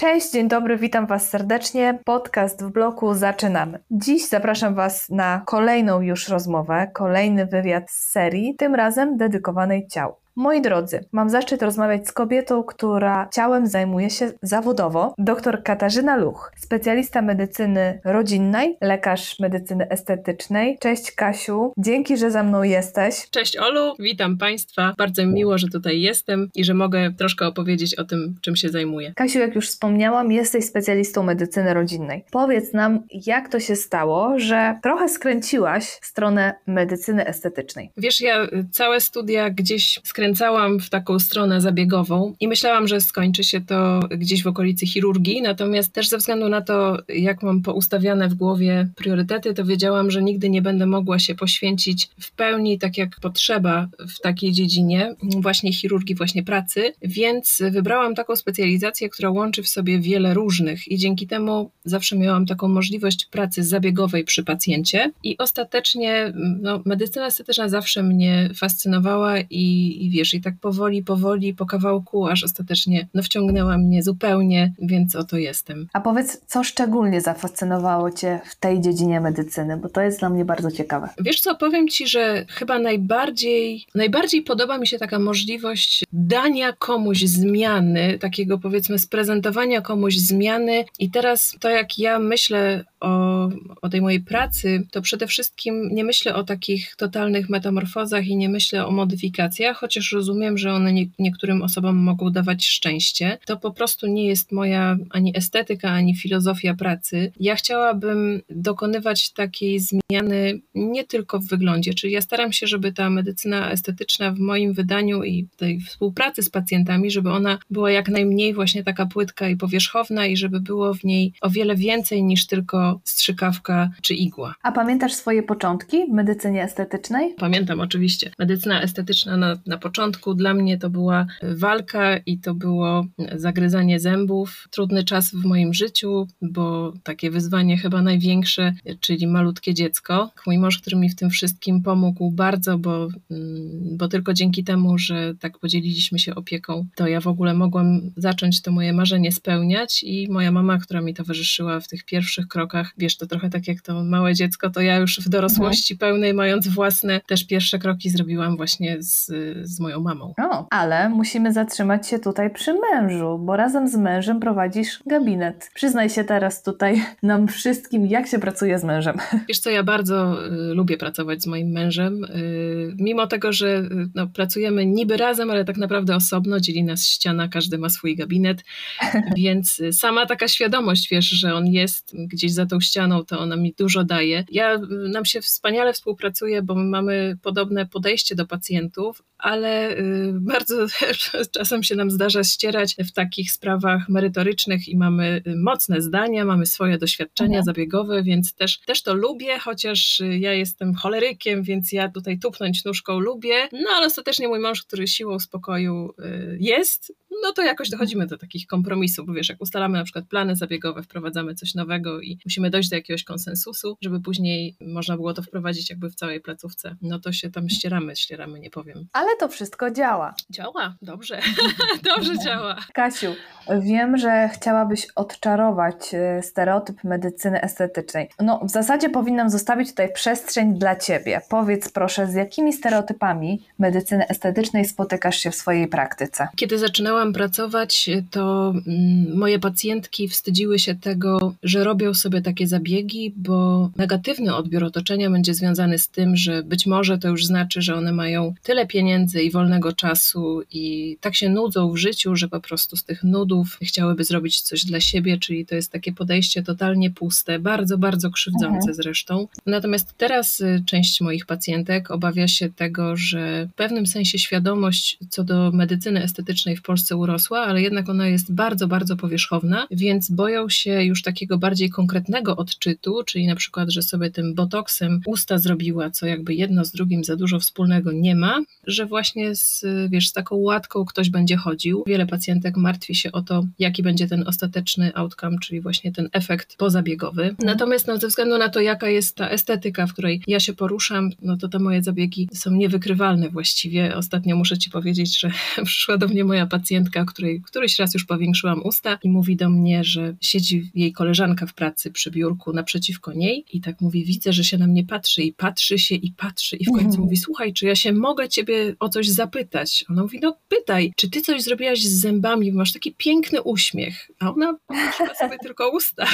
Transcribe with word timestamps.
Cześć, 0.00 0.32
dzień 0.32 0.48
dobry, 0.48 0.76
witam 0.76 1.06
Was 1.06 1.28
serdecznie. 1.28 1.98
Podcast 2.04 2.64
w 2.64 2.70
bloku 2.70 3.14
zaczynamy. 3.14 3.78
Dziś 3.90 4.28
zapraszam 4.28 4.74
Was 4.74 5.08
na 5.10 5.42
kolejną 5.46 6.00
już 6.00 6.28
rozmowę, 6.28 6.90
kolejny 6.94 7.46
wywiad 7.46 7.90
z 7.90 8.10
serii, 8.10 8.54
tym 8.56 8.74
razem 8.74 9.16
dedykowanej 9.16 9.86
ciału. 9.88 10.19
Moi 10.36 10.62
drodzy, 10.62 11.04
mam 11.12 11.30
zaszczyt 11.30 11.62
rozmawiać 11.62 12.08
z 12.08 12.12
kobietą, 12.12 12.62
która 12.62 13.28
ciałem 13.32 13.66
zajmuje 13.66 14.10
się 14.10 14.32
zawodowo. 14.42 15.14
Dr 15.18 15.62
Katarzyna 15.62 16.16
Luch, 16.16 16.52
specjalista 16.56 17.22
medycyny 17.22 18.00
rodzinnej, 18.04 18.76
lekarz 18.80 19.38
medycyny 19.38 19.88
estetycznej. 19.88 20.78
Cześć 20.80 21.12
Kasiu, 21.12 21.72
dzięki, 21.78 22.16
że 22.16 22.30
ze 22.30 22.42
mną 22.42 22.62
jesteś. 22.62 23.30
Cześć 23.30 23.56
Olu, 23.56 23.94
witam 23.98 24.38
Państwa. 24.38 24.94
Bardzo 24.98 25.26
mi 25.26 25.32
miło, 25.32 25.58
że 25.58 25.68
tutaj 25.68 26.00
jestem 26.00 26.50
i 26.54 26.64
że 26.64 26.74
mogę 26.74 27.12
troszkę 27.12 27.46
opowiedzieć 27.46 27.94
o 27.94 28.04
tym, 28.04 28.34
czym 28.40 28.56
się 28.56 28.68
zajmuję. 28.68 29.12
Kasiu, 29.16 29.38
jak 29.38 29.54
już 29.54 29.68
wspomniałam, 29.68 30.32
jesteś 30.32 30.64
specjalistą 30.64 31.22
medycyny 31.22 31.74
rodzinnej. 31.74 32.24
Powiedz 32.30 32.72
nam, 32.72 33.02
jak 33.26 33.48
to 33.48 33.60
się 33.60 33.76
stało, 33.76 34.38
że 34.38 34.78
trochę 34.82 35.08
skręciłaś 35.08 35.84
w 35.84 36.06
stronę 36.06 36.54
medycyny 36.66 37.26
estetycznej. 37.26 37.92
Wiesz, 37.96 38.20
ja 38.20 38.46
całe 38.72 39.00
studia 39.00 39.50
gdzieś 39.50 40.00
skręciłam 40.04 40.19
skręcałam 40.20 40.80
w 40.80 40.90
taką 40.90 41.18
stronę 41.18 41.60
zabiegową 41.60 42.34
i 42.40 42.48
myślałam, 42.48 42.88
że 42.88 43.00
skończy 43.00 43.44
się 43.44 43.60
to 43.60 44.00
gdzieś 44.10 44.42
w 44.42 44.46
okolicy 44.46 44.86
chirurgii, 44.86 45.42
natomiast 45.42 45.92
też 45.92 46.08
ze 46.08 46.18
względu 46.18 46.48
na 46.48 46.60
to, 46.60 46.98
jak 47.08 47.42
mam 47.42 47.62
poustawiane 47.62 48.28
w 48.28 48.34
głowie 48.34 48.88
priorytety, 48.96 49.54
to 49.54 49.64
wiedziałam, 49.64 50.10
że 50.10 50.22
nigdy 50.22 50.50
nie 50.50 50.62
będę 50.62 50.86
mogła 50.86 51.18
się 51.18 51.34
poświęcić 51.34 52.08
w 52.20 52.32
pełni 52.32 52.78
tak 52.78 52.98
jak 52.98 53.20
potrzeba 53.20 53.88
w 53.98 54.20
takiej 54.20 54.52
dziedzinie, 54.52 55.14
właśnie 55.22 55.72
chirurgii, 55.72 56.14
właśnie 56.14 56.42
pracy, 56.42 56.92
więc 57.02 57.62
wybrałam 57.70 58.14
taką 58.14 58.36
specjalizację, 58.36 59.08
która 59.08 59.30
łączy 59.30 59.62
w 59.62 59.68
sobie 59.68 60.00
wiele 60.00 60.34
różnych 60.34 60.88
i 60.88 60.98
dzięki 60.98 61.26
temu 61.26 61.70
zawsze 61.84 62.16
miałam 62.16 62.46
taką 62.46 62.68
możliwość 62.68 63.26
pracy 63.30 63.64
zabiegowej 63.64 64.24
przy 64.24 64.44
pacjencie. 64.44 65.12
I 65.24 65.38
ostatecznie 65.38 66.32
no, 66.60 66.82
medycyna 66.84 67.26
estetyczna 67.26 67.68
zawsze 67.68 68.02
mnie 68.02 68.50
fascynowała 68.54 69.38
i, 69.38 69.96
i 70.00 70.09
wiesz, 70.10 70.34
i 70.34 70.40
tak 70.40 70.54
powoli, 70.60 71.02
powoli, 71.02 71.54
po 71.54 71.66
kawałku, 71.66 72.26
aż 72.26 72.44
ostatecznie 72.44 73.08
no, 73.14 73.22
wciągnęła 73.22 73.78
mnie 73.78 74.02
zupełnie, 74.02 74.74
więc 74.82 75.16
oto 75.16 75.36
jestem. 75.36 75.88
A 75.92 76.00
powiedz, 76.00 76.40
co 76.46 76.64
szczególnie 76.64 77.20
zafascynowało 77.20 78.10
Cię 78.10 78.40
w 78.44 78.56
tej 78.56 78.80
dziedzinie 78.80 79.20
medycyny, 79.20 79.76
bo 79.76 79.88
to 79.88 80.00
jest 80.00 80.18
dla 80.18 80.30
mnie 80.30 80.44
bardzo 80.44 80.70
ciekawe. 80.70 81.08
Wiesz 81.20 81.40
co, 81.40 81.54
powiem 81.54 81.88
Ci, 81.88 82.06
że 82.06 82.44
chyba 82.48 82.78
najbardziej, 82.78 83.86
najbardziej 83.94 84.42
podoba 84.42 84.78
mi 84.78 84.86
się 84.86 84.98
taka 84.98 85.18
możliwość 85.18 86.04
dania 86.12 86.72
komuś 86.72 87.20
zmiany, 87.20 88.18
takiego 88.18 88.58
powiedzmy 88.58 88.98
sprezentowania 88.98 89.80
komuś 89.80 90.16
zmiany 90.16 90.84
i 90.98 91.10
teraz 91.10 91.56
to 91.60 91.68
jak 91.68 91.98
ja 91.98 92.18
myślę 92.18 92.84
o, 93.00 93.48
o 93.82 93.88
tej 93.88 94.00
mojej 94.00 94.20
pracy, 94.20 94.86
to 94.90 95.02
przede 95.02 95.26
wszystkim 95.26 95.88
nie 95.92 96.04
myślę 96.04 96.34
o 96.34 96.44
takich 96.44 96.96
totalnych 96.96 97.48
metamorfozach 97.48 98.26
i 98.26 98.36
nie 98.36 98.48
myślę 98.48 98.86
o 98.86 98.90
modyfikacjach, 98.90 99.76
chociaż 99.76 99.99
rozumiem, 100.12 100.58
że 100.58 100.72
one 100.72 100.92
nie, 100.92 101.06
niektórym 101.18 101.62
osobom 101.62 101.96
mogą 101.96 102.30
dawać 102.30 102.66
szczęście. 102.66 103.38
To 103.46 103.56
po 103.56 103.70
prostu 103.70 104.06
nie 104.06 104.26
jest 104.26 104.52
moja 104.52 104.96
ani 105.10 105.36
estetyka, 105.36 105.90
ani 105.90 106.16
filozofia 106.16 106.74
pracy. 106.74 107.32
Ja 107.40 107.54
chciałabym 107.54 108.42
dokonywać 108.50 109.32
takiej 109.32 109.80
zmiany 109.80 110.60
nie 110.74 111.04
tylko 111.04 111.38
w 111.38 111.46
wyglądzie, 111.46 111.94
czyli 111.94 112.12
ja 112.12 112.20
staram 112.20 112.52
się, 112.52 112.66
żeby 112.66 112.92
ta 112.92 113.10
medycyna 113.10 113.70
estetyczna 113.70 114.32
w 114.32 114.38
moim 114.38 114.72
wydaniu 114.72 115.24
i 115.24 115.48
tej 115.56 115.80
współpracy 115.80 116.42
z 116.42 116.50
pacjentami, 116.50 117.10
żeby 117.10 117.30
ona 117.30 117.58
była 117.70 117.90
jak 117.90 118.08
najmniej 118.08 118.54
właśnie 118.54 118.84
taka 118.84 119.06
płytka 119.06 119.48
i 119.48 119.56
powierzchowna 119.56 120.26
i 120.26 120.36
żeby 120.36 120.60
było 120.60 120.94
w 120.94 121.04
niej 121.04 121.32
o 121.40 121.50
wiele 121.50 121.76
więcej 121.76 122.22
niż 122.22 122.46
tylko 122.46 123.00
strzykawka 123.04 123.90
czy 124.02 124.14
igła. 124.14 124.54
A 124.62 124.72
pamiętasz 124.72 125.12
swoje 125.12 125.42
początki 125.42 126.06
w 126.06 126.12
medycynie 126.12 126.62
estetycznej? 126.62 127.34
Pamiętam 127.38 127.80
oczywiście. 127.80 128.30
Medycyna 128.38 128.82
estetyczna 128.82 129.36
na, 129.36 129.56
na 129.66 129.78
początku 129.78 129.89
dla 130.34 130.54
mnie 130.54 130.78
to 130.78 130.90
była 130.90 131.26
walka 131.42 132.16
i 132.16 132.38
to 132.38 132.54
było 132.54 133.06
zagryzanie 133.36 134.00
zębów. 134.00 134.68
Trudny 134.70 135.04
czas 135.04 135.30
w 135.30 135.44
moim 135.44 135.74
życiu, 135.74 136.26
bo 136.42 136.92
takie 137.02 137.30
wyzwanie 137.30 137.78
chyba 137.78 138.02
największe, 138.02 138.74
czyli 139.00 139.26
malutkie 139.26 139.74
dziecko. 139.74 140.30
Mój 140.46 140.58
mąż, 140.58 140.78
który 140.78 140.96
mi 140.96 141.10
w 141.10 141.16
tym 141.16 141.30
wszystkim 141.30 141.82
pomógł 141.82 142.30
bardzo, 142.30 142.78
bo, 142.78 143.08
mm, 143.30 143.96
bo 143.96 144.08
tylko 144.08 144.34
dzięki 144.34 144.64
temu, 144.64 144.98
że 144.98 145.34
tak 145.40 145.58
podzieliliśmy 145.58 146.18
się 146.18 146.34
opieką, 146.34 146.86
to 146.94 147.06
ja 147.06 147.20
w 147.20 147.26
ogóle 147.26 147.54
mogłam 147.54 148.00
zacząć 148.16 148.62
to 148.62 148.72
moje 148.72 148.92
marzenie 148.92 149.32
spełniać 149.32 150.02
i 150.02 150.28
moja 150.30 150.52
mama, 150.52 150.78
która 150.78 151.00
mi 151.00 151.14
towarzyszyła 151.14 151.80
w 151.80 151.88
tych 151.88 152.04
pierwszych 152.04 152.48
krokach, 152.48 152.94
Wiesz, 152.98 153.16
to 153.16 153.26
trochę 153.26 153.50
tak 153.50 153.68
jak 153.68 153.80
to 153.80 154.04
małe 154.04 154.34
dziecko, 154.34 154.70
to 154.70 154.80
ja 154.80 154.96
już 154.96 155.20
w 155.20 155.28
dorosłości 155.28 155.94
mhm. 155.94 155.98
pełnej, 156.10 156.34
mając 156.34 156.68
własne 156.68 157.20
też 157.26 157.46
pierwsze 157.46 157.78
kroki 157.78 158.10
zrobiłam 158.10 158.56
właśnie 158.56 159.02
z, 159.02 159.26
z 159.62 159.79
moją 159.80 160.00
mamą. 160.00 160.34
O, 160.38 160.66
ale 160.70 161.08
musimy 161.08 161.52
zatrzymać 161.52 162.08
się 162.08 162.18
tutaj 162.18 162.50
przy 162.50 162.74
mężu, 162.74 163.38
bo 163.38 163.56
razem 163.56 163.88
z 163.88 163.96
mężem 163.96 164.40
prowadzisz 164.40 165.02
gabinet. 165.06 165.70
Przyznaj 165.74 166.10
się 166.10 166.24
teraz 166.24 166.62
tutaj 166.62 167.02
nam 167.22 167.48
wszystkim, 167.48 168.06
jak 168.06 168.26
się 168.26 168.38
pracuje 168.38 168.78
z 168.78 168.84
mężem. 168.84 169.16
Wiesz 169.48 169.58
co, 169.58 169.70
ja 169.70 169.82
bardzo 169.82 170.46
y, 170.46 170.74
lubię 170.74 170.96
pracować 170.96 171.42
z 171.42 171.46
moim 171.46 171.68
mężem. 171.68 172.24
Y, 172.24 172.94
mimo 172.98 173.26
tego, 173.26 173.52
że 173.52 173.66
y, 173.66 174.10
no, 174.14 174.26
pracujemy 174.26 174.86
niby 174.86 175.16
razem, 175.16 175.50
ale 175.50 175.64
tak 175.64 175.76
naprawdę 175.76 176.16
osobno, 176.16 176.60
dzieli 176.60 176.84
nas 176.84 177.06
ściana, 177.06 177.48
każdy 177.48 177.78
ma 177.78 177.88
swój 177.88 178.16
gabinet, 178.16 178.64
więc 179.36 179.80
y, 179.80 179.92
sama 179.92 180.26
taka 180.26 180.48
świadomość, 180.48 181.08
wiesz, 181.10 181.28
że 181.28 181.54
on 181.54 181.66
jest 181.66 182.14
gdzieś 182.16 182.52
za 182.52 182.66
tą 182.66 182.80
ścianą, 182.80 183.24
to 183.24 183.38
ona 183.38 183.56
mi 183.56 183.74
dużo 183.78 184.04
daje. 184.04 184.44
Ja, 184.50 184.78
nam 185.12 185.24
się 185.24 185.40
wspaniale 185.40 185.92
współpracuje, 185.92 186.62
bo 186.62 186.74
my 186.74 186.84
mamy 186.84 187.36
podobne 187.42 187.86
podejście 187.86 188.34
do 188.34 188.46
pacjentów, 188.46 189.22
ale 189.38 189.69
y, 189.90 190.32
bardzo 190.32 190.86
czasem 191.56 191.82
się 191.82 191.94
nam 191.94 192.10
zdarza 192.10 192.44
ścierać 192.44 192.96
w 192.98 193.12
takich 193.12 193.52
sprawach 193.52 194.08
merytorycznych 194.08 194.88
i 194.88 194.96
mamy 194.96 195.42
y, 195.46 195.56
mocne 195.56 196.00
zdania, 196.00 196.44
mamy 196.44 196.66
swoje 196.66 196.98
doświadczenia 196.98 197.58
mhm. 197.58 197.64
zabiegowe, 197.64 198.22
więc 198.22 198.54
też, 198.54 198.80
też 198.80 199.02
to 199.02 199.14
lubię, 199.14 199.58
chociaż 199.58 200.20
y, 200.20 200.38
ja 200.38 200.52
jestem 200.52 200.94
cholerykiem, 200.94 201.62
więc 201.62 201.92
ja 201.92 202.08
tutaj 202.08 202.38
tupnąć 202.38 202.84
nóżką 202.84 203.18
lubię, 203.18 203.68
no 203.72 203.90
ale 203.96 204.06
ostatecznie 204.06 204.48
mój 204.48 204.58
mąż, 204.58 204.82
który 204.82 205.06
siłą 205.06 205.38
spokoju 205.38 206.14
jest, 206.58 207.12
no 207.42 207.52
to 207.52 207.62
jakoś 207.62 207.90
dochodzimy 207.90 208.26
do 208.26 208.38
takich 208.38 208.66
kompromisów, 208.66 209.26
bo 209.26 209.32
wiesz, 209.32 209.48
jak 209.48 209.60
ustalamy 209.60 209.98
na 209.98 210.04
przykład 210.04 210.28
plany 210.28 210.56
zabiegowe, 210.56 211.02
wprowadzamy 211.02 211.54
coś 211.54 211.74
nowego 211.74 212.20
i 212.20 212.38
musimy 212.44 212.70
dojść 212.70 212.88
do 212.88 212.96
jakiegoś 212.96 213.24
konsensusu, 213.24 213.96
żeby 214.02 214.20
później 214.20 214.76
można 214.80 215.16
było 215.16 215.34
to 215.34 215.42
wprowadzić 215.42 215.90
jakby 215.90 216.10
w 216.10 216.14
całej 216.14 216.40
placówce, 216.40 216.96
no 217.02 217.20
to 217.20 217.32
się 217.32 217.50
tam 217.50 217.68
ścieramy, 217.68 218.16
ścieramy, 218.16 218.60
nie 218.60 218.70
powiem. 218.70 219.06
Ale 219.12 219.36
to 219.36 219.48
wszystko 219.60 219.90
działa. 219.90 220.34
Działa, 220.50 220.94
dobrze, 221.02 221.40
dobrze 222.14 222.38
działa. 222.38 222.76
Kasiu, 222.92 223.34
wiem, 223.80 224.18
że 224.18 224.48
chciałabyś 224.54 225.06
odczarować 225.14 226.14
e, 226.14 226.42
stereotyp 226.42 227.04
medycyny 227.04 227.60
estetycznej. 227.62 228.28
No, 228.38 228.60
w 228.64 228.70
zasadzie 228.70 229.10
powinnam 229.10 229.50
zostawić 229.50 229.88
tutaj 229.90 230.12
przestrzeń 230.12 230.74
dla 230.74 230.96
Ciebie. 230.96 231.40
Powiedz 231.48 231.88
proszę, 231.88 232.26
z 232.26 232.34
jakimi 232.34 232.72
stereotypami 232.72 233.62
medycyny 233.78 234.28
estetycznej 234.28 234.84
spotykasz 234.84 235.38
się 235.38 235.50
w 235.50 235.54
swojej 235.54 235.88
praktyce? 235.88 236.48
Kiedy 236.56 236.78
zaczynałam 236.78 237.32
pracować, 237.32 238.10
to 238.30 238.72
mm, 238.86 239.38
moje 239.38 239.58
pacjentki 239.58 240.28
wstydziły 240.28 240.78
się 240.78 240.94
tego, 240.94 241.54
że 241.62 241.84
robią 241.84 242.14
sobie 242.14 242.42
takie 242.42 242.66
zabiegi, 242.66 243.34
bo 243.36 243.90
negatywny 243.96 244.56
odbiór 244.56 244.84
otoczenia 244.84 245.30
będzie 245.30 245.54
związany 245.54 245.98
z 245.98 246.08
tym, 246.08 246.36
że 246.36 246.62
być 246.62 246.86
może 246.86 247.18
to 247.18 247.28
już 247.28 247.46
znaczy, 247.46 247.82
że 247.82 247.94
one 247.94 248.12
mają 248.12 248.54
tyle 248.62 248.86
pieniędzy, 248.86 249.10
pieniędzy 249.10 249.42
i 249.50 249.52
wolnego 249.52 249.92
czasu 249.92 250.62
i 250.70 251.16
tak 251.20 251.34
się 251.34 251.48
nudzą 251.48 251.92
w 251.92 251.96
życiu, 251.96 252.36
że 252.36 252.48
po 252.48 252.60
prostu 252.60 252.96
z 252.96 253.04
tych 253.04 253.24
nudów 253.24 253.78
chciałyby 253.82 254.24
zrobić 254.24 254.60
coś 254.60 254.84
dla 254.84 255.00
siebie, 255.00 255.38
czyli 255.38 255.66
to 255.66 255.74
jest 255.74 255.92
takie 255.92 256.12
podejście 256.12 256.62
totalnie 256.62 257.10
puste, 257.10 257.58
bardzo, 257.58 257.98
bardzo 257.98 258.30
krzywdzące 258.30 258.76
mhm. 258.76 258.94
zresztą. 258.94 259.48
Natomiast 259.66 260.14
teraz 260.16 260.60
y, 260.60 260.82
część 260.86 261.20
moich 261.20 261.46
pacjentek 261.46 262.10
obawia 262.10 262.48
się 262.48 262.68
tego, 262.68 263.16
że 263.16 263.68
w 263.72 263.74
pewnym 263.74 264.06
sensie 264.06 264.38
świadomość 264.38 265.18
co 265.30 265.44
do 265.44 265.70
medycyny 265.72 266.22
estetycznej 266.22 266.76
w 266.76 266.82
Polsce 266.82 267.16
urosła, 267.16 267.60
ale 267.60 267.82
jednak 267.82 268.08
ona 268.08 268.28
jest 268.28 268.54
bardzo, 268.54 268.88
bardzo 268.88 269.16
powierzchowna, 269.16 269.86
więc 269.90 270.30
boją 270.30 270.68
się 270.68 271.04
już 271.04 271.22
takiego 271.22 271.58
bardziej 271.58 271.90
konkretnego 271.90 272.56
odczytu, 272.56 273.22
czyli 273.26 273.46
na 273.46 273.56
przykład, 273.56 273.90
że 273.90 274.02
sobie 274.02 274.30
tym 274.30 274.54
botoksem 274.54 275.20
usta 275.26 275.58
zrobiła, 275.58 276.10
co 276.10 276.26
jakby 276.26 276.54
jedno 276.54 276.84
z 276.84 276.92
drugim 276.92 277.24
za 277.24 277.36
dużo 277.36 277.60
wspólnego 277.60 278.12
nie 278.12 278.36
ma, 278.36 278.60
że 278.86 279.06
właśnie 279.06 279.29
właśnie 279.30 279.54
z, 279.54 279.84
wiesz, 280.10 280.28
z 280.28 280.32
taką 280.32 280.56
łatką 280.56 281.04
ktoś 281.04 281.30
będzie 281.30 281.56
chodził. 281.56 282.04
Wiele 282.06 282.26
pacjentek 282.26 282.76
martwi 282.76 283.14
się 283.14 283.32
o 283.32 283.42
to, 283.42 283.66
jaki 283.78 284.02
będzie 284.02 284.26
ten 284.26 284.48
ostateczny 284.48 285.12
outcome, 285.14 285.56
czyli 285.62 285.80
właśnie 285.80 286.12
ten 286.12 286.28
efekt 286.32 286.76
pozabiegowy. 286.76 287.54
Natomiast 287.58 288.06
no, 288.06 288.18
ze 288.18 288.28
względu 288.28 288.58
na 288.58 288.68
to, 288.68 288.80
jaka 288.80 289.08
jest 289.08 289.36
ta 289.36 289.48
estetyka, 289.48 290.06
w 290.06 290.12
której 290.12 290.42
ja 290.46 290.60
się 290.60 290.72
poruszam, 290.72 291.30
no 291.42 291.56
to 291.56 291.68
te 291.68 291.78
moje 291.78 292.02
zabiegi 292.02 292.48
są 292.52 292.70
niewykrywalne 292.70 293.48
właściwie. 293.48 294.16
Ostatnio 294.16 294.56
muszę 294.56 294.78
ci 294.78 294.90
powiedzieć, 294.90 295.40
że 295.40 295.50
przyszła 295.84 296.18
do 296.18 296.28
mnie 296.28 296.44
moja 296.44 296.66
pacjentka, 296.66 297.24
której 297.24 297.60
któryś 297.60 297.98
raz 297.98 298.14
już 298.14 298.24
powiększyłam 298.24 298.82
usta 298.84 299.18
i 299.22 299.28
mówi 299.28 299.56
do 299.56 299.70
mnie, 299.70 300.04
że 300.04 300.34
siedzi 300.40 300.90
jej 300.94 301.12
koleżanka 301.12 301.66
w 301.66 301.74
pracy 301.74 302.10
przy 302.10 302.30
biurku 302.30 302.72
naprzeciwko 302.72 303.32
niej 303.32 303.64
i 303.72 303.80
tak 303.80 304.00
mówi, 304.00 304.24
widzę, 304.24 304.52
że 304.52 304.64
się 304.64 304.78
na 304.78 304.86
mnie 304.86 305.04
patrzy 305.04 305.42
i 305.42 305.52
patrzy 305.52 305.98
się 305.98 306.14
i 306.14 306.32
patrzy 306.32 306.76
i 306.76 306.84
w 306.84 306.88
końcu 306.88 307.06
mhm. 307.06 307.22
mówi, 307.22 307.36
słuchaj, 307.36 307.72
czy 307.72 307.86
ja 307.86 307.94
się 307.94 308.12
mogę 308.12 308.48
ciebie 308.48 308.94
o 309.00 309.08
coś 309.08 309.19
zapytać? 309.28 310.04
Ona 310.10 310.22
mówi, 310.22 310.40
no 310.42 310.56
pytaj, 310.68 311.12
czy 311.16 311.30
ty 311.30 311.40
coś 311.40 311.62
zrobiłaś 311.62 312.02
z 312.02 312.20
zębami, 312.20 312.72
bo 312.72 312.78
masz 312.78 312.92
taki 312.92 313.14
piękny 313.14 313.62
uśmiech, 313.62 314.30
a 314.38 314.50
ona 314.50 314.78
trzyma 315.12 315.34
sobie 315.34 315.58
tylko 315.66 315.90
usta. 315.90 316.26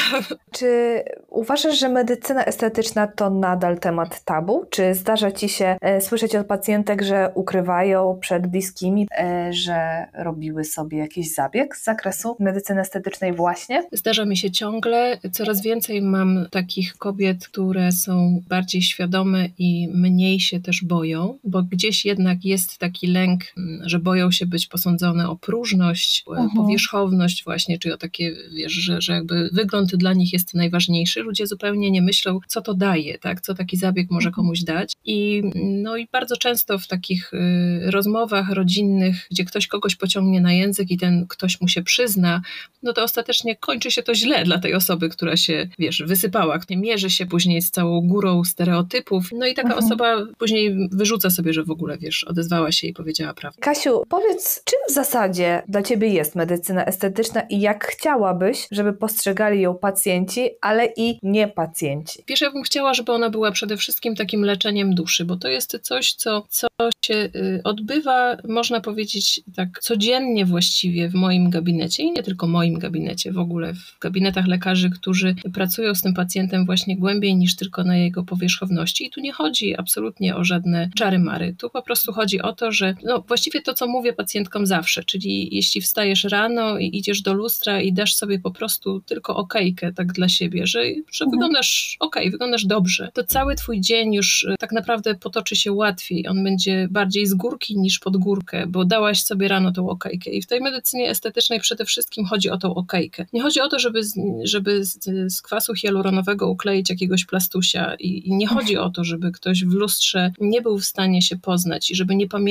Czy 0.52 1.02
uważasz, 1.28 1.78
że 1.78 1.88
medycyna 1.88 2.44
estetyczna 2.44 3.06
to 3.06 3.30
nadal 3.30 3.78
temat 3.78 4.24
tabu? 4.24 4.64
Czy 4.70 4.94
zdarza 4.94 5.32
ci 5.32 5.48
się 5.48 5.76
e, 5.80 6.00
słyszeć 6.00 6.36
od 6.36 6.46
pacjentek, 6.46 7.02
że 7.02 7.30
ukrywają 7.34 8.18
przed 8.20 8.46
bliskimi, 8.46 9.08
e, 9.18 9.52
że 9.52 10.06
robiły 10.14 10.64
sobie 10.64 10.98
jakiś 10.98 11.34
zabieg 11.34 11.76
z 11.76 11.84
zakresu 11.84 12.36
medycyny 12.40 12.80
estetycznej 12.80 13.32
właśnie? 13.32 13.88
Zdarza 13.92 14.24
mi 14.24 14.36
się 14.36 14.50
ciągle. 14.50 15.18
Coraz 15.32 15.62
więcej 15.62 16.02
mam 16.02 16.46
takich 16.50 16.96
kobiet, 16.96 17.48
które 17.48 17.92
są 17.92 18.42
bardziej 18.48 18.82
świadome 18.82 19.48
i 19.58 19.88
mniej 19.94 20.40
się 20.40 20.60
też 20.60 20.84
boją, 20.84 21.38
bo 21.44 21.62
gdzieś 21.62 22.04
jednak 22.04 22.44
jest 22.44 22.75
taki 22.78 23.06
lęk, 23.06 23.42
mm, 23.56 23.88
że 23.88 23.98
boją 23.98 24.30
się 24.30 24.46
być 24.46 24.66
posądzone 24.66 25.28
o 25.28 25.36
próżność, 25.36 26.24
uh-huh. 26.26 26.48
powierzchowność 26.56 27.44
właśnie, 27.44 27.78
czy 27.78 27.94
o 27.94 27.96
takie, 27.96 28.36
wiesz, 28.56 28.72
że, 28.72 29.00
że 29.00 29.12
jakby 29.12 29.50
wygląd 29.52 29.96
dla 29.96 30.12
nich 30.12 30.32
jest 30.32 30.54
najważniejszy. 30.54 31.22
Ludzie 31.22 31.46
zupełnie 31.46 31.90
nie 31.90 32.02
myślą, 32.02 32.38
co 32.46 32.60
to 32.60 32.74
daje, 32.74 33.18
tak, 33.18 33.40
co 33.40 33.54
taki 33.54 33.76
zabieg 33.76 34.10
może 34.10 34.28
mhm. 34.28 34.34
komuś 34.34 34.60
dać. 34.60 34.92
I, 35.04 35.42
no 35.54 35.96
i 35.96 36.08
bardzo 36.12 36.36
często 36.36 36.78
w 36.78 36.86
takich 36.86 37.32
y, 37.34 37.90
rozmowach 37.90 38.50
rodzinnych, 38.50 39.26
gdzie 39.30 39.44
ktoś 39.44 39.66
kogoś 39.66 39.96
pociągnie 39.96 40.40
na 40.40 40.52
język 40.52 40.90
i 40.90 40.98
ten 40.98 41.26
ktoś 41.26 41.60
mu 41.60 41.68
się 41.68 41.82
przyzna, 41.82 42.42
no 42.82 42.92
to 42.92 43.02
ostatecznie 43.02 43.56
kończy 43.56 43.90
się 43.90 44.02
to 44.02 44.14
źle 44.14 44.44
dla 44.44 44.58
tej 44.58 44.74
osoby, 44.74 45.08
która 45.08 45.36
się, 45.36 45.68
wiesz, 45.78 46.02
wysypała, 46.06 46.58
nie 46.70 46.76
mierzy 46.76 47.10
się 47.10 47.26
później 47.26 47.62
z 47.62 47.70
całą 47.70 48.08
górą 48.08 48.44
stereotypów, 48.44 49.28
no 49.32 49.46
i 49.46 49.54
taka 49.54 49.68
mhm. 49.68 49.84
osoba 49.84 50.26
później 50.38 50.88
wyrzuca 50.92 51.30
sobie, 51.30 51.52
że 51.52 51.64
w 51.64 51.70
ogóle, 51.70 51.98
wiesz, 51.98 52.24
odezwała 52.24 52.65
się 52.72 52.86
i 52.86 52.92
powiedziała 52.92 53.34
prawdę. 53.34 53.60
Kasiu, 53.60 54.02
powiedz, 54.08 54.62
czym 54.64 54.78
w 54.88 54.92
zasadzie 54.92 55.62
dla 55.68 55.82
Ciebie 55.82 56.08
jest 56.08 56.34
medycyna 56.34 56.84
estetyczna 56.84 57.40
i 57.40 57.60
jak 57.60 57.86
chciałabyś, 57.86 58.68
żeby 58.70 58.92
postrzegali 58.92 59.60
ją 59.60 59.74
pacjenci, 59.74 60.50
ale 60.60 60.88
i 60.96 61.18
nie 61.22 61.48
pacjenci? 61.48 62.22
Wiesz, 62.28 62.40
ja 62.40 62.50
bym 62.50 62.62
chciała, 62.62 62.94
żeby 62.94 63.12
ona 63.12 63.30
była 63.30 63.50
przede 63.50 63.76
wszystkim 63.76 64.14
takim 64.14 64.44
leczeniem 64.44 64.94
duszy, 64.94 65.24
bo 65.24 65.36
to 65.36 65.48
jest 65.48 65.78
coś, 65.82 66.12
co, 66.12 66.46
co 66.48 66.66
się 67.04 67.14
y, 67.14 67.60
odbywa, 67.64 68.36
można 68.48 68.80
powiedzieć 68.80 69.40
tak 69.56 69.80
codziennie 69.80 70.46
właściwie 70.46 71.08
w 71.08 71.14
moim 71.14 71.50
gabinecie 71.50 72.02
i 72.02 72.12
nie 72.12 72.22
tylko 72.22 72.46
moim 72.46 72.78
gabinecie, 72.78 73.32
w 73.32 73.38
ogóle 73.38 73.74
w 73.74 73.98
gabinetach 74.00 74.46
lekarzy, 74.46 74.90
którzy 74.90 75.34
pracują 75.54 75.94
z 75.94 76.02
tym 76.02 76.14
pacjentem 76.14 76.66
właśnie 76.66 76.96
głębiej 76.96 77.36
niż 77.36 77.56
tylko 77.56 77.84
na 77.84 77.96
jego 77.96 78.22
powierzchowności. 78.22 79.06
I 79.06 79.10
tu 79.10 79.20
nie 79.20 79.32
chodzi 79.32 79.76
absolutnie 79.76 80.36
o 80.36 80.44
żadne 80.44 80.90
czary-mary. 80.96 81.54
Tu 81.58 81.70
po 81.70 81.82
prostu 81.82 82.12
chodzi 82.12 82.42
o 82.42 82.52
to, 82.56 82.72
że 82.72 82.94
no 83.04 83.20
właściwie 83.20 83.62
to, 83.62 83.74
co 83.74 83.86
mówię 83.86 84.12
pacjentkom 84.12 84.66
zawsze, 84.66 85.04
czyli 85.04 85.54
jeśli 85.54 85.80
wstajesz 85.80 86.24
rano 86.24 86.78
i 86.78 86.90
idziesz 86.96 87.22
do 87.22 87.34
lustra 87.34 87.80
i 87.80 87.92
dasz 87.92 88.14
sobie 88.14 88.38
po 88.38 88.50
prostu 88.50 89.00
tylko 89.00 89.36
okejkę 89.36 89.92
tak 89.92 90.12
dla 90.12 90.28
siebie, 90.28 90.66
że, 90.66 90.82
że 91.12 91.24
mhm. 91.24 91.30
wyglądasz 91.30 91.96
ok, 92.00 92.16
wyglądasz 92.30 92.66
dobrze, 92.66 93.10
to 93.14 93.24
cały 93.24 93.54
twój 93.54 93.80
dzień 93.80 94.14
już 94.14 94.42
y, 94.42 94.54
tak 94.58 94.72
naprawdę 94.72 95.14
potoczy 95.14 95.56
się 95.56 95.72
łatwiej. 95.72 96.28
On 96.28 96.44
będzie 96.44 96.88
bardziej 96.90 97.26
z 97.26 97.34
górki 97.34 97.78
niż 97.78 97.98
pod 97.98 98.16
górkę, 98.16 98.66
bo 98.66 98.84
dałaś 98.84 99.22
sobie 99.22 99.48
rano 99.48 99.72
tą 99.72 99.88
okejkę. 99.88 100.30
I 100.30 100.42
w 100.42 100.46
tej 100.46 100.60
medycynie 100.60 101.10
estetycznej 101.10 101.60
przede 101.60 101.84
wszystkim 101.84 102.26
chodzi 102.26 102.50
o 102.50 102.58
tą 102.58 102.74
okejkę. 102.74 103.26
Nie 103.32 103.42
chodzi 103.42 103.60
o 103.60 103.68
to, 103.68 103.78
żeby, 103.78 104.00
żeby 104.44 104.84
z, 104.84 105.04
z 105.28 105.42
kwasu 105.42 105.74
hialuronowego 105.74 106.50
ukleić 106.50 106.90
jakiegoś 106.90 107.24
plastusia 107.24 107.94
i, 107.94 108.28
i 108.28 108.36
nie 108.36 108.46
chodzi 108.46 108.76
o 108.76 108.90
to, 108.90 109.04
żeby 109.04 109.32
ktoś 109.32 109.64
w 109.64 109.72
lustrze 109.72 110.32
nie 110.40 110.62
był 110.62 110.78
w 110.78 110.84
stanie 110.84 111.22
się 111.22 111.36
poznać 111.36 111.90
i 111.90 111.94
żeby 111.94 112.16
nie 112.16 112.28
pamiętał 112.28 112.45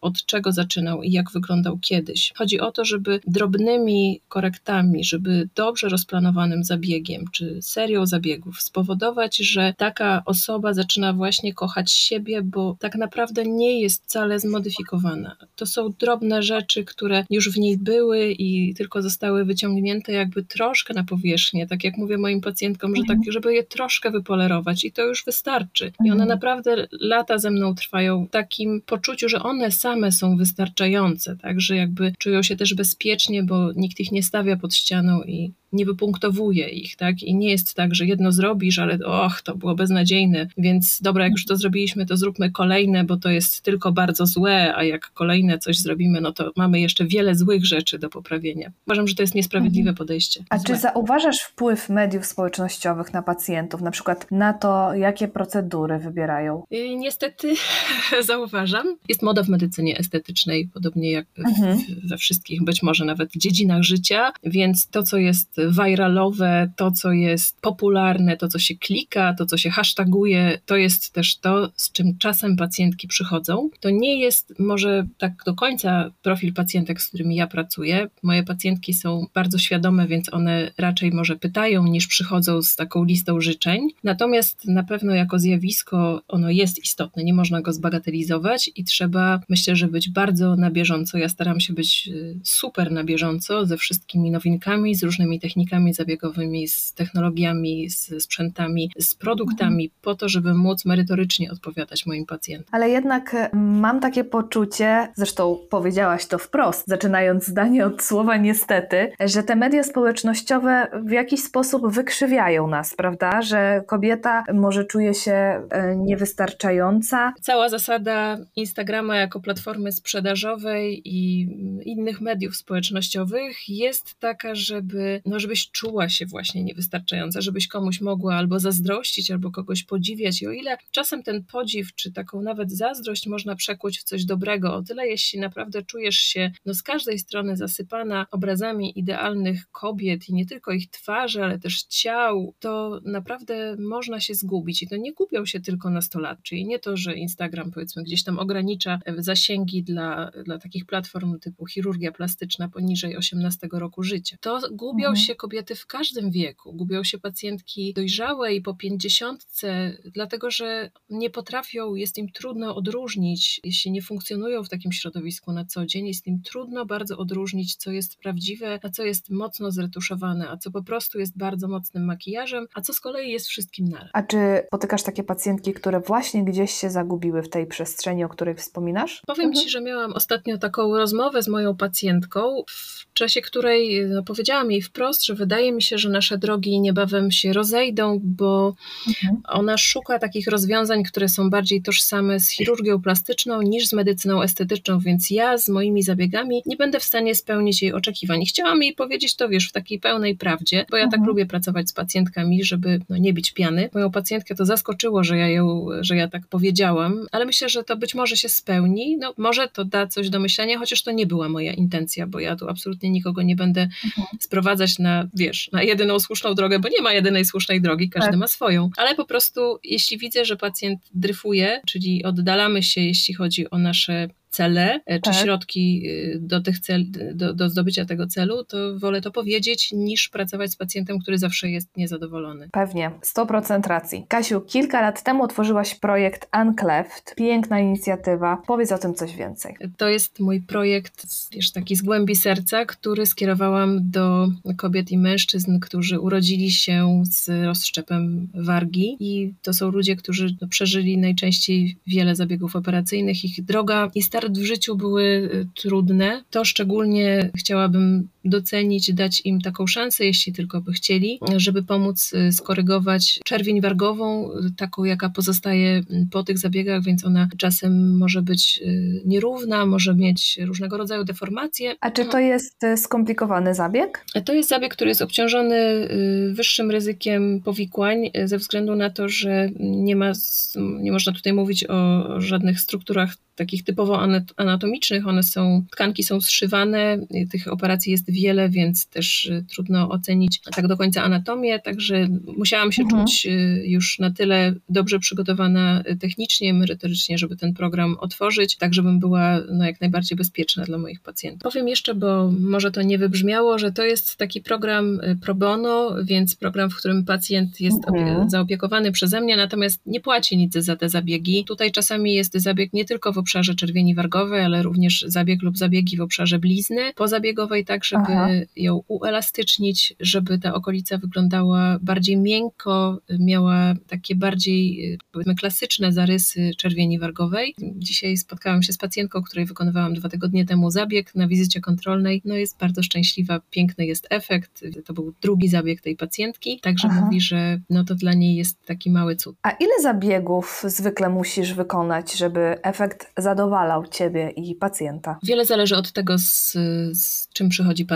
od 0.00 0.26
czego 0.26 0.52
zaczynał 0.52 1.02
i 1.02 1.12
jak 1.12 1.30
wyglądał 1.30 1.78
kiedyś. 1.78 2.32
Chodzi 2.36 2.60
o 2.60 2.72
to, 2.72 2.84
żeby 2.84 3.20
drobnymi 3.26 4.20
korektami, 4.28 5.04
żeby 5.04 5.48
dobrze 5.54 5.88
rozplanowanym 5.88 6.64
zabiegiem 6.64 7.24
czy 7.32 7.62
serią 7.62 8.06
zabiegów 8.06 8.62
spowodować, 8.62 9.36
że 9.36 9.74
taka 9.78 10.22
osoba 10.26 10.74
zaczyna 10.74 11.12
właśnie 11.12 11.54
kochać 11.54 11.92
siebie, 11.92 12.42
bo 12.42 12.76
tak 12.80 12.94
naprawdę 12.94 13.44
nie 13.44 13.80
jest 13.80 14.04
wcale 14.04 14.40
zmodyfikowana. 14.40 15.36
To 15.56 15.66
są 15.66 15.92
drobne 15.98 16.42
rzeczy, 16.42 16.84
które 16.84 17.24
już 17.30 17.50
w 17.50 17.58
niej 17.58 17.78
były 17.78 18.32
i 18.32 18.74
tylko 18.74 19.02
zostały 19.02 19.44
wyciągnięte 19.44 20.12
jakby 20.12 20.44
troszkę 20.44 20.94
na 20.94 21.04
powierzchnię, 21.04 21.66
tak 21.66 21.84
jak 21.84 21.96
mówię 21.96 22.18
moim 22.18 22.40
pacjentkom, 22.40 22.96
że 22.96 23.02
tak, 23.02 23.16
mhm. 23.16 23.32
żeby 23.32 23.54
je 23.54 23.64
troszkę 23.64 24.10
wypolerować 24.10 24.84
i 24.84 24.92
to 24.92 25.02
już 25.02 25.24
wystarczy. 25.24 25.92
I 26.04 26.10
one 26.10 26.22
mhm. 26.22 26.28
naprawdę 26.28 26.86
lata 27.00 27.38
ze 27.38 27.50
mną 27.50 27.74
trwają 27.74 28.26
w 28.26 28.30
takim 28.30 28.82
poczuciu, 28.86 29.23
że 29.28 29.42
one 29.42 29.70
same 29.70 30.12
są 30.12 30.36
wystarczające, 30.36 31.36
tak, 31.36 31.60
że 31.60 31.76
jakby 31.76 32.12
czują 32.18 32.42
się 32.42 32.56
też 32.56 32.74
bezpiecznie, 32.74 33.42
bo 33.42 33.72
nikt 33.76 34.00
ich 34.00 34.12
nie 34.12 34.22
stawia 34.22 34.56
pod 34.56 34.74
ścianą 34.74 35.22
i 35.22 35.52
nie 35.74 35.86
wypunktowuje 35.86 36.68
ich, 36.68 36.96
tak? 36.96 37.22
I 37.22 37.34
nie 37.34 37.50
jest 37.50 37.74
tak, 37.74 37.94
że 37.94 38.06
jedno 38.06 38.32
zrobisz, 38.32 38.78
ale 38.78 38.98
och, 38.98 39.42
to 39.42 39.56
było 39.56 39.74
beznadziejne, 39.74 40.46
więc 40.58 41.02
dobra, 41.02 41.24
jak 41.24 41.32
już 41.32 41.46
to 41.46 41.56
zrobiliśmy, 41.56 42.06
to 42.06 42.16
zróbmy 42.16 42.50
kolejne, 42.50 43.04
bo 43.04 43.16
to 43.16 43.30
jest 43.30 43.60
tylko 43.60 43.92
bardzo 43.92 44.26
złe, 44.26 44.76
a 44.76 44.84
jak 44.84 45.10
kolejne 45.10 45.58
coś 45.58 45.78
zrobimy, 45.78 46.20
no 46.20 46.32
to 46.32 46.50
mamy 46.56 46.80
jeszcze 46.80 47.04
wiele 47.04 47.34
złych 47.34 47.66
rzeczy 47.66 47.98
do 47.98 48.08
poprawienia. 48.08 48.72
Uważam, 48.86 49.08
że 49.08 49.14
to 49.14 49.22
jest 49.22 49.34
niesprawiedliwe 49.34 49.90
mhm. 49.90 49.96
podejście. 49.96 50.44
A 50.50 50.58
złe. 50.58 50.66
czy 50.66 50.80
zauważasz 50.80 51.40
wpływ 51.40 51.88
mediów 51.88 52.26
społecznościowych 52.26 53.12
na 53.12 53.22
pacjentów, 53.22 53.80
na 53.80 53.90
przykład 53.90 54.26
na 54.30 54.52
to, 54.52 54.94
jakie 54.94 55.28
procedury 55.28 55.98
wybierają? 55.98 56.62
I 56.70 56.96
niestety 56.96 57.54
zauważam. 58.26 58.96
Jest 59.08 59.22
moda 59.22 59.42
w 59.42 59.48
medycynie 59.48 59.98
estetycznej, 59.98 60.68
podobnie 60.74 61.10
jak 61.10 61.26
mhm. 61.38 61.78
we 62.04 62.16
wszystkich, 62.16 62.64
być 62.64 62.82
może 62.82 63.04
nawet 63.04 63.30
dziedzinach 63.36 63.82
życia, 63.82 64.32
więc 64.44 64.88
to, 64.88 65.02
co 65.02 65.16
jest 65.16 65.60
viralowe, 65.70 66.72
to 66.76 66.90
co 66.90 67.12
jest 67.12 67.60
popularne, 67.60 68.36
to 68.36 68.48
co 68.48 68.58
się 68.58 68.74
klika, 68.74 69.34
to 69.34 69.46
co 69.46 69.58
się 69.58 69.70
hashtaguje, 69.70 70.58
to 70.66 70.76
jest 70.76 71.12
też 71.12 71.36
to, 71.36 71.72
z 71.76 71.92
czym 71.92 72.18
czasem 72.18 72.56
pacjentki 72.56 73.08
przychodzą. 73.08 73.70
To 73.80 73.90
nie 73.90 74.20
jest 74.20 74.54
może 74.58 75.06
tak 75.18 75.32
do 75.46 75.54
końca 75.54 76.10
profil 76.22 76.54
pacjentek, 76.54 77.02
z 77.02 77.08
którymi 77.08 77.36
ja 77.36 77.46
pracuję. 77.46 78.08
Moje 78.22 78.42
pacjentki 78.42 78.94
są 78.94 79.26
bardzo 79.34 79.58
świadome, 79.58 80.06
więc 80.06 80.34
one 80.34 80.70
raczej 80.78 81.12
może 81.12 81.36
pytają 81.36 81.84
niż 81.86 82.06
przychodzą 82.06 82.62
z 82.62 82.76
taką 82.76 83.04
listą 83.04 83.40
życzeń. 83.40 83.88
Natomiast 84.04 84.66
na 84.68 84.82
pewno 84.82 85.14
jako 85.14 85.38
zjawisko 85.38 86.22
ono 86.28 86.50
jest 86.50 86.84
istotne, 86.84 87.24
nie 87.24 87.34
można 87.34 87.62
go 87.62 87.72
zbagatelizować 87.72 88.70
i 88.76 88.84
trzeba 88.84 89.40
myślę, 89.48 89.76
że 89.76 89.88
być 89.88 90.10
bardzo 90.10 90.56
na 90.56 90.70
bieżąco. 90.70 91.18
Ja 91.18 91.28
staram 91.28 91.60
się 91.60 91.72
być 91.72 92.08
y, 92.08 92.40
super 92.42 92.92
na 92.92 93.04
bieżąco 93.04 93.66
ze 93.66 93.76
wszystkimi 93.76 94.30
nowinkami, 94.30 94.94
z 94.94 95.02
różnymi 95.02 95.40
technikami 95.40 95.53
technikami 95.54 95.94
zabiegowymi, 95.94 96.68
z 96.68 96.92
technologiami, 96.92 97.90
z 97.90 98.22
sprzętami, 98.22 98.90
z 98.98 99.14
produktami, 99.14 99.84
mhm. 99.84 100.00
po 100.02 100.14
to, 100.14 100.28
żeby 100.28 100.54
móc 100.54 100.84
merytorycznie 100.84 101.50
odpowiadać 101.50 102.06
moim 102.06 102.26
pacjentom. 102.26 102.68
Ale 102.72 102.90
jednak 102.90 103.34
e, 103.34 103.50
mam 103.52 104.00
takie 104.00 104.24
poczucie, 104.24 105.08
zresztą 105.14 105.58
powiedziałaś 105.70 106.26
to 106.26 106.38
wprost, 106.38 106.84
zaczynając 106.86 107.46
zdanie 107.46 107.86
od 107.86 108.02
słowa 108.02 108.36
niestety, 108.36 109.12
że 109.20 109.42
te 109.42 109.56
media 109.56 109.82
społecznościowe 109.82 110.86
w 111.04 111.10
jakiś 111.10 111.42
sposób 111.42 111.88
wykrzywiają 111.88 112.68
nas, 112.68 112.94
prawda? 112.94 113.42
Że 113.42 113.82
kobieta 113.86 114.44
może 114.54 114.84
czuje 114.84 115.14
się 115.14 115.32
e, 115.32 115.96
niewystarczająca. 115.96 117.32
Cała 117.42 117.68
zasada 117.68 118.38
Instagrama 118.56 119.16
jako 119.16 119.40
platformy 119.40 119.92
sprzedażowej 119.92 121.02
i 121.04 121.40
innych 121.84 122.20
mediów 122.20 122.56
społecznościowych 122.56 123.68
jest 123.68 124.14
taka, 124.20 124.54
żeby, 124.54 125.22
no, 125.26 125.40
żebyś 125.44 125.70
czuła 125.70 126.08
się 126.08 126.26
właśnie 126.26 126.64
niewystarczająca, 126.64 127.40
żebyś 127.40 127.68
komuś 127.68 128.00
mogła 128.00 128.34
albo 128.36 128.60
zazdrościć, 128.60 129.30
albo 129.30 129.50
kogoś 129.50 129.82
podziwiać. 129.82 130.42
I 130.42 130.46
o 130.46 130.52
ile 130.52 130.76
czasem 130.90 131.22
ten 131.22 131.44
podziw, 131.44 131.94
czy 131.94 132.12
taką 132.12 132.42
nawet 132.42 132.72
zazdrość 132.72 133.26
można 133.26 133.56
przekuć 133.56 133.98
w 133.98 134.04
coś 134.04 134.24
dobrego, 134.24 134.74
o 134.74 134.82
tyle 134.82 135.06
jeśli 135.06 135.40
naprawdę 135.40 135.82
czujesz 135.82 136.16
się 136.16 136.52
no, 136.66 136.74
z 136.74 136.82
każdej 136.82 137.18
strony 137.18 137.56
zasypana 137.56 138.26
obrazami 138.30 138.98
idealnych 138.98 139.70
kobiet 139.70 140.28
i 140.28 140.34
nie 140.34 140.46
tylko 140.46 140.72
ich 140.72 140.90
twarzy, 140.90 141.44
ale 141.44 141.58
też 141.58 141.82
ciał, 141.82 142.54
to 142.58 143.00
naprawdę 143.04 143.76
można 143.78 144.20
się 144.20 144.34
zgubić. 144.34 144.82
I 144.82 144.88
to 144.88 144.96
nie 144.96 145.12
gubią 145.12 145.46
się 145.46 145.60
tylko 145.60 145.90
nastolatki, 145.90 146.42
czyli 146.42 146.66
nie 146.66 146.78
to, 146.78 146.96
że 146.96 147.14
Instagram 147.14 147.70
powiedzmy 147.70 148.02
gdzieś 148.02 148.24
tam 148.24 148.38
ogranicza 148.38 148.98
zasięgi 149.18 149.82
dla, 149.82 150.30
dla 150.44 150.58
takich 150.58 150.86
platform 150.86 151.38
typu 151.38 151.66
chirurgia 151.66 152.12
plastyczna 152.12 152.68
poniżej 152.68 153.16
18 153.16 153.68
roku 153.72 154.02
życia. 154.02 154.36
To 154.40 154.60
gubią 154.72 155.08
mhm. 155.08 155.16
się 155.16 155.23
kobiety 155.34 155.74
w 155.74 155.86
każdym 155.86 156.30
wieku, 156.30 156.72
gubią 156.72 157.04
się 157.04 157.18
pacjentki 157.18 157.92
dojrzałe 157.94 158.54
i 158.54 158.60
po 158.60 158.74
pięćdziesiątce, 158.74 159.98
dlatego 160.04 160.50
że 160.50 160.90
nie 161.10 161.30
potrafią, 161.30 161.94
jest 161.94 162.18
im 162.18 162.28
trudno 162.32 162.76
odróżnić, 162.76 163.60
jeśli 163.64 163.90
nie 163.90 164.02
funkcjonują 164.02 164.64
w 164.64 164.68
takim 164.68 164.92
środowisku 164.92 165.52
na 165.52 165.64
co 165.64 165.86
dzień, 165.86 166.06
jest 166.06 166.26
im 166.26 166.42
trudno 166.42 166.86
bardzo 166.86 167.18
odróżnić, 167.18 167.76
co 167.76 167.90
jest 167.90 168.18
prawdziwe, 168.18 168.78
a 168.82 168.90
co 168.90 169.04
jest 169.04 169.30
mocno 169.30 169.70
zretuszowane, 169.70 170.50
a 170.50 170.56
co 170.56 170.70
po 170.70 170.82
prostu 170.82 171.18
jest 171.18 171.38
bardzo 171.38 171.68
mocnym 171.68 172.04
makijażem, 172.04 172.66
a 172.74 172.80
co 172.80 172.92
z 172.92 173.00
kolei 173.00 173.30
jest 173.30 173.46
wszystkim 173.46 173.88
naraz. 173.88 174.10
A 174.12 174.22
czy 174.22 174.38
spotykasz 174.66 175.02
takie 175.02 175.24
pacjentki, 175.24 175.72
które 175.72 176.00
właśnie 176.00 176.44
gdzieś 176.44 176.70
się 176.70 176.90
zagubiły 176.90 177.42
w 177.42 177.48
tej 177.48 177.66
przestrzeni, 177.66 178.24
o 178.24 178.28
której 178.28 178.54
wspominasz? 178.54 179.22
Powiem 179.26 179.46
mhm. 179.46 179.64
Ci, 179.64 179.70
że 179.70 179.80
miałam 179.80 180.12
ostatnio 180.12 180.58
taką 180.58 180.96
rozmowę 180.96 181.42
z 181.42 181.48
moją 181.48 181.76
pacjentką, 181.76 182.62
w 182.68 183.12
czasie 183.12 183.40
której 183.40 184.06
no, 184.08 184.22
powiedziałam 184.22 184.70
jej 184.70 184.82
wprost, 184.82 185.13
że 185.22 185.34
wydaje 185.34 185.72
mi 185.72 185.82
się, 185.82 185.98
że 185.98 186.08
nasze 186.08 186.38
drogi 186.38 186.80
niebawem 186.80 187.30
się 187.30 187.52
rozejdą, 187.52 188.20
bo 188.22 188.74
mhm. 189.08 189.40
ona 189.48 189.78
szuka 189.78 190.18
takich 190.18 190.46
rozwiązań, 190.46 191.02
które 191.02 191.28
są 191.28 191.50
bardziej 191.50 191.82
tożsame 191.82 192.40
z 192.40 192.50
chirurgią 192.50 193.02
plastyczną 193.02 193.62
niż 193.62 193.86
z 193.86 193.92
medycyną 193.92 194.42
estetyczną, 194.42 194.98
więc 194.98 195.30
ja 195.30 195.58
z 195.58 195.68
moimi 195.68 196.02
zabiegami 196.02 196.62
nie 196.66 196.76
będę 196.76 197.00
w 197.00 197.04
stanie 197.04 197.34
spełnić 197.34 197.82
jej 197.82 197.92
oczekiwań. 197.92 198.44
Chciałam 198.46 198.82
jej 198.82 198.94
powiedzieć 198.94 199.36
to, 199.36 199.48
wiesz, 199.48 199.68
w 199.68 199.72
takiej 199.72 199.98
pełnej 199.98 200.36
prawdzie, 200.36 200.86
bo 200.90 200.96
ja 200.96 201.04
tak 201.04 201.06
mhm. 201.06 201.22
tak 201.22 201.28
lubię 201.28 201.46
pracować 201.46 201.88
z 201.88 201.92
pacjentkami, 201.92 202.64
żeby 202.64 203.00
no, 203.08 203.16
nie 203.16 203.32
bić 203.32 203.52
piany. 203.52 203.90
Moją 203.94 204.10
pacjentkę 204.10 204.54
to 204.54 204.64
zaskoczyło, 204.64 205.24
że 205.24 205.38
ja 205.38 205.48
ją, 205.48 205.86
że 206.00 206.16
ja 206.16 206.28
tak 206.28 206.46
powiedziałam, 206.46 207.26
ale 207.32 207.44
myślę, 207.44 207.68
że 207.68 207.84
to 207.84 207.96
być 207.96 208.14
może 208.14 208.36
się 208.36 208.48
spełni. 208.48 209.16
No, 209.16 209.34
może 209.36 209.68
to 209.68 209.84
da 209.84 210.06
coś 210.06 210.30
do 210.30 210.40
myślenia, 210.40 210.78
chociaż 210.78 211.02
to 211.02 211.12
nie 211.12 211.26
była 211.26 211.48
moja 211.48 211.72
intencja, 211.72 212.26
bo 212.26 212.40
ja 212.40 212.56
tu 212.56 212.68
absolutnie 212.68 213.10
nikogo 213.10 213.42
nie 213.42 213.56
będę 213.56 213.88
mhm. 214.04 214.26
sprowadzać 214.40 214.98
na, 215.04 215.28
wiesz, 215.34 215.70
na 215.72 215.82
jedyną 215.82 216.20
słuszną 216.20 216.54
drogę, 216.54 216.78
bo 216.78 216.88
nie 216.88 217.02
ma 217.02 217.12
jedynej 217.12 217.44
słusznej 217.44 217.80
drogi, 217.80 218.10
każdy 218.10 218.30
tak. 218.30 218.40
ma 218.40 218.46
swoją. 218.46 218.90
Ale 218.96 219.14
po 219.14 219.24
prostu, 219.24 219.78
jeśli 219.84 220.18
widzę, 220.18 220.44
że 220.44 220.56
pacjent 220.56 221.00
dryfuje, 221.14 221.80
czyli 221.86 222.24
oddalamy 222.24 222.82
się, 222.82 223.00
jeśli 223.00 223.34
chodzi 223.34 223.70
o 223.70 223.78
nasze 223.78 224.28
cele, 224.54 225.00
e, 225.06 225.14
czy 225.14 225.30
tak. 225.30 225.34
środki 225.34 226.02
y, 226.06 226.38
do, 226.40 226.60
tych 226.60 226.78
cel, 226.78 227.04
do, 227.34 227.54
do 227.54 227.68
zdobycia 227.68 228.04
tego 228.04 228.26
celu, 228.26 228.64
to 228.64 228.98
wolę 228.98 229.20
to 229.20 229.30
powiedzieć, 229.30 229.92
niż 229.92 230.28
pracować 230.28 230.70
z 230.70 230.76
pacjentem, 230.76 231.18
który 231.18 231.38
zawsze 231.38 231.70
jest 231.70 231.96
niezadowolony. 231.96 232.68
Pewnie, 232.72 233.10
100% 233.36 233.86
racji. 233.86 234.26
Kasiu, 234.28 234.60
kilka 234.60 235.00
lat 235.00 235.22
temu 235.22 235.42
otworzyłaś 235.42 235.94
projekt 235.94 236.48
Uncleft. 236.62 237.34
Piękna 237.36 237.80
inicjatywa. 237.80 238.62
Powiedz 238.66 238.92
o 238.92 238.98
tym 238.98 239.14
coś 239.14 239.36
więcej. 239.36 239.76
To 239.96 240.08
jest 240.08 240.40
mój 240.40 240.60
projekt, 240.60 241.26
wiesz, 241.52 241.72
taki 241.72 241.96
z 241.96 242.02
głębi 242.02 242.36
serca, 242.36 242.84
który 242.84 243.26
skierowałam 243.26 244.10
do 244.10 244.48
kobiet 244.76 245.10
i 245.10 245.18
mężczyzn, 245.18 245.78
którzy 245.80 246.20
urodzili 246.20 246.70
się 246.70 247.22
z 247.24 247.48
rozszczepem 247.64 248.48
wargi 248.54 249.16
i 249.20 249.52
to 249.62 249.72
są 249.72 249.90
ludzie, 249.90 250.16
którzy 250.16 250.56
no, 250.60 250.68
przeżyli 250.68 251.18
najczęściej 251.18 251.96
wiele 252.06 252.34
zabiegów 252.34 252.76
operacyjnych. 252.76 253.44
Ich 253.44 253.64
droga 253.64 254.10
i 254.14 254.22
start 254.44 254.58
w 254.58 254.64
życiu 254.64 254.96
były 254.96 255.22
y, 255.22 255.66
trudne. 255.74 256.44
To 256.50 256.64
szczególnie 256.64 257.50
chciałabym 257.56 258.28
docenić, 258.44 259.12
dać 259.12 259.42
im 259.44 259.60
taką 259.60 259.86
szansę, 259.86 260.24
jeśli 260.24 260.52
tylko 260.52 260.80
by 260.80 260.92
chcieli, 260.92 261.40
żeby 261.56 261.82
pomóc 261.82 262.32
y, 262.32 262.52
skorygować 262.52 263.40
czerwień 263.44 263.80
wargową, 263.80 264.50
y, 264.50 264.70
taką 264.76 265.04
jaka 265.04 265.28
pozostaje 265.28 266.02
po 266.30 266.42
tych 266.42 266.58
zabiegach, 266.58 267.02
więc 267.02 267.24
ona 267.24 267.48
czasem 267.56 268.16
może 268.16 268.42
być 268.42 268.80
nierówna, 269.24 269.86
może 269.86 270.14
mieć 270.14 270.58
różnego 270.64 270.98
rodzaju 270.98 271.24
deformacje. 271.24 271.94
A 272.00 272.10
czy 272.10 272.24
to 272.24 272.38
jest 272.38 272.82
skomplikowany 272.96 273.74
zabieg? 273.74 274.24
To 274.44 274.54
jest 274.54 274.68
zabieg, 274.68 274.94
który 274.94 275.08
jest 275.08 275.22
obciążony 275.22 276.08
wyższym 276.52 276.90
ryzykiem 276.90 277.60
powikłań 277.64 278.30
ze 278.44 278.58
względu 278.58 278.94
na 278.94 279.10
to, 279.10 279.28
że 279.28 279.68
nie 279.80 280.16
ma, 280.16 280.32
nie 280.76 281.12
można 281.12 281.32
tutaj 281.32 281.52
mówić 281.52 281.84
o 281.90 282.24
żadnych 282.40 282.80
strukturach 282.80 283.34
takich 283.56 283.84
typowo 283.84 284.22
anatomicznych. 284.56 285.26
One 285.26 285.42
są, 285.42 285.84
tkanki 285.90 286.22
są 286.22 286.40
zszywane, 286.40 287.18
tych 287.50 287.72
operacji 287.72 288.12
jest 288.12 288.30
wiele, 288.34 288.68
więc 288.68 289.06
też 289.06 289.46
y, 289.46 289.64
trudno 289.74 290.08
ocenić 290.08 290.60
tak 290.74 290.86
do 290.86 290.96
końca 290.96 291.22
anatomię, 291.22 291.78
także 291.78 292.28
musiałam 292.56 292.92
się 292.92 293.02
mhm. 293.02 293.24
czuć 293.24 293.46
y, 293.46 293.82
już 293.86 294.18
na 294.18 294.30
tyle 294.30 294.74
dobrze 294.88 295.18
przygotowana 295.18 296.02
y, 296.10 296.16
technicznie, 296.16 296.74
merytorycznie, 296.74 297.38
żeby 297.38 297.56
ten 297.56 297.74
program 297.74 298.16
otworzyć, 298.20 298.76
tak 298.76 298.94
żebym 298.94 299.18
była 299.18 299.60
no, 299.72 299.84
jak 299.84 300.00
najbardziej 300.00 300.38
bezpieczna 300.38 300.84
dla 300.84 300.98
moich 300.98 301.20
pacjentów. 301.20 301.62
Powiem 301.72 301.88
jeszcze, 301.88 302.14
bo 302.14 302.52
może 302.60 302.90
to 302.90 303.02
nie 303.02 303.18
wybrzmiało, 303.18 303.78
że 303.78 303.92
to 303.92 304.04
jest 304.04 304.36
taki 304.36 304.60
program 304.60 305.20
pro 305.42 305.54
bono, 305.54 306.16
więc 306.24 306.56
program, 306.56 306.90
w 306.90 306.96
którym 306.96 307.24
pacjent 307.24 307.80
jest 307.80 307.98
mhm. 308.08 308.50
zaopiekowany 308.50 309.12
przeze 309.12 309.40
mnie, 309.40 309.56
natomiast 309.56 310.00
nie 310.06 310.20
płaci 310.20 310.56
nic 310.56 310.74
za 310.74 310.96
te 310.96 311.08
zabiegi. 311.08 311.64
Tutaj 311.64 311.92
czasami 311.92 312.34
jest 312.34 312.52
zabieg 312.54 312.92
nie 312.92 313.04
tylko 313.04 313.32
w 313.32 313.38
obszarze 313.38 313.74
czerwieni 313.74 314.14
wargowej, 314.14 314.64
ale 314.64 314.82
również 314.82 315.24
zabieg 315.28 315.62
lub 315.62 315.78
zabiegi 315.78 316.16
w 316.16 316.20
obszarze 316.20 316.58
blizny 316.58 317.12
pozabiegowej, 317.14 317.84
tak 317.84 318.04
żeby 318.04 318.23
Aha. 318.32 318.48
ją 318.76 319.02
uelastycznić, 319.08 320.14
żeby 320.20 320.58
ta 320.58 320.74
okolica 320.74 321.18
wyglądała 321.18 321.98
bardziej 322.02 322.36
miękko, 322.36 323.18
miała 323.38 323.94
takie 324.06 324.34
bardziej 324.34 325.18
powiedzmy 325.32 325.54
klasyczne 325.54 326.12
zarysy 326.12 326.70
czerwieni 326.78 327.18
wargowej. 327.18 327.74
Dzisiaj 327.78 328.36
spotkałam 328.36 328.82
się 328.82 328.92
z 328.92 328.98
pacjentką, 328.98 329.42
której 329.42 329.66
wykonywałam 329.66 330.14
dwa 330.14 330.28
tygodnie 330.28 330.64
temu 330.64 330.90
zabieg 330.90 331.34
na 331.34 331.48
wizycie 331.48 331.80
kontrolnej. 331.80 332.42
No 332.44 332.54
jest 332.54 332.78
bardzo 332.78 333.02
szczęśliwa, 333.02 333.60
piękny 333.70 334.06
jest 334.06 334.26
efekt. 334.30 334.84
To 335.04 335.12
był 335.12 335.34
drugi 335.42 335.68
zabieg 335.68 336.00
tej 336.00 336.16
pacjentki, 336.16 336.80
także 336.82 337.08
Aha. 337.10 337.20
mówi, 337.20 337.40
że 337.40 337.80
no 337.90 338.04
to 338.04 338.14
dla 338.14 338.34
niej 338.34 338.56
jest 338.56 338.82
taki 338.86 339.10
mały 339.10 339.36
cud. 339.36 339.56
A 339.62 339.70
ile 339.70 339.92
zabiegów 340.02 340.82
zwykle 340.86 341.28
musisz 341.28 341.74
wykonać, 341.74 342.32
żeby 342.32 342.82
efekt 342.82 343.32
zadowalał 343.36 344.06
Ciebie 344.06 344.50
i 344.50 344.74
pacjenta? 344.74 345.38
Wiele 345.42 345.64
zależy 345.64 345.96
od 345.96 346.12
tego, 346.12 346.38
z, 346.38 346.72
z 347.12 347.48
czym 347.52 347.68
przychodzi 347.68 348.04
pacjent, 348.04 348.13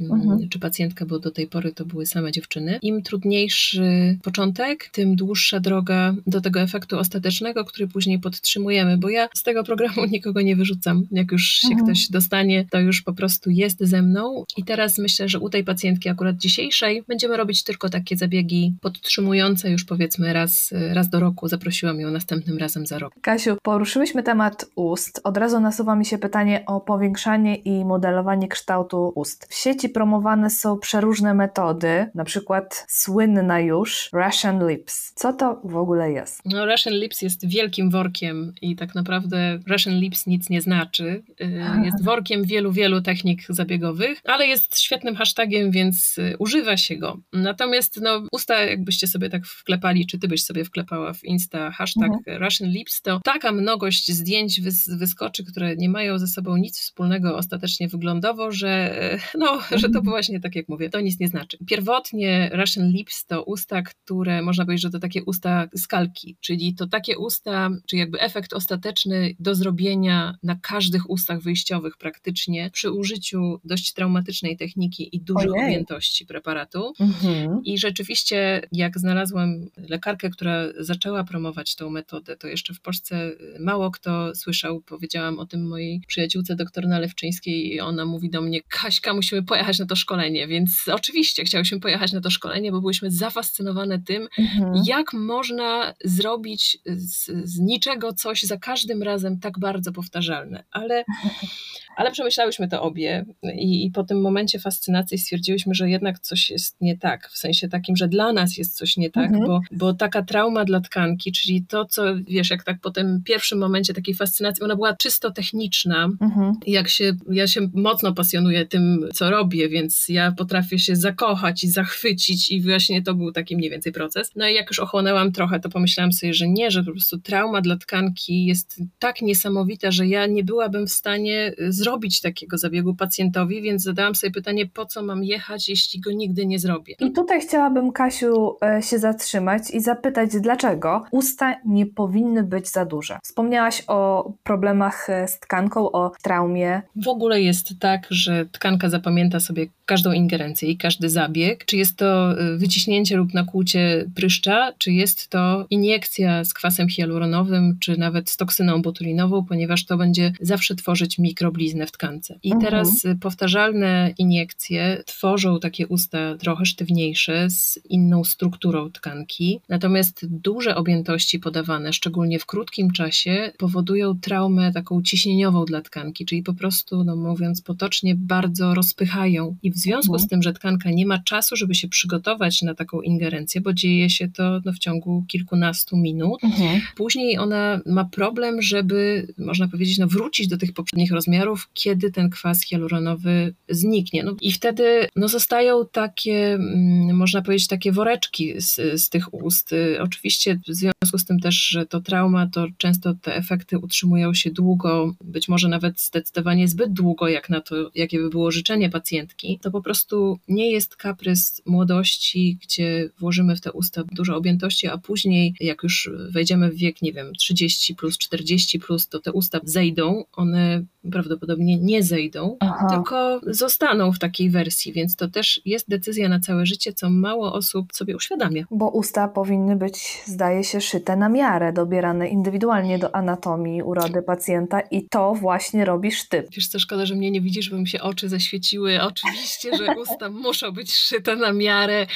mhm. 0.00 0.48
czy 0.48 0.58
pacjentka, 0.58 1.06
bo 1.06 1.18
do 1.18 1.30
tej 1.30 1.46
pory 1.46 1.72
to 1.72 1.84
były 1.84 2.06
same 2.06 2.32
dziewczyny. 2.32 2.78
Im 2.82 3.02
trudniejszy 3.02 4.18
początek, 4.22 4.88
tym 4.92 5.16
dłuższa 5.16 5.60
droga 5.60 6.14
do 6.26 6.40
tego 6.40 6.60
efektu 6.60 6.98
ostatecznego, 6.98 7.64
który 7.64 7.88
później 7.88 8.18
podtrzymujemy, 8.18 8.98
bo 8.98 9.08
ja 9.08 9.28
z 9.34 9.42
tego 9.42 9.64
programu 9.64 10.04
nikogo 10.10 10.40
nie 10.40 10.56
wyrzucam. 10.56 11.06
Jak 11.10 11.32
już 11.32 11.42
się 11.42 11.68
mhm. 11.68 11.86
ktoś 11.86 12.08
dostanie, 12.10 12.66
to 12.70 12.80
już 12.80 13.02
po 13.02 13.12
prostu 13.12 13.50
jest 13.50 13.78
ze 13.80 14.02
mną. 14.02 14.44
I 14.56 14.64
teraz 14.64 14.98
myślę, 14.98 15.28
że 15.28 15.38
u 15.38 15.50
tej 15.50 15.64
pacjentki 15.64 16.08
akurat 16.08 16.36
dzisiejszej 16.36 17.02
będziemy 17.08 17.36
robić 17.36 17.64
tylko 17.64 17.88
takie 17.88 18.16
zabiegi 18.16 18.74
podtrzymujące 18.80 19.70
już 19.70 19.84
powiedzmy 19.84 20.32
raz, 20.32 20.70
raz 20.92 21.08
do 21.08 21.20
roku. 21.20 21.48
Zaprosiłam 21.48 22.00
ją 22.00 22.10
następnym 22.10 22.58
razem 22.58 22.86
za 22.86 22.98
rok. 22.98 23.14
Kasiu, 23.20 23.56
poruszyłyśmy 23.62 24.22
temat 24.22 24.66
ust. 24.74 25.20
Od 25.24 25.36
razu 25.36 25.60
nasuwa 25.60 25.96
mi 25.96 26.06
się 26.06 26.18
pytanie 26.18 26.64
o 26.66 26.80
powiększanie 26.80 27.56
i 27.56 27.84
modelowanie 27.84 28.48
kształtu 28.48 28.87
ust. 28.96 29.46
W 29.50 29.54
sieci 29.54 29.88
promowane 29.88 30.50
są 30.50 30.78
przeróżne 30.78 31.34
metody, 31.34 32.10
na 32.14 32.24
przykład 32.24 32.86
słynna 32.88 33.60
już 33.60 34.10
Russian 34.12 34.68
Lips. 34.68 35.12
Co 35.14 35.32
to 35.32 35.60
w 35.64 35.76
ogóle 35.76 36.12
jest? 36.12 36.40
No, 36.44 36.66
Russian 36.66 36.94
Lips 36.94 37.22
jest 37.22 37.48
wielkim 37.48 37.90
workiem 37.90 38.52
i 38.62 38.76
tak 38.76 38.94
naprawdę 38.94 39.58
Russian 39.66 39.98
Lips 39.98 40.26
nic 40.26 40.50
nie 40.50 40.60
znaczy. 40.60 41.22
Y, 41.40 41.62
jest 41.84 42.04
workiem 42.04 42.44
wielu, 42.44 42.72
wielu 42.72 43.02
technik 43.02 43.42
zabiegowych, 43.48 44.20
ale 44.24 44.46
jest 44.46 44.80
świetnym 44.80 45.16
hashtagiem, 45.16 45.70
więc 45.70 46.18
y, 46.18 46.36
używa 46.38 46.76
się 46.76 46.96
go. 46.96 47.20
Natomiast 47.32 48.00
no, 48.02 48.22
usta, 48.32 48.60
jakbyście 48.60 49.06
sobie 49.06 49.30
tak 49.30 49.46
wklepali, 49.46 50.06
czy 50.06 50.18
ty 50.18 50.28
byś 50.28 50.44
sobie 50.44 50.64
wklepała 50.64 51.12
w 51.12 51.24
Insta 51.24 51.70
hashtag 51.70 52.10
mhm. 52.12 52.42
Russian 52.42 52.68
Lips, 52.68 53.02
to 53.02 53.20
taka 53.24 53.52
mnogość 53.52 54.12
zdjęć 54.12 54.60
wys 54.60 54.88
wyskoczy, 54.98 55.44
które 55.44 55.76
nie 55.76 55.88
mają 55.88 56.18
ze 56.18 56.26
sobą 56.26 56.56
nic 56.56 56.78
wspólnego 56.78 57.36
ostatecznie 57.36 57.88
wyglądowo, 57.88 58.52
że 58.52 58.77
e, 58.78 59.18
no, 59.38 59.60
że 59.76 59.88
to 59.88 60.02
właśnie 60.02 60.40
tak 60.40 60.56
jak 60.56 60.68
mówię, 60.68 60.90
to 60.90 61.00
nic 61.00 61.20
nie 61.20 61.28
znaczy. 61.28 61.58
Pierwotnie 61.66 62.50
Russian 62.52 62.90
Lips 62.90 63.26
to 63.26 63.44
usta, 63.44 63.82
które 63.82 64.42
można 64.42 64.64
powiedzieć, 64.64 64.82
że 64.82 64.90
to 64.90 64.98
takie 64.98 65.24
usta 65.24 65.68
skalki, 65.76 66.36
czyli 66.40 66.74
to 66.74 66.86
takie 66.86 67.18
usta, 67.18 67.70
czy 67.86 67.96
jakby 67.96 68.20
efekt 68.20 68.52
ostateczny 68.52 69.34
do 69.38 69.54
zrobienia 69.54 70.36
na 70.42 70.56
każdych 70.62 71.10
ustach 71.10 71.40
wyjściowych 71.40 71.96
praktycznie 71.96 72.70
przy 72.72 72.90
użyciu 72.90 73.60
dość 73.64 73.92
traumatycznej 73.92 74.56
techniki 74.56 75.16
i 75.16 75.20
dużych 75.20 75.52
Ojej. 75.52 75.64
objętości 75.64 76.26
preparatu. 76.26 76.92
Mhm. 77.00 77.60
I 77.64 77.78
rzeczywiście, 77.78 78.62
jak 78.72 78.98
znalazłam 78.98 79.66
lekarkę, 79.76 80.30
która 80.30 80.64
zaczęła 80.78 81.24
promować 81.24 81.74
tą 81.74 81.90
metodę, 81.90 82.36
to 82.36 82.48
jeszcze 82.48 82.74
w 82.74 82.80
Polsce 82.80 83.32
mało 83.60 83.90
kto 83.90 84.34
słyszał. 84.34 84.80
Powiedziałam 84.80 85.38
o 85.38 85.46
tym 85.46 85.68
mojej 85.68 86.00
przyjaciółce 86.06 86.56
doktor 86.56 86.86
Nalewczyńskiej 86.86 87.74
i 87.74 87.80
ona 87.80 88.04
mówi 88.04 88.30
do 88.30 88.42
mnie, 88.42 88.57
Kaśka, 88.68 89.14
musimy 89.14 89.42
pojechać 89.42 89.78
na 89.78 89.86
to 89.86 89.96
szkolenie, 89.96 90.46
więc 90.46 90.84
oczywiście 90.92 91.44
chciałyśmy 91.44 91.80
pojechać 91.80 92.12
na 92.12 92.20
to 92.20 92.30
szkolenie, 92.30 92.72
bo 92.72 92.80
byłyśmy 92.80 93.10
zafascynowane 93.10 94.02
tym, 94.02 94.28
mhm. 94.38 94.82
jak 94.86 95.12
można 95.12 95.94
zrobić 96.04 96.78
z, 96.86 97.26
z 97.44 97.58
niczego 97.58 98.12
coś 98.12 98.42
za 98.42 98.56
każdym 98.56 99.02
razem 99.02 99.40
tak 99.40 99.58
bardzo 99.58 99.92
powtarzalne. 99.92 100.64
Ale 100.70 101.04
Ale 101.98 102.10
przemyślałyśmy 102.10 102.68
to 102.68 102.82
obie 102.82 103.24
i, 103.54 103.86
i, 103.86 103.90
po 103.90 104.04
tym 104.04 104.20
momencie 104.20 104.58
fascynacji 104.58 105.18
stwierdziłyśmy, 105.18 105.74
że 105.74 105.90
jednak 105.90 106.18
coś 106.18 106.50
jest 106.50 106.76
nie 106.80 106.98
tak, 106.98 107.28
w 107.28 107.38
sensie 107.38 107.68
takim, 107.68 107.96
że 107.96 108.08
dla 108.08 108.32
nas 108.32 108.56
jest 108.56 108.76
coś 108.76 108.96
nie 108.96 109.10
tak, 109.10 109.26
mhm. 109.26 109.46
bo, 109.46 109.60
bo 109.72 109.94
taka 109.94 110.22
trauma 110.22 110.64
dla 110.64 110.80
tkanki, 110.80 111.32
czyli 111.32 111.66
to, 111.66 111.84
co 111.84 112.02
wiesz, 112.26 112.50
jak 112.50 112.64
tak 112.64 112.80
po 112.80 112.90
tym 112.90 113.22
pierwszym 113.24 113.58
momencie 113.58 113.94
takiej 113.94 114.14
fascynacji, 114.14 114.64
ona 114.64 114.76
była 114.76 114.96
czysto 114.96 115.30
techniczna. 115.30 116.08
Mhm. 116.20 116.54
Jak 116.66 116.88
się, 116.88 117.12
ja 117.30 117.46
się 117.46 117.60
mocno 117.74 118.12
pasjonuję 118.12 118.47
tym, 118.70 119.08
co 119.14 119.30
robię, 119.30 119.68
więc 119.68 120.08
ja 120.08 120.32
potrafię 120.32 120.78
się 120.78 120.96
zakochać 120.96 121.64
i 121.64 121.68
zachwycić 121.68 122.50
i 122.50 122.62
właśnie 122.62 123.02
to 123.02 123.14
był 123.14 123.32
taki 123.32 123.56
mniej 123.56 123.70
więcej 123.70 123.92
proces. 123.92 124.30
No 124.36 124.48
i 124.48 124.54
jak 124.54 124.70
już 124.70 124.78
ochłonęłam 124.78 125.32
trochę, 125.32 125.60
to 125.60 125.68
pomyślałam 125.68 126.12
sobie, 126.12 126.34
że 126.34 126.48
nie, 126.48 126.70
że 126.70 126.84
po 126.84 126.90
prostu 126.90 127.18
trauma 127.18 127.60
dla 127.60 127.76
tkanki 127.76 128.46
jest 128.46 128.80
tak 128.98 129.22
niesamowita, 129.22 129.90
że 129.90 130.06
ja 130.06 130.26
nie 130.26 130.44
byłabym 130.44 130.86
w 130.86 130.92
stanie 130.92 131.52
zrobić 131.68 131.98
zrobić 131.98 132.20
takiego 132.20 132.58
zabiegu 132.58 132.94
pacjentowi, 132.94 133.62
więc 133.62 133.82
zadałam 133.82 134.14
sobie 134.14 134.30
pytanie, 134.30 134.66
po 134.66 134.86
co 134.86 135.02
mam 135.02 135.24
jechać, 135.24 135.68
jeśli 135.68 136.00
go 136.00 136.12
nigdy 136.12 136.46
nie 136.46 136.58
zrobię. 136.58 136.94
I 137.00 137.12
tutaj 137.12 137.40
chciałabym, 137.40 137.92
Kasiu, 137.92 138.56
e, 138.62 138.82
się 138.82 138.98
zatrzymać 138.98 139.70
i 139.70 139.80
zapytać, 139.80 140.30
dlaczego 140.40 141.04
usta 141.10 141.54
nie 141.64 141.86
powinny 141.86 142.42
być 142.42 142.68
za 142.68 142.84
duże. 142.84 143.18
Wspomniałaś 143.22 143.82
o 143.86 144.32
problemach 144.42 145.10
e, 145.10 145.28
z 145.28 145.40
tkanką, 145.40 145.92
o 145.92 146.12
traumie. 146.22 146.82
W 146.96 147.08
ogóle 147.08 147.40
jest 147.40 147.68
tak, 147.80 148.06
że 148.10 148.37
tkanka 148.46 148.88
zapamięta 148.88 149.40
sobie 149.40 149.66
każdą 149.86 150.12
ingerencję 150.12 150.70
i 150.70 150.76
każdy 150.76 151.10
zabieg. 151.10 151.64
Czy 151.64 151.76
jest 151.76 151.96
to 151.96 152.40
e, 152.40 152.56
wyciśnięcie 152.56 153.16
lub 153.16 153.34
nakłucie 153.34 154.10
pryszcza, 154.14 154.72
czy 154.78 154.92
jest 154.92 155.28
to 155.28 155.66
iniekcja 155.70 156.44
z 156.44 156.54
kwasem 156.54 156.88
hialuronowym, 156.88 157.76
czy 157.80 157.98
nawet 157.98 158.30
z 158.30 158.36
toksyną 158.36 158.82
botulinową, 158.82 159.44
ponieważ 159.44 159.84
to 159.84 159.96
będzie 159.96 160.32
zawsze 160.40 160.74
tworzyć 160.74 161.18
mikroblizny 161.18 161.86
w 161.86 161.92
tkance. 161.92 162.38
I 162.42 162.52
mhm. 162.52 162.64
teraz 162.64 163.02
powtarzalne 163.20 164.14
iniekcje 164.18 165.02
tworzą 165.06 165.60
takie 165.60 165.86
usta 165.86 166.36
trochę 166.36 166.66
sztywniejsze, 166.66 167.50
z 167.50 167.78
inną 167.88 168.24
strukturą 168.24 168.90
tkanki, 168.90 169.60
natomiast 169.68 170.26
duże 170.26 170.76
objętości 170.76 171.38
podawane, 171.38 171.92
szczególnie 171.92 172.38
w 172.38 172.46
krótkim 172.46 172.90
czasie, 172.90 173.52
powodują 173.58 174.20
traumę 174.20 174.72
taką 174.72 175.02
ciśnieniową 175.02 175.64
dla 175.64 175.80
tkanki, 175.80 176.26
czyli 176.26 176.42
po 176.42 176.54
prostu, 176.54 177.04
no 177.04 177.16
mówiąc 177.16 177.62
potocznie, 177.62 178.14
bardzo 178.28 178.74
rozpychają. 178.74 179.56
I 179.62 179.70
w 179.70 179.76
związku 179.76 180.14
mhm. 180.14 180.26
z 180.26 180.30
tym, 180.30 180.42
że 180.42 180.52
tkanka 180.52 180.90
nie 180.90 181.06
ma 181.06 181.18
czasu, 181.18 181.56
żeby 181.56 181.74
się 181.74 181.88
przygotować 181.88 182.62
na 182.62 182.74
taką 182.74 183.00
ingerencję, 183.00 183.60
bo 183.60 183.72
dzieje 183.72 184.10
się 184.10 184.28
to 184.28 184.60
no, 184.64 184.72
w 184.72 184.78
ciągu 184.78 185.24
kilkunastu 185.28 185.96
minut, 185.96 186.44
mhm. 186.44 186.80
później 186.96 187.38
ona 187.38 187.80
ma 187.86 188.04
problem, 188.04 188.62
żeby, 188.62 189.26
można 189.38 189.68
powiedzieć, 189.68 189.98
no, 189.98 190.06
wrócić 190.06 190.48
do 190.48 190.58
tych 190.58 190.72
poprzednich 190.72 191.12
rozmiarów, 191.12 191.68
kiedy 191.74 192.10
ten 192.10 192.30
kwas 192.30 192.62
hialuronowy 192.62 193.54
zniknie. 193.68 194.22
No 194.22 194.36
I 194.40 194.52
wtedy 194.52 195.08
no, 195.16 195.28
zostają 195.28 195.86
takie, 195.92 196.54
mm, 196.54 197.16
można 197.16 197.42
powiedzieć, 197.42 197.68
takie 197.68 197.92
woreczki 197.92 198.54
z, 198.60 199.00
z 199.02 199.08
tych 199.08 199.34
ust. 199.34 199.74
Oczywiście 200.00 200.60
w 200.68 200.74
związku 200.74 201.18
z 201.18 201.24
tym 201.24 201.40
też, 201.40 201.54
że 201.54 201.86
to 201.86 202.00
trauma, 202.00 202.46
to 202.46 202.66
często 202.78 203.14
te 203.14 203.36
efekty 203.36 203.78
utrzymują 203.78 204.34
się 204.34 204.50
długo, 204.50 205.14
być 205.24 205.48
może 205.48 205.68
nawet 205.68 206.00
zdecydowanie 206.00 206.68
zbyt 206.68 206.92
długo, 206.92 207.28
jak 207.28 207.50
na 207.50 207.60
to, 207.60 207.90
jakie 207.94 208.17
by 208.22 208.30
było 208.30 208.50
życzenie 208.50 208.90
pacjentki. 208.90 209.58
To 209.62 209.70
po 209.70 209.82
prostu 209.82 210.38
nie 210.48 210.70
jest 210.70 210.96
kaprys 210.96 211.62
młodości, 211.66 212.58
gdzie 212.62 213.10
włożymy 213.18 213.56
w 213.56 213.60
te 213.60 213.72
usta 213.72 214.02
dużo 214.12 214.36
objętości, 214.36 214.86
a 214.86 214.98
później, 214.98 215.54
jak 215.60 215.82
już 215.82 216.10
wejdziemy 216.30 216.70
w 216.70 216.74
wiek, 216.74 217.02
nie 217.02 217.12
wiem, 217.12 217.32
30 217.34 217.94
plus, 217.94 218.18
40 218.18 218.78
plus, 218.78 219.08
to 219.08 219.18
te 219.18 219.32
usta 219.32 219.60
zejdą, 219.64 220.24
one 220.32 220.84
prawdopodobnie 221.12 221.78
nie 221.78 222.02
zejdą, 222.02 222.56
Aha. 222.60 222.86
tylko 222.90 223.40
zostaną 223.46 224.12
w 224.12 224.18
takiej 224.18 224.50
wersji, 224.50 224.92
więc 224.92 225.16
to 225.16 225.28
też 225.28 225.60
jest 225.64 225.88
decyzja 225.88 226.28
na 226.28 226.40
całe 226.40 226.66
życie, 226.66 226.92
co 226.92 227.10
mało 227.10 227.52
osób 227.52 227.92
sobie 227.92 228.16
uświadamia. 228.16 228.64
Bo 228.70 228.90
usta 228.90 229.28
powinny 229.28 229.76
być, 229.76 230.22
zdaje 230.26 230.64
się, 230.64 230.80
szyte 230.80 231.16
na 231.16 231.28
miarę, 231.28 231.72
dobierane 231.72 232.28
indywidualnie 232.28 232.98
do 232.98 233.14
anatomii 233.14 233.82
urody 233.82 234.22
pacjenta 234.22 234.80
i 234.80 235.08
to 235.10 235.34
właśnie 235.34 235.84
robi 235.84 236.12
sztyp. 236.12 236.46
Wiesz 236.56 236.68
co, 236.68 236.78
szkoda, 236.78 237.06
że 237.06 237.14
mnie 237.14 237.30
nie 237.30 237.40
widzisz, 237.40 237.70
bo 237.70 237.78
mi 237.78 237.88
się 237.88 238.00
oczy 238.08 238.28
zaświeciły. 238.28 239.02
Oczywiście, 239.02 239.76
że 239.76 239.94
usta 239.96 240.30
muszą 240.46 240.72
być 240.72 240.94
szyte 240.94 241.36
na 241.36 241.52
miarę. 241.52 242.06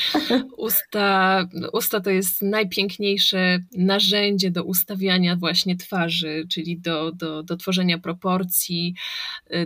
Usta, 0.56 1.48
usta 1.72 2.00
to 2.00 2.10
jest 2.10 2.42
najpiękniejsze 2.42 3.58
narzędzie 3.76 4.50
do 4.50 4.64
ustawiania 4.64 5.36
właśnie 5.36 5.76
twarzy, 5.76 6.46
czyli 6.50 6.80
do, 6.80 7.12
do, 7.12 7.42
do 7.42 7.56
tworzenia 7.56 7.98
proporcji, 7.98 8.94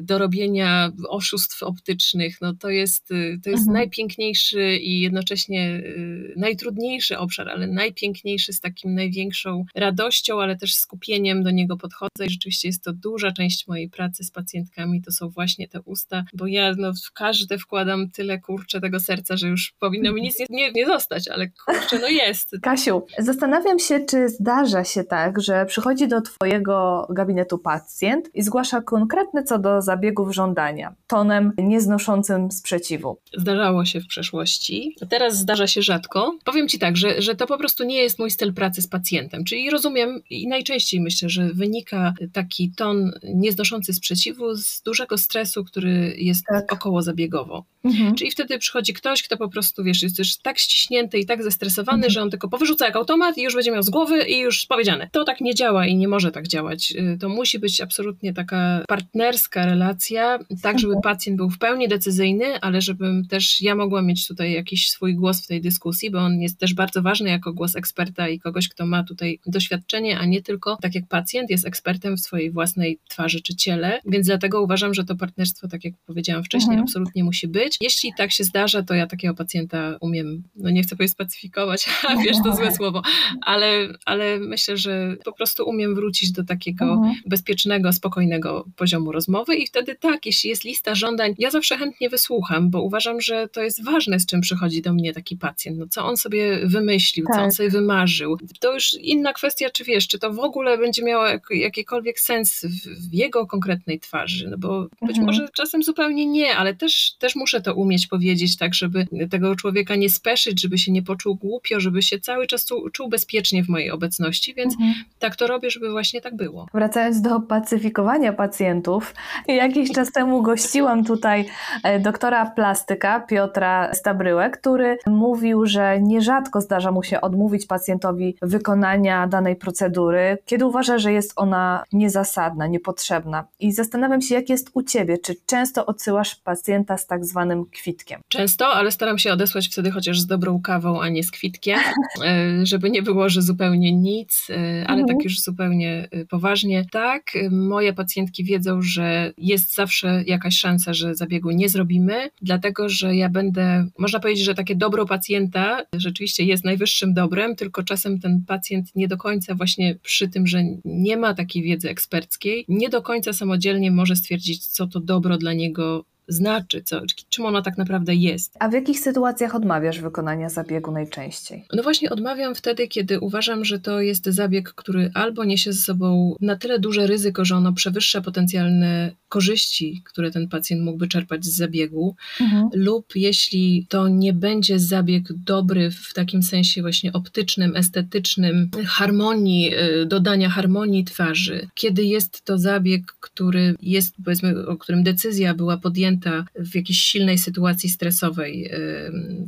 do 0.00 0.18
robienia 0.18 0.92
oszustw 1.08 1.62
optycznych. 1.62 2.40
No 2.40 2.54
to 2.54 2.70
jest, 2.70 3.08
to 3.44 3.50
jest 3.50 3.68
mhm. 3.68 3.72
najpiękniejszy 3.72 4.76
i 4.76 5.00
jednocześnie 5.00 5.70
y, 5.70 6.34
najtrudniejszy 6.36 7.18
obszar, 7.18 7.48
ale 7.48 7.66
najpiękniejszy 7.66 8.52
z 8.52 8.60
takim 8.60 8.94
największą 8.94 9.64
radością, 9.74 10.40
ale 10.40 10.56
też 10.56 10.74
skupieniem 10.74 11.42
do 11.42 11.50
niego 11.50 11.76
podchodzę 11.76 12.26
i 12.26 12.30
rzeczywiście 12.30 12.68
jest 12.68 12.84
to 12.84 12.92
duża 12.92 13.32
część 13.32 13.66
mojej 13.66 13.88
pracy 13.88 14.24
z 14.24 14.30
pacjentkami, 14.30 15.02
to 15.02 15.12
są 15.12 15.28
właśnie 15.28 15.68
te 15.68 15.80
usta, 15.82 16.15
bo 16.34 16.46
ja 16.46 16.72
no, 16.78 16.92
w 17.06 17.12
każde 17.12 17.58
wkładam 17.58 18.10
tyle 18.10 18.38
kurczę 18.38 18.80
tego 18.80 19.00
serca, 19.00 19.36
że 19.36 19.48
już 19.48 19.74
powinno 19.78 20.12
mi 20.12 20.22
nic 20.22 20.38
nie, 20.38 20.46
nie, 20.50 20.72
nie 20.72 20.86
zostać, 20.86 21.28
ale 21.28 21.48
kurczę, 21.48 21.98
no 21.98 22.08
jest. 22.08 22.50
Kasiu, 22.62 23.06
zastanawiam 23.18 23.78
się, 23.78 24.00
czy 24.00 24.28
zdarza 24.28 24.84
się 24.84 25.04
tak, 25.04 25.42
że 25.42 25.66
przychodzi 25.66 26.08
do 26.08 26.20
twojego 26.20 27.06
gabinetu 27.10 27.58
pacjent 27.58 28.34
i 28.34 28.42
zgłasza 28.42 28.80
konkretne 28.80 29.42
co 29.42 29.58
do 29.58 29.82
zabiegów 29.82 30.34
żądania, 30.34 30.94
tonem 31.06 31.52
nieznoszącym 31.58 32.50
sprzeciwu. 32.50 33.18
Zdarzało 33.36 33.84
się 33.84 34.00
w 34.00 34.06
przeszłości, 34.06 34.96
teraz 35.10 35.38
zdarza 35.38 35.66
się 35.66 35.82
rzadko. 35.82 36.38
Powiem 36.44 36.68
Ci 36.68 36.78
tak, 36.78 36.96
że, 36.96 37.22
że 37.22 37.34
to 37.34 37.46
po 37.46 37.58
prostu 37.58 37.84
nie 37.84 37.96
jest 37.96 38.18
mój 38.18 38.30
styl 38.30 38.54
pracy 38.54 38.82
z 38.82 38.88
pacjentem, 38.88 39.44
czyli 39.44 39.70
rozumiem 39.70 40.22
i 40.30 40.48
najczęściej 40.48 41.00
myślę, 41.00 41.28
że 41.28 41.50
wynika 41.54 42.14
taki 42.32 42.72
ton 42.76 43.12
nieznoszący 43.34 43.94
sprzeciwu 43.94 44.54
z 44.54 44.82
dużego 44.82 45.18
stresu, 45.18 45.64
który 45.64 46.05
jest 46.16 46.44
tak. 46.48 46.72
około 46.72 47.02
zabiegowo. 47.02 47.64
Mhm. 47.84 48.14
Czyli 48.14 48.30
wtedy 48.30 48.58
przychodzi 48.58 48.92
ktoś, 48.92 49.22
kto 49.22 49.36
po 49.36 49.48
prostu, 49.48 49.84
wiesz, 49.84 50.02
jest 50.02 50.18
już 50.18 50.36
tak 50.36 50.58
ściśnięty 50.58 51.18
i 51.18 51.26
tak 51.26 51.42
zestresowany, 51.42 51.96
mhm. 51.96 52.12
że 52.12 52.22
on 52.22 52.30
tylko 52.30 52.48
powyrzuca 52.48 52.86
jak 52.86 52.96
automat 52.96 53.38
i 53.38 53.42
już 53.42 53.54
będzie 53.54 53.72
miał 53.72 53.82
z 53.82 53.90
głowy 53.90 54.22
i 54.22 54.38
już 54.38 54.66
powiedziane. 54.66 55.08
To 55.12 55.24
tak 55.24 55.40
nie 55.40 55.54
działa 55.54 55.86
i 55.86 55.96
nie 55.96 56.08
może 56.08 56.32
tak 56.32 56.48
działać. 56.48 56.92
Y, 56.96 57.18
to 57.20 57.28
musi 57.28 57.58
być 57.58 57.80
absolutnie 57.80 58.32
taka 58.34 58.84
partnerska 58.88 59.66
relacja, 59.66 60.38
tak 60.62 60.78
żeby 60.78 60.94
pacjent 61.02 61.36
był 61.36 61.50
w 61.50 61.58
pełni 61.58 61.88
decyzyjny, 61.88 62.60
ale 62.60 62.80
żebym 62.80 63.26
też 63.26 63.60
ja 63.60 63.74
mogła 63.74 64.02
mieć 64.02 64.26
tutaj 64.26 64.52
jakiś 64.52 64.90
swój 64.90 65.14
głos 65.14 65.44
w 65.44 65.46
tej 65.46 65.60
dyskusji, 65.60 66.10
bo 66.10 66.18
on 66.18 66.40
jest 66.40 66.58
też 66.58 66.74
bardzo 66.74 67.02
ważny 67.02 67.30
jako 67.30 67.52
głos 67.52 67.76
eksperta 67.76 68.28
i 68.28 68.38
kogoś, 68.38 68.68
kto 68.68 68.86
ma 68.86 69.04
tutaj 69.04 69.40
doświadczenie, 69.46 70.18
a 70.18 70.24
nie 70.24 70.42
tylko 70.42 70.76
tak 70.82 70.94
jak 70.94 71.06
pacjent 71.08 71.50
jest 71.50 71.66
ekspertem 71.66 72.16
w 72.16 72.20
swojej 72.20 72.50
własnej 72.50 72.98
twarzy 73.08 73.40
czy 73.40 73.54
ciele, 73.54 74.00
więc 74.06 74.26
dlatego 74.26 74.62
uważam, 74.62 74.94
że 74.94 75.04
to 75.04 75.16
partnerstwo, 75.16 75.68
tak 75.68 75.84
jak 75.86 75.94
powiedziałam 76.06 76.44
wcześniej, 76.44 76.70
mhm. 76.70 76.82
absolutnie 76.82 77.24
musi 77.24 77.48
być. 77.48 77.76
Jeśli 77.80 78.12
tak 78.16 78.32
się 78.32 78.44
zdarza, 78.44 78.82
to 78.82 78.94
ja 78.94 79.06
takiego 79.06 79.34
pacjenta 79.34 79.96
umiem, 80.00 80.42
no 80.56 80.70
nie 80.70 80.82
chcę 80.82 80.96
powiedzieć 80.96 81.12
spacyfikować, 81.12 81.88
a 82.08 82.16
wiesz, 82.16 82.36
to 82.44 82.56
złe 82.56 82.74
słowo, 82.76 83.02
ale, 83.42 83.88
ale 84.04 84.38
myślę, 84.38 84.76
że 84.76 85.16
po 85.24 85.32
prostu 85.32 85.68
umiem 85.68 85.94
wrócić 85.94 86.32
do 86.32 86.44
takiego 86.44 86.84
mhm. 86.84 87.14
bezpiecznego, 87.26 87.92
spokojnego 87.92 88.64
poziomu 88.76 89.12
rozmowy 89.12 89.56
i 89.56 89.66
wtedy 89.66 89.94
tak, 90.00 90.26
jeśli 90.26 90.50
jest 90.50 90.64
lista 90.64 90.94
żądań, 90.94 91.34
ja 91.38 91.50
zawsze 91.50 91.76
chętnie 91.76 92.10
wysłucham, 92.10 92.70
bo 92.70 92.82
uważam, 92.82 93.20
że 93.20 93.48
to 93.48 93.62
jest 93.62 93.84
ważne, 93.84 94.20
z 94.20 94.26
czym 94.26 94.40
przychodzi 94.40 94.82
do 94.82 94.92
mnie 94.92 95.12
taki 95.12 95.36
pacjent. 95.36 95.78
No, 95.78 95.86
co 95.90 96.04
on 96.04 96.16
sobie 96.16 96.66
wymyślił, 96.66 97.26
tak. 97.26 97.36
co 97.36 97.42
on 97.42 97.48
tak. 97.48 97.56
sobie 97.56 97.70
wymarzył. 97.70 98.36
to 98.60 98.74
już 98.74 98.94
inna 99.00 99.32
kwestia, 99.32 99.70
czy 99.70 99.84
wiesz, 99.84 100.08
czy 100.08 100.18
to 100.18 100.32
w 100.32 100.38
ogóle 100.38 100.78
będzie 100.78 101.02
miało 101.02 101.26
jak, 101.26 101.42
jakikolwiek 101.50 102.20
sens 102.20 102.64
w, 102.64 103.10
w, 103.10 103.14
jego 103.14 103.46
konkretnej 103.46 104.00
twarzy, 104.00 104.48
no 104.50 104.58
bo 104.58 104.82
być 104.82 105.18
mhm. 105.18 105.26
może 105.26 105.48
czasem 105.54 105.75
zupełnie 105.82 106.26
nie, 106.26 106.56
ale 106.56 106.74
też, 106.74 107.16
też 107.18 107.36
muszę 107.36 107.60
to 107.60 107.74
umieć 107.74 108.06
powiedzieć 108.06 108.56
tak, 108.56 108.74
żeby 108.74 109.06
tego 109.30 109.56
człowieka 109.56 109.96
nie 109.96 110.10
speszyć, 110.10 110.62
żeby 110.62 110.78
się 110.78 110.92
nie 110.92 111.02
poczuł 111.02 111.36
głupio, 111.36 111.80
żeby 111.80 112.02
się 112.02 112.20
cały 112.20 112.46
czas 112.46 112.64
czuł, 112.64 112.90
czuł 112.90 113.08
bezpiecznie 113.08 113.64
w 113.64 113.68
mojej 113.68 113.90
obecności, 113.90 114.54
więc 114.54 114.74
mhm. 114.74 114.94
tak 115.18 115.36
to 115.36 115.46
robię, 115.46 115.70
żeby 115.70 115.90
właśnie 115.90 116.20
tak 116.20 116.36
było. 116.36 116.66
Wracając 116.74 117.20
do 117.20 117.40
pacyfikowania 117.40 118.32
pacjentów, 118.32 119.14
jakiś 119.48 119.92
czas 119.92 120.12
temu 120.12 120.42
gościłam 120.42 121.04
tutaj 121.04 121.44
e, 121.82 122.00
doktora 122.00 122.46
plastyka 122.50 123.20
Piotra 123.20 123.94
Stabryłek, 123.94 124.60
który 124.60 124.98
mówił, 125.06 125.66
że 125.66 126.00
nierzadko 126.00 126.60
zdarza 126.60 126.92
mu 126.92 127.02
się 127.02 127.20
odmówić 127.20 127.66
pacjentowi 127.66 128.36
wykonania 128.42 129.26
danej 129.26 129.56
procedury, 129.56 130.38
kiedy 130.44 130.66
uważa, 130.66 130.98
że 130.98 131.12
jest 131.12 131.32
ona 131.36 131.84
niezasadna, 131.92 132.66
niepotrzebna. 132.66 133.44
I 133.60 133.72
zastanawiam 133.72 134.20
się, 134.20 134.34
jak 134.34 134.48
jest 134.48 134.70
u 134.74 134.82
Ciebie, 134.82 135.18
czy 135.18 135.34
często 135.46 135.65
odsyłasz 135.86 136.34
pacjenta 136.34 136.98
z 136.98 137.06
tak 137.06 137.24
zwanym 137.24 137.66
kwitkiem? 137.66 138.20
Często, 138.28 138.66
ale 138.68 138.90
staram 138.90 139.18
się 139.18 139.32
odesłać 139.32 139.68
wtedy 139.68 139.90
chociaż 139.90 140.20
z 140.20 140.26
dobrą 140.26 140.60
kawą, 140.60 141.00
a 141.00 141.08
nie 141.08 141.22
z 141.22 141.30
kwitkiem, 141.30 141.78
e, 142.24 142.66
żeby 142.66 142.90
nie 142.90 143.02
było, 143.02 143.28
że 143.28 143.42
zupełnie 143.42 143.92
nic, 143.92 144.46
e, 144.50 144.54
ale 144.86 145.00
mhm. 145.00 145.06
tak 145.06 145.24
już 145.24 145.40
zupełnie 145.40 146.08
e, 146.10 146.24
poważnie. 146.24 146.86
Tak, 146.90 147.32
moje 147.50 147.92
pacjentki 147.92 148.44
wiedzą, 148.44 148.82
że 148.82 149.32
jest 149.38 149.74
zawsze 149.74 150.22
jakaś 150.26 150.58
szansa, 150.58 150.94
że 150.94 151.14
zabiegu 151.14 151.50
nie 151.50 151.68
zrobimy, 151.68 152.30
dlatego 152.42 152.88
że 152.88 153.16
ja 153.16 153.28
będę, 153.28 153.86
można 153.98 154.20
powiedzieć, 154.20 154.44
że 154.44 154.54
takie 154.54 154.76
dobro 154.76 155.06
pacjenta 155.06 155.82
rzeczywiście 155.92 156.44
jest 156.44 156.64
najwyższym 156.64 157.14
dobrem, 157.14 157.56
tylko 157.56 157.82
czasem 157.82 158.20
ten 158.20 158.44
pacjent 158.46 158.86
nie 158.94 159.08
do 159.08 159.16
końca 159.16 159.54
właśnie 159.54 159.94
przy 160.02 160.28
tym, 160.28 160.46
że 160.46 160.62
nie 160.84 161.16
ma 161.16 161.34
takiej 161.34 161.62
wiedzy 161.62 161.90
eksperckiej, 161.90 162.64
nie 162.68 162.88
do 162.88 163.02
końca 163.02 163.32
samodzielnie 163.32 163.90
może 163.90 164.16
stwierdzić, 164.16 164.66
co 164.66 164.86
to 164.86 165.00
dobro 165.00 165.36
dla 165.36 165.52
niego 165.56 166.04
znaczy, 166.28 166.82
co, 166.82 167.00
czym 167.28 167.46
ona 167.46 167.62
tak 167.62 167.78
naprawdę 167.78 168.14
jest. 168.14 168.56
A 168.60 168.68
w 168.68 168.72
jakich 168.72 169.00
sytuacjach 169.00 169.54
odmawiasz 169.54 170.00
wykonania 170.00 170.48
zabiegu 170.48 170.92
najczęściej? 170.92 171.64
No 171.72 171.82
właśnie 171.82 172.10
odmawiam 172.10 172.54
wtedy, 172.54 172.88
kiedy 172.88 173.20
uważam, 173.20 173.64
że 173.64 173.78
to 173.78 174.00
jest 174.00 174.24
zabieg, 174.24 174.72
który 174.72 175.10
albo 175.14 175.44
niesie 175.44 175.72
ze 175.72 175.82
sobą 175.82 176.36
na 176.40 176.56
tyle 176.56 176.78
duże 176.78 177.06
ryzyko, 177.06 177.44
że 177.44 177.56
ono 177.56 177.72
przewyższa 177.72 178.20
potencjalne 178.20 179.10
korzyści, 179.28 180.02
które 180.04 180.30
ten 180.30 180.48
pacjent 180.48 180.82
mógłby 180.82 181.08
czerpać 181.08 181.44
z 181.44 181.56
zabiegu, 181.56 182.14
mhm. 182.40 182.68
lub 182.74 183.06
jeśli 183.14 183.86
to 183.88 184.08
nie 184.08 184.32
będzie 184.32 184.78
zabieg 184.78 185.32
dobry 185.32 185.90
w 185.90 186.14
takim 186.14 186.42
sensie 186.42 186.82
właśnie 186.82 187.12
optycznym, 187.12 187.76
estetycznym, 187.76 188.70
harmonii, 188.86 189.74
y, 189.74 190.06
dodania 190.06 190.48
harmonii 190.48 191.04
twarzy, 191.04 191.68
kiedy 191.74 192.04
jest 192.04 192.44
to 192.44 192.58
zabieg, 192.58 193.02
który 193.20 193.74
jest, 193.82 194.14
powiedzmy, 194.24 194.66
o 194.66 194.76
którym 194.76 195.02
decyzja 195.02 195.54
była 195.54 195.76
podjęta 195.76 196.15
w 196.54 196.74
jakiejś 196.74 196.98
silnej 196.98 197.38
sytuacji 197.38 197.88
stresowej, 197.88 198.70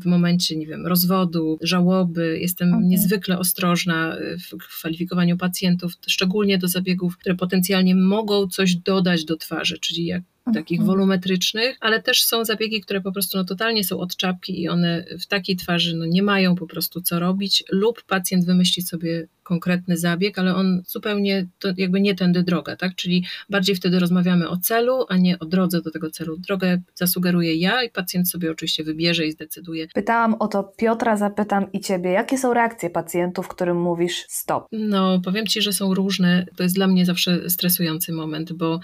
w 0.01 0.07
momencie, 0.07 0.57
nie 0.57 0.67
wiem, 0.67 0.87
rozwodu, 0.87 1.59
żałoby. 1.63 2.39
Jestem 2.41 2.75
okay. 2.75 2.87
niezwykle 2.87 3.39
ostrożna 3.39 4.17
w 4.51 4.57
kwalifikowaniu 4.79 5.37
pacjentów, 5.37 5.93
szczególnie 6.07 6.59
do 6.59 6.69
zabiegów, 6.69 7.17
które 7.17 7.35
potencjalnie 7.35 7.95
mogą 7.95 8.49
coś 8.49 8.77
dodać 8.77 9.25
do 9.25 9.37
twarzy, 9.37 9.79
czyli 9.79 10.05
jak 10.05 10.23
takich 10.55 10.81
mhm. 10.81 10.87
wolumetrycznych, 10.87 11.77
ale 11.81 12.03
też 12.03 12.25
są 12.25 12.45
zabiegi, 12.45 12.81
które 12.81 13.01
po 13.01 13.13
prostu 13.13 13.39
no, 13.39 13.45
totalnie 13.45 13.85
są 13.85 13.99
od 13.99 14.17
czapki 14.17 14.63
i 14.63 14.69
one 14.69 15.05
w 15.21 15.27
takiej 15.27 15.57
twarzy 15.57 15.97
no, 15.97 16.07
nie 16.07 16.23
mają 16.23 16.55
po 16.55 16.67
prostu 16.67 17.01
co 17.01 17.21
robić, 17.21 17.65
lub 17.71 18.03
pacjent 18.03 18.45
wymyśli 18.45 18.83
sobie 18.83 19.29
konkretny 19.49 19.97
zabieg, 19.97 20.39
ale 20.39 20.55
on 20.55 20.83
zupełnie 20.87 21.47
to 21.59 21.69
jakby 21.77 22.01
nie 22.01 22.15
tędy 22.15 22.43
droga, 22.43 22.77
tak? 22.77 22.95
Czyli 22.95 23.25
bardziej 23.51 23.77
wtedy 23.77 23.99
rozmawiamy 23.99 24.49
o 24.49 24.57
celu, 24.57 25.05
a 25.09 25.17
nie 25.17 25.39
o 25.39 25.47
drodze 25.47 25.83
do 25.83 25.91
tego 25.91 26.11
celu. 26.11 26.37
Drogę 26.39 26.81
zasugeruję 26.95 27.55
ja 27.55 27.83
i 27.83 27.91
pacjent 27.91 28.31
sobie 28.31 28.51
oczywiście 28.51 28.85
wybierze 28.85 29.27
i 29.27 29.33
zdecyduje. 29.33 29.89
Pytałam 29.95 30.35
o 30.35 30.49
to 30.49 30.63
Piotra, 30.63 31.17
zapytam 31.17 31.73
i 31.73 31.81
ciebie, 31.81 32.11
jakie 32.11 32.39
są 32.39 32.55
reakcje 32.55 32.91
pacjentów, 32.91 33.49
którym 33.49 33.81
mówisz 33.81 34.25
stop? 34.29 34.67
No, 34.73 35.21
powiem 35.25 35.47
ci, 35.47 35.63
że 35.63 35.73
są 35.73 35.95
różne. 35.95 36.47
To 36.57 36.63
jest 36.63 36.75
dla 36.75 36.87
mnie 36.87 37.07
zawsze 37.07 37.51
stresujący 37.51 38.13
moment, 38.13 38.53
bo 38.53 38.81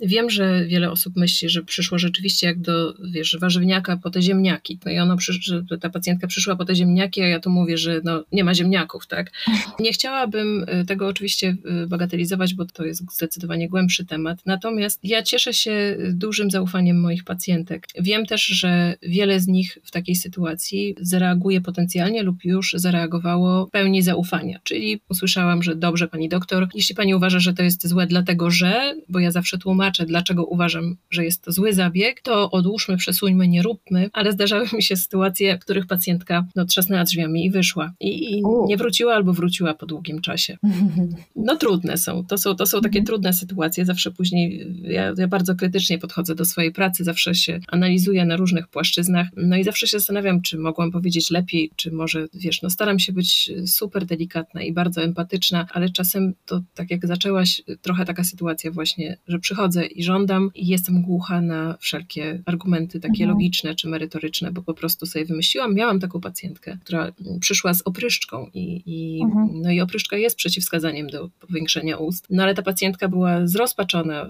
wiem, 0.00 0.30
że 0.30 0.64
wiele 0.64 0.90
osób 0.90 1.07
myśli, 1.16 1.48
że 1.48 1.62
przyszło 1.62 1.98
rzeczywiście 1.98 2.46
jak 2.46 2.60
do, 2.60 2.94
wiesz, 3.12 3.36
warzywniaka 3.40 3.96
po 3.96 4.10
te 4.10 4.22
ziemniaki. 4.22 4.78
No 4.84 4.92
i 4.92 4.98
ono, 4.98 5.16
że 5.40 5.62
ta 5.80 5.90
pacjentka 5.90 6.26
przyszła 6.26 6.56
po 6.56 6.64
te 6.64 6.74
ziemniaki, 6.74 7.22
a 7.22 7.28
ja 7.28 7.40
tu 7.40 7.50
mówię, 7.50 7.78
że 7.78 8.00
no, 8.04 8.24
nie 8.32 8.44
ma 8.44 8.54
ziemniaków, 8.54 9.06
tak? 9.06 9.30
Nie 9.80 9.92
chciałabym 9.92 10.66
y, 10.82 10.84
tego 10.86 11.06
oczywiście 11.06 11.56
y, 11.84 11.86
bagatelizować, 11.86 12.54
bo 12.54 12.64
to 12.64 12.84
jest 12.84 13.12
zdecydowanie 13.12 13.68
głębszy 13.68 14.04
temat. 14.04 14.38
Natomiast 14.46 15.00
ja 15.02 15.22
cieszę 15.22 15.54
się 15.54 15.96
dużym 16.12 16.50
zaufaniem 16.50 17.00
moich 17.00 17.24
pacjentek. 17.24 17.86
Wiem 18.00 18.26
też, 18.26 18.46
że 18.46 18.94
wiele 19.02 19.40
z 19.40 19.46
nich 19.46 19.78
w 19.84 19.90
takiej 19.90 20.16
sytuacji 20.16 20.94
zareaguje 21.00 21.60
potencjalnie 21.60 22.22
lub 22.22 22.44
już 22.44 22.72
zareagowało 22.76 23.66
w 23.66 23.70
pełni 23.70 24.02
zaufania. 24.02 24.58
Czyli 24.62 25.00
usłyszałam, 25.08 25.62
że 25.62 25.76
dobrze, 25.76 26.08
pani 26.08 26.28
doktor, 26.28 26.68
jeśli 26.74 26.94
pani 26.94 27.14
uważa, 27.14 27.38
że 27.38 27.54
to 27.54 27.62
jest 27.62 27.88
złe, 27.88 28.06
dlatego 28.06 28.50
że, 28.50 28.94
bo 29.08 29.18
ja 29.18 29.30
zawsze 29.30 29.58
tłumaczę, 29.58 30.06
dlaczego 30.06 30.44
uważam, 30.44 30.96
że 31.10 31.24
jest 31.24 31.42
to 31.42 31.52
zły 31.52 31.72
zabieg, 31.72 32.20
to 32.20 32.50
odłóżmy, 32.50 32.96
przesuńmy, 32.96 33.48
nie 33.48 33.62
róbmy, 33.62 34.10
ale 34.12 34.32
zdarzały 34.32 34.66
mi 34.72 34.82
się 34.82 34.96
sytuacje, 34.96 35.56
w 35.56 35.60
których 35.60 35.86
pacjentka 35.86 36.46
no, 36.56 36.64
trzasnęła 36.64 37.04
drzwiami 37.04 37.44
i 37.44 37.50
wyszła. 37.50 37.92
I, 38.00 38.32
i 38.32 38.42
nie 38.66 38.76
wróciła 38.76 39.14
albo 39.14 39.32
wróciła 39.32 39.74
po 39.74 39.86
długim 39.86 40.20
czasie. 40.20 40.56
No 41.36 41.56
trudne 41.56 41.98
są. 41.98 42.24
To 42.24 42.38
są, 42.38 42.54
to 42.54 42.66
są 42.66 42.80
takie 42.80 42.98
mhm. 42.98 43.06
trudne 43.06 43.32
sytuacje. 43.32 43.84
Zawsze 43.84 44.10
później 44.10 44.66
ja, 44.82 45.12
ja 45.18 45.28
bardzo 45.28 45.54
krytycznie 45.54 45.98
podchodzę 45.98 46.34
do 46.34 46.44
swojej 46.44 46.72
pracy, 46.72 47.04
zawsze 47.04 47.34
się 47.34 47.60
analizuję 47.68 48.24
na 48.24 48.36
różnych 48.36 48.68
płaszczyznach. 48.68 49.26
No 49.36 49.56
i 49.56 49.64
zawsze 49.64 49.86
się 49.86 49.98
zastanawiam, 49.98 50.42
czy 50.42 50.58
mogłam 50.58 50.90
powiedzieć 50.90 51.30
lepiej, 51.30 51.70
czy 51.76 51.90
może, 51.90 52.26
wiesz, 52.34 52.62
no 52.62 52.70
staram 52.70 52.98
się 52.98 53.12
być 53.12 53.52
super 53.66 54.06
delikatna 54.06 54.62
i 54.62 54.72
bardzo 54.72 55.02
empatyczna, 55.02 55.66
ale 55.72 55.90
czasem 55.90 56.34
to 56.46 56.60
tak 56.74 56.90
jak 56.90 57.06
zaczęłaś, 57.06 57.62
trochę 57.82 58.04
taka 58.04 58.24
sytuacja 58.24 58.70
właśnie, 58.70 59.16
że 59.28 59.38
przychodzę 59.38 59.86
i 59.86 60.02
żądam 60.02 60.50
i 60.54 60.66
jestem 60.88 61.02
głucha 61.02 61.40
na 61.40 61.76
wszelkie 61.80 62.42
argumenty 62.46 63.00
takie 63.00 63.24
mhm. 63.24 63.30
logiczne 63.30 63.74
czy 63.74 63.88
merytoryczne, 63.88 64.52
bo 64.52 64.62
po 64.62 64.74
prostu 64.74 65.06
sobie 65.06 65.24
wymyśliłam. 65.24 65.74
Miałam 65.74 66.00
taką 66.00 66.20
pacjentkę, 66.20 66.76
która 66.84 67.12
przyszła 67.40 67.74
z 67.74 67.82
opryszczką 67.82 68.46
i, 68.54 68.82
i 68.86 69.22
mhm. 69.22 69.48
no 69.52 69.70
i 69.70 69.80
opryszczka 69.80 70.16
jest 70.16 70.36
przeciwwskazaniem 70.36 71.06
do 71.06 71.28
powiększenia 71.40 71.96
ust. 71.96 72.26
No 72.30 72.42
ale 72.42 72.54
ta 72.54 72.62
pacjentka 72.62 73.08
była 73.08 73.46
zrozpaczona. 73.46 74.26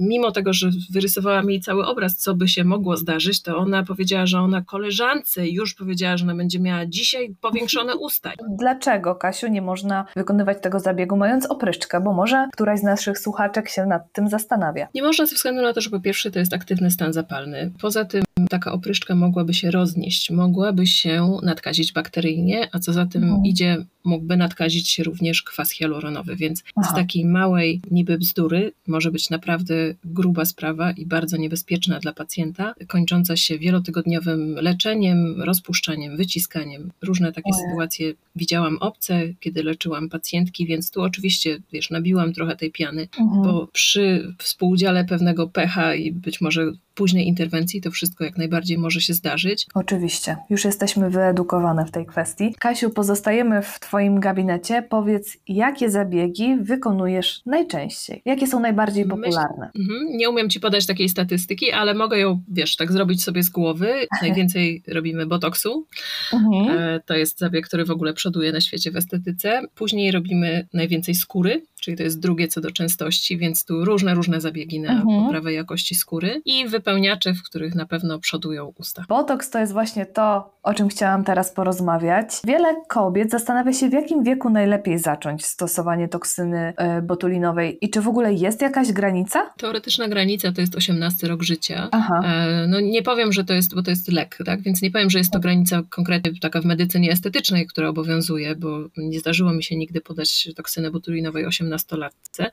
Mimo 0.00 0.32
tego, 0.32 0.52
że 0.52 0.70
wyrysowała 0.90 1.42
mi 1.42 1.60
cały 1.60 1.86
obraz, 1.86 2.16
co 2.16 2.34
by 2.34 2.48
się 2.48 2.64
mogło 2.64 2.96
zdarzyć, 2.96 3.42
to 3.42 3.56
ona 3.56 3.82
powiedziała, 3.82 4.26
że 4.26 4.40
ona 4.40 4.62
koleżance 4.62 5.48
już 5.48 5.74
powiedziała, 5.74 6.16
że 6.16 6.24
ona 6.24 6.34
będzie 6.34 6.60
miała 6.60 6.86
dzisiaj 6.86 7.34
powiększone 7.40 7.96
usta. 8.06 8.32
Dlaczego, 8.58 9.14
Kasiu, 9.14 9.48
nie 9.48 9.62
można 9.62 10.04
wykonywać 10.16 10.58
tego 10.62 10.80
zabiegu 10.80 11.16
mając 11.16 11.46
opryszczkę? 11.46 12.00
Bo 12.00 12.12
może 12.12 12.48
któraś 12.52 12.80
z 12.80 12.82
naszych 12.82 13.18
słuchaczek 13.18 13.68
się 13.68 13.86
nad 13.86 14.12
tym 14.12 14.28
zastanawia. 14.28 14.88
Nie 14.94 15.02
można 15.02 15.26
ze 15.26 15.34
względu 15.34 15.62
na 15.62 15.72
to, 15.72 15.80
że 15.84 15.90
po 15.90 16.00
pierwsze 16.00 16.30
to 16.30 16.38
jest 16.38 16.52
aktywny 16.52 16.90
stan 16.90 17.12
zapalny. 17.12 17.72
Poza 17.80 18.04
tym 18.04 18.24
taka 18.50 18.72
opryszczka 18.72 19.14
mogłaby 19.14 19.54
się 19.54 19.70
roznieść, 19.70 20.30
mogłaby 20.30 20.86
się 20.86 21.38
nadkazić 21.42 21.92
bakteryjnie, 21.92 22.68
a 22.72 22.78
co 22.78 22.92
za 22.92 23.06
tym 23.06 23.22
mhm. 23.22 23.44
idzie, 23.44 23.84
mógłby 24.04 24.36
nadkazić 24.36 24.90
się 24.90 25.02
również 25.02 25.42
kwas 25.42 25.70
hialuronowy, 25.70 26.36
więc 26.36 26.64
Aha. 26.76 26.90
z 26.90 26.94
takiej 26.94 27.24
małej 27.24 27.80
niby 27.90 28.18
bzdury 28.18 28.72
może 28.86 29.10
być 29.10 29.30
naprawdę 29.30 29.74
gruba 30.04 30.44
sprawa 30.44 30.90
i 30.90 31.06
bardzo 31.06 31.36
niebezpieczna 31.36 31.98
dla 31.98 32.12
pacjenta, 32.12 32.74
kończąca 32.86 33.36
się 33.36 33.58
wielotygodniowym 33.58 34.54
leczeniem, 34.54 35.42
rozpuszczaniem, 35.42 36.16
wyciskaniem. 36.16 36.90
Różne 37.02 37.32
takie 37.32 37.52
sytuacje 37.52 38.14
widziałam 38.36 38.76
obce, 38.80 39.22
kiedy 39.40 39.62
leczyłam 39.62 40.08
pacjentki, 40.08 40.66
więc 40.66 40.90
tu 40.90 41.02
oczywiście, 41.02 41.58
wiesz, 41.72 41.90
nabiłam 41.90 42.32
trochę 42.32 42.56
tej 42.56 42.72
piany, 42.72 43.08
mhm. 43.20 43.42
bo 43.42 43.66
przy 43.72 44.34
współudziale 44.38 45.04
pewnego 45.04 45.48
pecha 45.48 45.94
i 45.94 46.12
być 46.12 46.40
może 46.40 46.72
późnej 46.94 47.28
interwencji 47.28 47.80
to 47.80 47.90
wszystko 47.90 48.24
jak 48.24 48.38
najbardziej 48.38 48.78
może 48.78 49.00
się 49.00 49.14
zdarzyć. 49.14 49.66
Oczywiście, 49.74 50.36
już 50.50 50.64
jesteśmy 50.64 51.10
wyedukowane 51.10 51.86
w 51.86 51.90
tej 51.90 52.06
kwestii. 52.06 52.54
Kasiu, 52.58 52.90
pozostajemy 52.90 53.62
w 53.62 53.80
Twoim 53.80 53.93
gabinecie. 54.20 54.82
Powiedz, 54.82 55.36
jakie 55.48 55.90
zabiegi 55.90 56.56
wykonujesz 56.60 57.42
najczęściej? 57.46 58.22
Jakie 58.24 58.46
są 58.46 58.60
najbardziej 58.60 59.04
popularne? 59.04 59.70
Myśl, 59.74 59.92
mm, 59.92 60.16
nie 60.16 60.30
umiem 60.30 60.50
Ci 60.50 60.60
podać 60.60 60.86
takiej 60.86 61.08
statystyki, 61.08 61.72
ale 61.72 61.94
mogę 61.94 62.18
ją, 62.18 62.40
wiesz, 62.48 62.76
tak 62.76 62.92
zrobić 62.92 63.24
sobie 63.24 63.42
z 63.42 63.50
głowy. 63.50 63.94
Najwięcej 64.22 64.82
robimy 64.88 65.26
botoksu. 65.26 65.86
Mhm. 66.32 66.78
E, 66.78 67.00
to 67.00 67.14
jest 67.14 67.38
zabieg, 67.38 67.66
który 67.66 67.84
w 67.84 67.90
ogóle 67.90 68.14
przoduje 68.14 68.52
na 68.52 68.60
świecie 68.60 68.90
w 68.90 68.96
estetyce. 68.96 69.62
Później 69.74 70.10
robimy 70.10 70.66
najwięcej 70.72 71.14
skóry, 71.14 71.62
czyli 71.84 71.96
to 71.96 72.02
jest 72.02 72.20
drugie 72.20 72.48
co 72.48 72.60
do 72.60 72.70
częstości, 72.70 73.38
więc 73.38 73.64
tu 73.64 73.84
różne, 73.84 74.14
różne 74.14 74.40
zabiegi 74.40 74.80
na 74.80 74.92
mhm. 74.92 75.24
poprawę 75.24 75.52
jakości 75.52 75.94
skóry 75.94 76.42
i 76.44 76.68
wypełniacze, 76.68 77.34
w 77.34 77.42
których 77.42 77.74
na 77.74 77.86
pewno 77.86 78.18
przodują 78.18 78.72
usta. 78.78 79.04
Botoks 79.08 79.50
to 79.50 79.58
jest 79.58 79.72
właśnie 79.72 80.06
to, 80.06 80.54
o 80.62 80.74
czym 80.74 80.88
chciałam 80.88 81.24
teraz 81.24 81.52
porozmawiać. 81.52 82.28
Wiele 82.44 82.74
kobiet 82.88 83.30
zastanawia 83.30 83.72
się, 83.72 83.88
w 83.88 83.92
jakim 83.92 84.24
wieku 84.24 84.50
najlepiej 84.50 84.98
zacząć 84.98 85.44
stosowanie 85.44 86.08
toksyny 86.08 86.72
e, 86.76 87.02
botulinowej 87.02 87.78
i 87.80 87.90
czy 87.90 88.00
w 88.00 88.08
ogóle 88.08 88.34
jest 88.34 88.62
jakaś 88.62 88.92
granica? 88.92 89.50
Teoretyczna 89.56 90.08
granica 90.08 90.52
to 90.52 90.60
jest 90.60 90.74
18 90.74 91.28
rok 91.28 91.42
życia. 91.42 91.88
Aha. 91.92 92.20
E, 92.24 92.66
no 92.68 92.80
nie 92.80 93.02
powiem, 93.02 93.32
że 93.32 93.44
to 93.44 93.54
jest, 93.54 93.74
bo 93.74 93.82
to 93.82 93.90
jest 93.90 94.12
lek, 94.12 94.38
tak? 94.46 94.62
Więc 94.62 94.82
nie 94.82 94.90
powiem, 94.90 95.10
że 95.10 95.18
jest 95.18 95.32
to 95.32 95.40
granica 95.40 95.82
konkretnie 95.90 96.32
taka 96.40 96.60
w 96.60 96.64
medycynie 96.64 97.10
estetycznej, 97.10 97.66
która 97.66 97.88
obowiązuje, 97.88 98.56
bo 98.56 98.78
nie 98.96 99.20
zdarzyło 99.20 99.52
mi 99.52 99.62
się 99.62 99.76
nigdy 99.76 100.00
podać 100.00 100.48
toksyny 100.56 100.90
botulinowej 100.90 101.46
18-latce, 101.76 102.50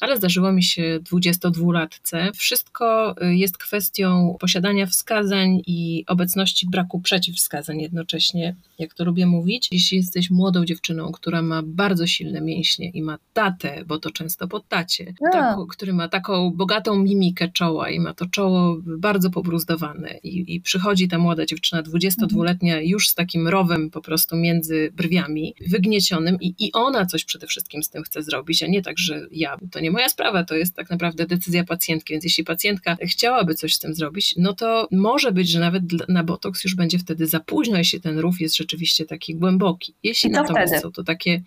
ale 0.00 0.16
zdarzyło 0.16 0.52
mi 0.52 0.62
się 0.62 0.98
22-latce. 1.12 2.32
Wszystko 2.34 3.14
y, 3.22 3.36
jest 3.36 3.58
kwestią 3.58 4.36
posiadania 4.40 4.86
wskazań 4.86 5.62
i 5.66 6.04
obecności 6.06 6.66
braku 6.70 7.00
przeciwwskazań 7.00 7.80
jednocześnie, 7.80 8.56
jak 8.78 8.94
to 8.94 9.04
lubię 9.04 9.26
mówić. 9.26 9.68
Jeśli 9.72 9.98
jesteś 9.98 10.30
młodą 10.30 10.64
dziewczyną, 10.64 11.12
która 11.12 11.42
ma 11.42 11.62
bardzo 11.64 12.06
silne 12.06 12.40
mięśnie 12.40 12.90
i 12.90 13.02
ma 13.02 13.18
tatę, 13.32 13.84
bo 13.86 13.98
to 13.98 14.10
często 14.10 14.48
po 14.48 14.60
tacie, 14.60 15.14
tak, 15.32 15.56
który 15.70 15.92
ma 15.92 16.08
taką 16.08 16.50
bogatą 16.50 16.98
mimikę 16.98 17.48
czoła 17.48 17.90
i 17.90 18.00
ma 18.00 18.14
to 18.14 18.26
czoło 18.26 18.76
bardzo 18.86 19.30
pobruzdowane 19.30 20.18
i, 20.22 20.54
i 20.54 20.60
przychodzi 20.60 21.08
ta 21.08 21.18
młoda 21.18 21.46
dziewczyna, 21.46 21.82
22-letnia, 21.82 22.80
już 22.80 23.08
z 23.08 23.14
takim 23.14 23.48
rowem 23.48 23.90
po 23.90 24.00
prostu 24.00 24.36
między 24.36 24.92
brwiami, 24.96 25.54
wygniecionym 25.66 26.36
i, 26.40 26.54
i 26.58 26.72
ona 26.72 27.06
coś 27.06 27.24
przede 27.24 27.46
wszystkim 27.46 27.82
z 27.82 27.90
tym 27.90 28.02
chce 28.02 28.22
zrobić, 28.22 28.59
a 28.62 28.66
nie 28.66 28.82
tak, 28.82 28.98
że 28.98 29.26
ja. 29.32 29.56
To 29.70 29.80
nie 29.80 29.90
moja 29.90 30.08
sprawa, 30.08 30.44
to 30.44 30.54
jest 30.54 30.76
tak 30.76 30.90
naprawdę 30.90 31.26
decyzja 31.26 31.64
pacjentki, 31.64 32.14
więc 32.14 32.24
jeśli 32.24 32.44
pacjentka 32.44 32.96
chciałaby 33.02 33.54
coś 33.54 33.74
z 33.74 33.78
tym 33.78 33.94
zrobić, 33.94 34.34
no 34.36 34.52
to 34.52 34.88
może 34.90 35.32
być, 35.32 35.50
że 35.50 35.60
nawet 35.60 35.82
na 36.08 36.24
botoks 36.24 36.64
już 36.64 36.74
będzie 36.74 36.98
wtedy 36.98 37.26
za 37.26 37.40
późno, 37.40 37.78
jeśli 37.78 38.00
ten 38.00 38.18
rów 38.18 38.40
jest 38.40 38.56
rzeczywiście 38.56 39.04
taki 39.04 39.34
głęboki. 39.34 39.94
Jeśli 40.02 40.30
natomiast 40.30 40.72
wtedy? 40.72 40.82
są 40.82 40.92
to 40.92 41.04
takie, 41.04 41.42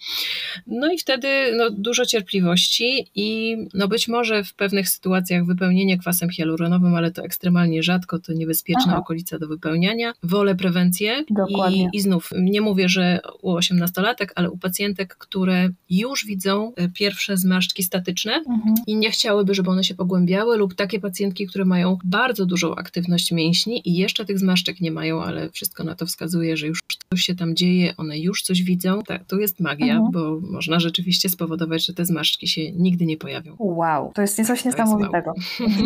no 0.68 0.92
i 0.92 0.98
wtedy 0.98 1.28
no, 1.56 1.70
dużo 1.70 2.06
cierpliwości 2.06 3.08
i 3.16 3.58
no 3.74 3.88
być 3.88 4.08
może 4.08 4.44
w 4.44 4.54
pewnych 4.54 4.90
sytuacjach 4.90 5.46
wypełnienie 5.46 5.98
kwasem 5.98 6.30
hialuronowym, 6.30 6.96
ale 6.96 7.12
to 7.12 7.24
ekstremalnie 7.24 7.84
rzadko, 7.84 8.20
to 8.20 8.34
niebezpieczna 8.34 8.84
Aha. 8.88 8.98
okolica 8.98 9.40
do 9.40 9.48
wypełniania. 9.48 10.14
Wolę 10.24 10.56
prewencję 10.56 11.24
i, 11.50 11.88
i 11.94 12.02
znów 12.02 12.30
nie 12.38 12.62
mówię, 12.62 12.90
że 12.90 13.20
u 13.42 13.54
18-latek, 13.54 14.28
ale 14.36 14.52
u 14.52 14.58
pacjentek, 14.58 15.16
które 15.16 15.70
już 15.90 16.26
widzą 16.26 16.74
e, 16.76 16.90
pierwsze 17.04 17.38
zmarszczki 17.38 17.84
statyczne 17.84 18.34
mhm. 18.34 18.76
i 18.88 18.96
nie 18.96 19.12
chciałyby, 19.12 19.54
żeby 19.54 19.70
one 19.70 19.84
się 19.84 19.96
pogłębiały 19.96 20.58
lub 20.58 20.76
takie 20.76 21.00
pacjentki, 21.00 21.48
które 21.48 21.66
mają 21.66 21.98
bardzo 22.04 22.46
dużą 22.46 22.76
aktywność 22.76 23.32
mięśni 23.32 23.90
i 23.90 23.98
jeszcze 23.98 24.26
tych 24.26 24.40
zmarszczek 24.40 24.82
nie 24.82 24.92
mają, 24.92 25.24
ale 25.24 25.50
wszystko 25.50 25.84
na 25.84 25.96
to 25.96 26.06
wskazuje, 26.06 26.58
że 26.58 26.68
już 26.68 26.80
coś 27.10 27.22
się 27.22 27.36
tam 27.36 27.56
dzieje, 27.56 27.94
one 27.98 28.20
już 28.20 28.42
coś 28.42 28.64
widzą. 28.64 29.02
Tak, 29.08 29.26
tu 29.26 29.40
jest 29.40 29.60
magia, 29.60 29.94
mhm. 29.94 30.12
bo 30.12 30.40
można 30.52 30.80
rzeczywiście 30.80 31.30
spowodować, 31.30 31.86
że 31.86 31.94
te 31.94 32.06
zmarszczki 32.06 32.48
się 32.48 32.72
nigdy 32.72 33.06
nie 33.06 33.18
pojawią. 33.18 33.56
Wow, 33.60 34.12
to 34.16 34.22
jest 34.22 34.48
coś 34.48 34.66
niesamowitego. 34.66 35.34